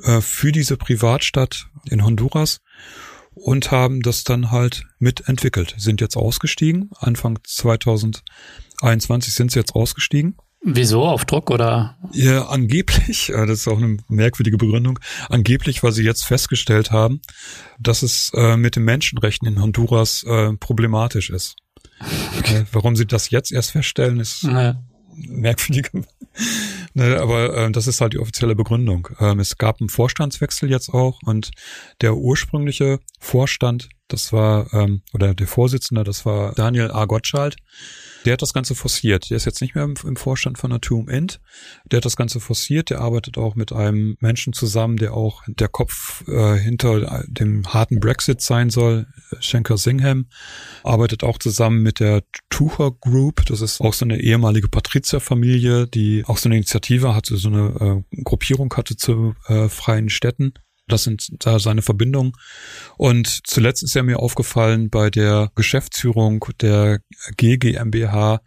[0.01, 2.61] äh, für diese Privatstadt in Honduras
[3.35, 5.75] und haben das dann halt mitentwickelt.
[5.77, 6.89] Sind jetzt ausgestiegen.
[6.97, 10.35] Anfang 2021 sind sie jetzt ausgestiegen.
[10.65, 11.03] Wieso?
[11.03, 11.97] Auf Druck oder?
[12.13, 14.97] Ja, angeblich, äh, das ist auch eine merkwürdige Begründung,
[15.29, 17.21] angeblich, weil sie jetzt festgestellt haben,
[17.79, 21.57] dass es äh, mit den Menschenrechten in Honduras äh, problematisch ist.
[22.39, 22.65] Okay.
[22.71, 24.81] Warum sie das jetzt erst feststellen, ist naja
[25.15, 26.03] merkwürdige.
[26.93, 29.09] ne, aber äh, das ist halt die offizielle Begründung.
[29.19, 31.51] Ähm, es gab einen Vorstandswechsel jetzt auch und
[32.01, 37.05] der ursprüngliche Vorstand, das war, ähm, oder der Vorsitzende, das war Daniel A.
[37.05, 37.55] Gottschalk.
[38.25, 39.29] Der hat das Ganze forciert.
[39.29, 41.39] Der ist jetzt nicht mehr im, im Vorstand von Atom Int.
[41.85, 42.89] Der hat das Ganze forciert.
[42.89, 47.99] Der arbeitet auch mit einem Menschen zusammen, der auch der Kopf äh, hinter dem harten
[47.99, 49.07] Brexit sein soll.
[49.39, 50.27] Schenker Singham
[50.83, 53.45] arbeitet auch zusammen mit der Tucher Group.
[53.45, 58.03] Das ist auch so eine ehemalige Patrizierfamilie, die auch so eine Initiative hatte, so eine
[58.11, 60.53] äh, Gruppierung hatte zu äh, freien Städten.
[60.87, 62.33] Das sind da seine Verbindungen.
[62.97, 66.99] Und zuletzt ist er mir aufgefallen bei der Geschäftsführung der
[67.37, 68.41] GGMBH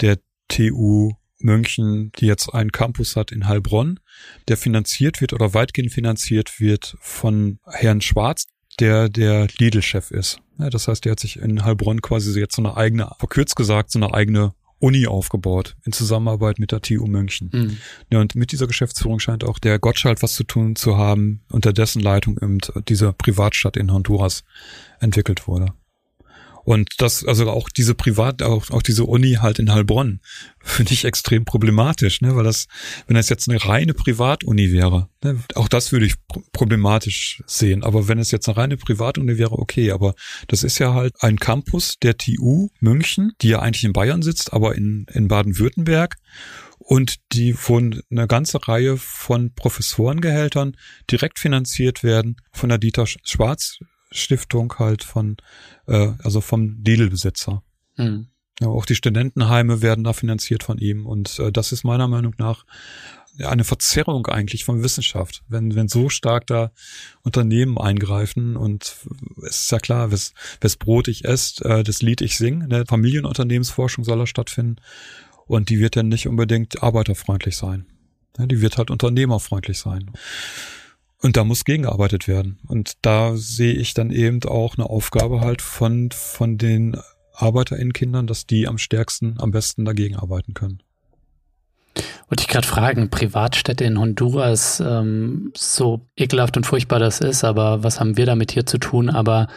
[0.00, 0.18] der
[0.48, 4.00] TU München, die jetzt einen Campus hat in Heilbronn,
[4.48, 8.46] der finanziert wird oder weitgehend finanziert wird von Herrn Schwarz,
[8.80, 10.40] der der Lidl-Chef ist.
[10.56, 13.98] das heißt, der hat sich in Heilbronn quasi jetzt so eine eigene, verkürzt gesagt, so
[13.98, 17.50] eine eigene Uni aufgebaut in Zusammenarbeit mit der TU München.
[17.52, 17.76] Mhm.
[18.10, 21.72] Ja, und mit dieser Geschäftsführung scheint auch der Gottschalk was zu tun zu haben, unter
[21.72, 22.58] dessen Leitung eben
[22.88, 24.44] diese Privatstadt in Honduras
[25.00, 25.72] entwickelt wurde.
[26.68, 30.20] Und das, also auch diese Privat, auch, auch diese Uni halt in Heilbronn,
[30.60, 32.36] finde ich extrem problematisch, ne?
[32.36, 32.66] Weil das,
[33.06, 35.42] wenn das jetzt eine reine Privatuni wäre, ne?
[35.54, 36.16] auch das würde ich
[36.52, 37.84] problematisch sehen.
[37.84, 39.92] Aber wenn es jetzt eine reine Privatuni wäre, okay.
[39.92, 40.14] Aber
[40.48, 44.52] das ist ja halt ein Campus der TU München, die ja eigentlich in Bayern sitzt,
[44.52, 46.16] aber in, in Baden-Württemberg
[46.76, 50.76] und die von einer ganzen Reihe von Professorengehältern
[51.10, 53.78] direkt finanziert werden von der Dieter Schwarz
[54.10, 55.36] Stiftung halt von,
[55.86, 57.62] äh, also vom Lidl-Besitzer.
[57.96, 58.28] Mhm.
[58.60, 62.34] Ja, auch die Studentenheime werden da finanziert von ihm und äh, das ist meiner Meinung
[62.38, 62.64] nach
[63.44, 66.72] eine Verzerrung eigentlich von Wissenschaft, wenn, wenn so stark da
[67.22, 68.96] Unternehmen eingreifen und
[69.46, 72.84] es ist ja klar, wes, wes Brot ich esse, äh, das Lied ich singe, ne?
[72.86, 74.76] Familienunternehmensforschung soll da stattfinden
[75.46, 77.86] und die wird dann nicht unbedingt arbeiterfreundlich sein.
[78.38, 80.10] Ja, die wird halt unternehmerfreundlich sein.
[81.20, 82.58] Und da muss gegengearbeitet werden.
[82.68, 86.96] Und da sehe ich dann eben auch eine Aufgabe halt von, von den
[87.34, 90.82] ArbeiterInnen-Kindern, dass die am stärksten, am besten dagegen arbeiten können.
[92.28, 97.82] Wollte ich gerade fragen, Privatstädte in Honduras, ähm, so ekelhaft und furchtbar das ist, aber
[97.82, 99.08] was haben wir damit hier zu tun?
[99.08, 99.48] Aber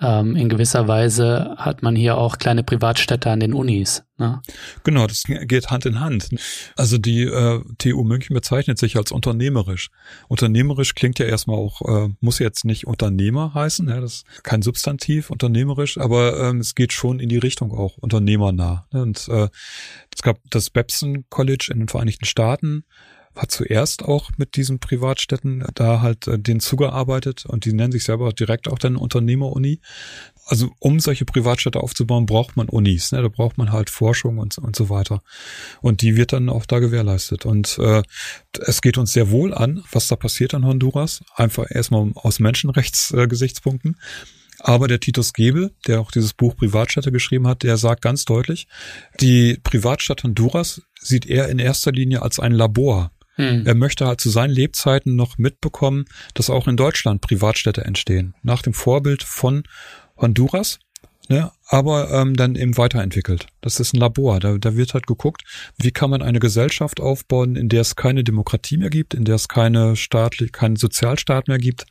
[0.00, 4.02] ähm, in gewisser Weise hat man hier auch kleine Privatstädte an den Unis.
[4.18, 4.42] Ne?
[4.84, 6.28] Genau, das geht Hand in Hand.
[6.76, 9.90] Also die äh, TU München bezeichnet sich als unternehmerisch.
[10.28, 14.62] Unternehmerisch klingt ja erstmal auch, äh, muss jetzt nicht Unternehmer heißen, ja, das ist kein
[14.62, 18.86] Substantiv, unternehmerisch, aber ähm, es geht schon in die Richtung auch unternehmernah.
[18.92, 19.02] Ne?
[19.02, 19.48] Und äh,
[20.14, 22.84] es gab das Babson College in den Vereinigten Staaten,
[23.36, 28.04] hat zuerst auch mit diesen Privatstädten da halt äh, den zugearbeitet und die nennen sich
[28.04, 29.80] selber direkt auch dann Unternehmeruni.
[30.46, 33.20] Also um solche Privatstädte aufzubauen, braucht man Unis, ne?
[33.20, 35.22] da braucht man halt Forschung und, und so weiter.
[35.80, 37.44] Und die wird dann auch da gewährleistet.
[37.46, 38.02] Und äh,
[38.60, 41.24] es geht uns sehr wohl an, was da passiert in Honduras.
[41.34, 43.96] Einfach erstmal aus Menschenrechtsgesichtspunkten.
[43.98, 44.26] Äh,
[44.60, 48.68] aber der Titus Gebel, der auch dieses Buch Privatstädte geschrieben hat, der sagt ganz deutlich,
[49.20, 53.66] die Privatstadt Honduras sieht er in erster Linie als ein Labor hm.
[53.66, 58.34] Er möchte halt zu seinen Lebzeiten noch mitbekommen, dass auch in Deutschland Privatstädte entstehen.
[58.42, 59.64] Nach dem Vorbild von
[60.16, 60.78] Honduras
[61.28, 63.46] ne, aber ähm, dann eben weiterentwickelt.
[63.60, 64.38] Das ist ein Labor.
[64.38, 65.42] Da, da wird halt geguckt,
[65.76, 69.34] wie kann man eine Gesellschaft aufbauen, in der es keine Demokratie mehr gibt, in der
[69.34, 71.86] es keine staatlich, keinen Sozialstaat mehr gibt.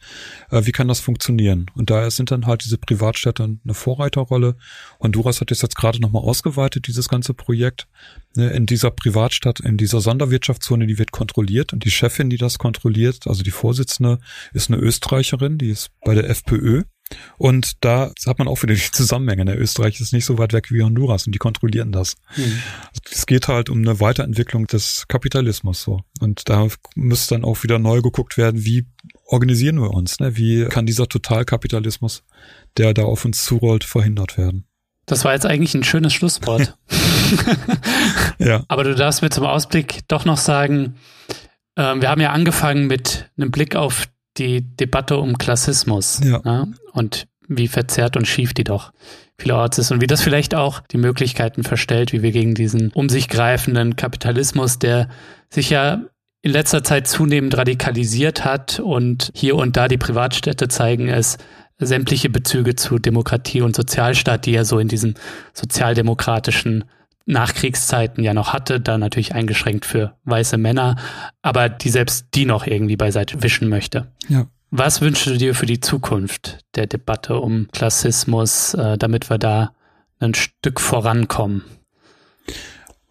[0.50, 1.66] Äh, wie kann das funktionieren?
[1.76, 4.56] Und daher sind dann halt diese Privatstädte eine Vorreiterrolle.
[5.02, 7.88] Honduras hat das jetzt gerade nochmal ausgeweitet, dieses ganze Projekt.
[8.38, 12.58] Ne, in dieser Privatstadt, in dieser Sonderwirtschaftszone, die wird kontrolliert und die Chefin, die das
[12.58, 14.20] kontrolliert, also die Vorsitzende,
[14.54, 16.84] ist eine Österreicherin, die ist bei der FPÖ
[17.38, 19.46] und da hat man auch wieder die Zusammenhänge.
[19.46, 22.16] Der Österreich ist nicht so weit weg wie Honduras und die kontrollieren das.
[22.36, 22.62] Mhm.
[23.12, 26.02] Es geht halt um eine Weiterentwicklung des Kapitalismus so.
[26.20, 28.86] Und da muss dann auch wieder neu geguckt werden, wie
[29.26, 30.20] organisieren wir uns?
[30.20, 30.36] Ne?
[30.36, 32.24] Wie kann dieser Totalkapitalismus,
[32.78, 34.66] der da auf uns zurollt, verhindert werden?
[35.06, 36.76] Das war jetzt eigentlich ein schönes Schlusswort.
[38.40, 38.64] ja.
[38.68, 40.96] Aber du darfst mir zum Ausblick doch noch sagen,
[41.76, 44.08] äh, wir haben ja angefangen mit einem Blick auf
[44.38, 46.42] die Debatte um Klassismus ja.
[46.44, 46.74] ne?
[46.94, 48.92] und wie verzerrt und schief die doch
[49.38, 53.10] vielerorts ist und wie das vielleicht auch die Möglichkeiten verstellt, wie wir gegen diesen um
[53.10, 55.10] sich greifenden Kapitalismus, der
[55.50, 56.02] sich ja
[56.42, 61.38] in letzter Zeit zunehmend radikalisiert hat und hier und da die Privatstädte zeigen es,
[61.78, 65.16] sämtliche Bezüge zu Demokratie und Sozialstaat, die ja so in diesen
[65.54, 66.86] sozialdemokratischen
[67.26, 70.96] Nachkriegszeiten ja noch hatte, da natürlich eingeschränkt für weiße Männer,
[71.42, 74.12] aber die selbst die noch irgendwie beiseite wischen möchte.
[74.28, 74.48] Ja.
[74.72, 79.74] Was wünschst du dir für die Zukunft der Debatte um Klassismus, äh, damit wir da
[80.20, 81.64] ein Stück vorankommen?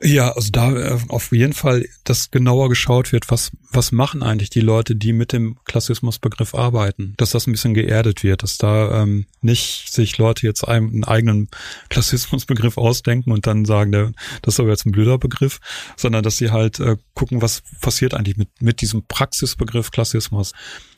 [0.02, 4.50] Ja, also da äh, auf jeden Fall, dass genauer geschaut wird, was, was machen eigentlich
[4.50, 9.02] die Leute, die mit dem Klassismusbegriff arbeiten, dass das ein bisschen geerdet wird, dass da
[9.02, 11.48] ähm, nicht sich Leute jetzt einen, einen eigenen
[11.90, 14.12] Klassismusbegriff ausdenken und dann sagen, der,
[14.42, 15.60] das ist aber jetzt ein blöder Begriff,
[15.96, 20.52] sondern dass sie halt äh, gucken, was passiert eigentlich mit, mit diesem Praxisbegriff Klassismus.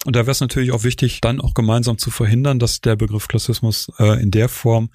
[0.07, 3.29] Und da wäre es natürlich auch wichtig, dann auch gemeinsam zu verhindern, dass der Begriff
[3.29, 4.89] Klassismus äh, in der Form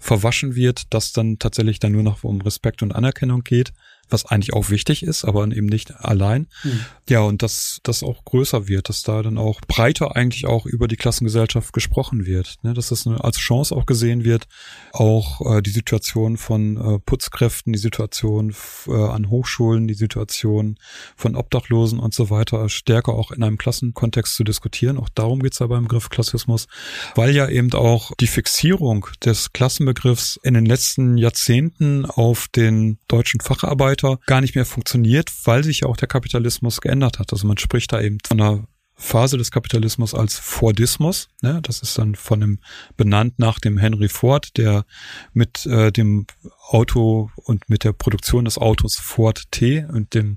[0.00, 3.72] verwaschen wird, dass dann tatsächlich dann nur noch um Respekt und Anerkennung geht
[4.10, 6.48] was eigentlich auch wichtig ist, aber eben nicht allein.
[6.64, 6.80] Mhm.
[7.08, 10.88] Ja, und dass das auch größer wird, dass da dann auch breiter eigentlich auch über
[10.88, 12.74] die Klassengesellschaft gesprochen wird, ne?
[12.74, 14.46] dass das als Chance auch gesehen wird,
[14.92, 18.54] auch äh, die Situation von äh, Putzkräften, die Situation
[18.86, 20.78] äh, an Hochschulen, die Situation
[21.16, 24.98] von Obdachlosen und so weiter stärker auch in einem Klassenkontext zu diskutieren.
[24.98, 26.66] Auch darum geht's ja beim Begriff Klassismus,
[27.14, 33.40] weil ja eben auch die Fixierung des Klassenbegriffs in den letzten Jahrzehnten auf den deutschen
[33.40, 37.32] Facharbeiter weiter gar nicht mehr funktioniert, weil sich ja auch der Kapitalismus geändert hat.
[37.32, 38.66] Also man spricht da eben von einer
[39.00, 41.28] Phase des Kapitalismus als Fordismus.
[41.40, 41.60] Ne?
[41.62, 42.58] Das ist dann von dem
[42.96, 44.84] benannt nach dem Henry Ford, der
[45.32, 46.26] mit äh, dem
[46.68, 50.36] Auto und mit der Produktion des Autos Ford T und dem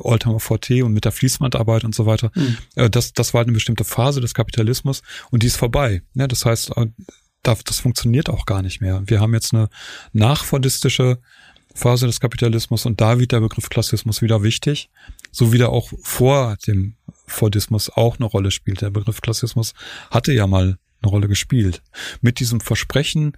[0.00, 2.32] Oldtimer Ford T und mit der Fließbandarbeit und so weiter.
[2.34, 2.56] Mhm.
[2.74, 6.02] Äh, das, das war eine bestimmte Phase des Kapitalismus und die ist vorbei.
[6.14, 6.26] Ne?
[6.26, 6.86] Das heißt, äh,
[7.44, 9.02] das funktioniert auch gar nicht mehr.
[9.06, 9.68] Wir haben jetzt eine
[10.12, 11.20] nachfordistische
[11.74, 14.90] Phase des Kapitalismus und da wird der Begriff Klassismus wieder wichtig,
[15.32, 16.94] so wie der auch vor dem
[17.26, 18.80] Fordismus auch eine Rolle spielt.
[18.80, 19.74] Der Begriff Klassismus
[20.10, 21.82] hatte ja mal eine Rolle gespielt.
[22.20, 23.36] Mit diesem Versprechen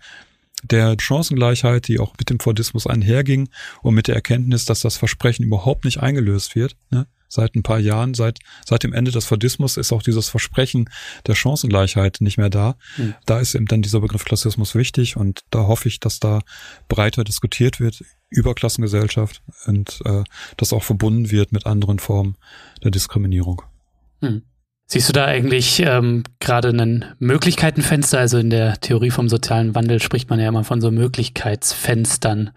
[0.63, 3.49] der Chancengleichheit, die auch mit dem Fordismus einherging
[3.83, 6.77] und mit der Erkenntnis, dass das Versprechen überhaupt nicht eingelöst wird.
[6.91, 7.07] Ne?
[7.29, 10.89] Seit ein paar Jahren, seit, seit dem Ende des Fordismus ist auch dieses Versprechen
[11.27, 12.77] der Chancengleichheit nicht mehr da.
[12.97, 13.15] Mhm.
[13.27, 16.41] Da ist eben dann dieser Begriff Klassismus wichtig und da hoffe ich, dass da
[16.89, 20.25] breiter diskutiert wird Überklassengesellschaft und äh,
[20.57, 22.37] das auch verbunden wird mit anderen Formen
[22.83, 23.63] der Diskriminierung.
[24.21, 24.43] Hm.
[24.89, 28.21] Siehst du da eigentlich ähm, gerade ein Möglichkeitenfenster?
[28.21, 32.51] Also in der Theorie vom sozialen Wandel spricht man ja immer von so Möglichkeitsfenstern.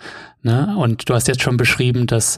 [0.43, 0.75] Ne?
[0.77, 2.37] Und du hast jetzt schon beschrieben, dass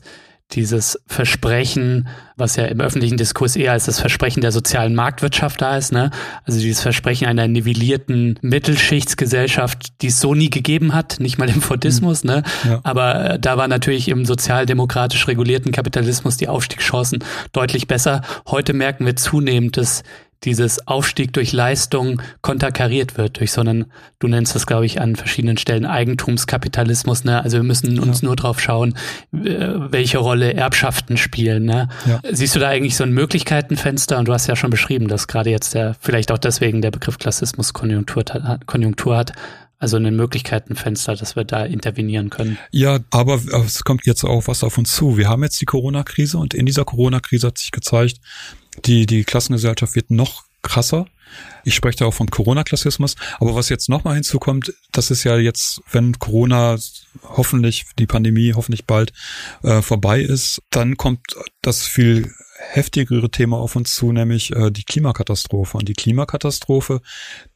[0.54, 5.78] dieses Versprechen, was ja im öffentlichen Diskurs eher als das Versprechen der sozialen Marktwirtschaft da
[5.78, 6.12] ist, ne?
[6.46, 11.62] Also dieses Versprechen einer nivellierten Mittelschichtsgesellschaft, die es so nie gegeben hat, nicht mal im
[11.62, 12.44] Fordismus, ne?
[12.64, 12.80] Ja.
[12.84, 18.22] Aber äh, da war natürlich im sozialdemokratisch regulierten Kapitalismus die Aufstiegschancen deutlich besser.
[18.48, 20.04] Heute merken wir zunehmend, dass
[20.44, 23.86] dieses Aufstieg durch Leistung konterkariert wird durch so einen,
[24.20, 27.44] du nennst das, glaube ich, an verschiedenen Stellen Eigentumskapitalismus, ne?
[27.44, 28.28] Also wir müssen uns ja.
[28.28, 28.96] nur drauf schauen,
[29.32, 31.90] welche Rolle Erbschaften spielen, ne?
[32.08, 32.22] Ja.
[32.32, 34.18] Siehst du da eigentlich so ein Möglichkeitenfenster?
[34.18, 37.20] Und du hast ja schon beschrieben, dass gerade jetzt der, vielleicht auch deswegen der Begriff
[37.20, 38.24] Klassismus Konjunktur,
[38.66, 39.34] Konjunktur hat.
[39.78, 42.60] Also ein Möglichkeitenfenster, dass wir da intervenieren können.
[42.70, 45.18] Ja, aber es kommt jetzt auch was auf uns zu.
[45.18, 48.18] Wir haben jetzt die Corona-Krise und in dieser Corona-Krise hat sich gezeigt,
[48.86, 51.08] die, die Klassengesellschaft wird noch krasser.
[51.64, 53.16] Ich spreche da auch von Corona-Klassismus.
[53.40, 56.78] Aber was jetzt nochmal hinzukommt, das ist ja jetzt, wenn Corona
[57.24, 59.14] hoffentlich, die Pandemie hoffentlich bald
[59.64, 61.22] äh, vorbei ist, dann kommt
[61.62, 62.32] das viel
[62.70, 65.78] heftigere Thema auf uns zu, nämlich äh, die Klimakatastrophe.
[65.78, 67.02] Und die Klimakatastrophe,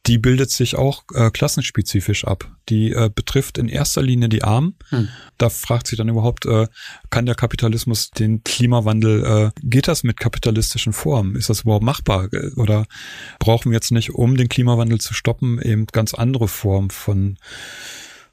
[0.06, 2.50] die bildet sich auch äh, klassenspezifisch ab.
[2.68, 4.74] Die äh, betrifft in erster Linie die Armen.
[4.90, 5.08] Hm.
[5.38, 6.66] Da fragt sich dann überhaupt, äh,
[7.10, 11.36] kann der Kapitalismus den Klimawandel, äh, geht das mit kapitalistischen Formen?
[11.36, 12.28] Ist das überhaupt machbar?
[12.56, 12.86] Oder
[13.38, 17.38] brauchen wir jetzt nicht, um den Klimawandel zu stoppen, eben ganz andere Formen von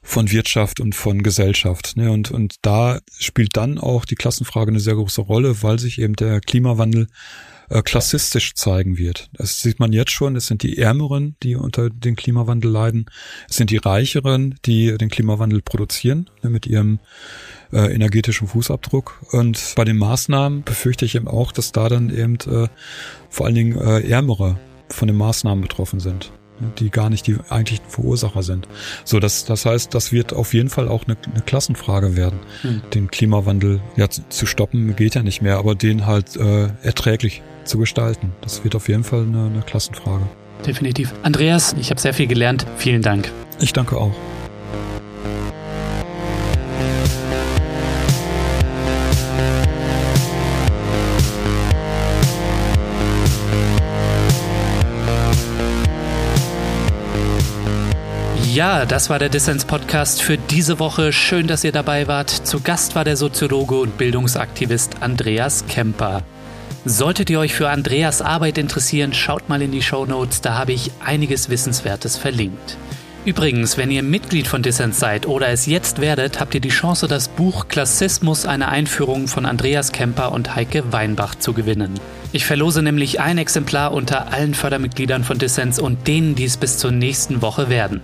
[0.04, 1.96] von Wirtschaft und von Gesellschaft.
[1.96, 2.12] Ne?
[2.12, 6.16] Und, und da spielt dann auch die Klassenfrage eine sehr große Rolle, weil sich eben
[6.16, 7.08] der Klimawandel
[7.70, 9.30] äh, klassistisch zeigen wird.
[9.34, 10.36] Das sieht man jetzt schon.
[10.36, 13.06] Es sind die Ärmeren, die unter dem Klimawandel leiden.
[13.50, 17.00] Es sind die Reicheren, die den Klimawandel produzieren ne, mit ihrem
[17.72, 19.24] äh, energetischen Fußabdruck.
[19.32, 22.68] Und bei den Maßnahmen befürchte ich eben auch, dass da dann eben äh,
[23.30, 24.60] vor allen Dingen äh, Ärmere
[24.90, 26.32] von den Maßnahmen betroffen sind
[26.80, 28.68] die gar nicht die eigentlichen Verursacher sind.
[29.04, 32.40] So, das, das heißt, das wird auf jeden Fall auch eine, eine Klassenfrage werden.
[32.62, 32.82] Hm.
[32.94, 37.42] Den Klimawandel ja zu, zu, stoppen geht ja nicht mehr, aber den halt äh, erträglich
[37.66, 38.32] zu gestalten.
[38.42, 40.26] Das wird auf jeden Fall eine, eine Klassenfrage.
[40.66, 41.14] Definitiv.
[41.24, 42.66] Andreas, ich habe sehr viel gelernt.
[42.78, 43.32] Vielen Dank.
[43.60, 44.14] Ich danke auch.
[58.54, 61.12] Ja, das war der Dissens-Podcast für diese Woche.
[61.12, 62.30] Schön, dass ihr dabei wart.
[62.30, 66.22] Zu Gast war der Soziologe und Bildungsaktivist Andreas Kemper.
[66.86, 70.72] Solltet ihr euch für Andreas Arbeit interessieren, schaut mal in die Show Notes, da habe
[70.72, 72.78] ich einiges Wissenswertes verlinkt.
[73.26, 77.08] Übrigens, wenn ihr Mitglied von Dissens seid oder es jetzt werdet, habt ihr die Chance,
[77.08, 82.00] das Buch Klassismus, eine Einführung von Andreas Kemper und Heike Weinbach zu gewinnen.
[82.34, 86.78] Ich verlose nämlich ein Exemplar unter allen Fördermitgliedern von Dissens und denen, die es bis
[86.78, 88.02] zur nächsten Woche werden.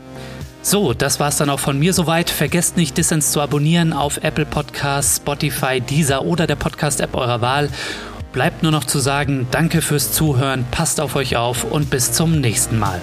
[0.61, 2.29] So, das war's dann auch von mir soweit.
[2.29, 7.69] Vergesst nicht, Dissens zu abonnieren auf Apple Podcasts, Spotify, Deezer oder der Podcast-App eurer Wahl.
[8.33, 12.39] Bleibt nur noch zu sagen, danke fürs Zuhören, passt auf euch auf und bis zum
[12.39, 13.01] nächsten Mal.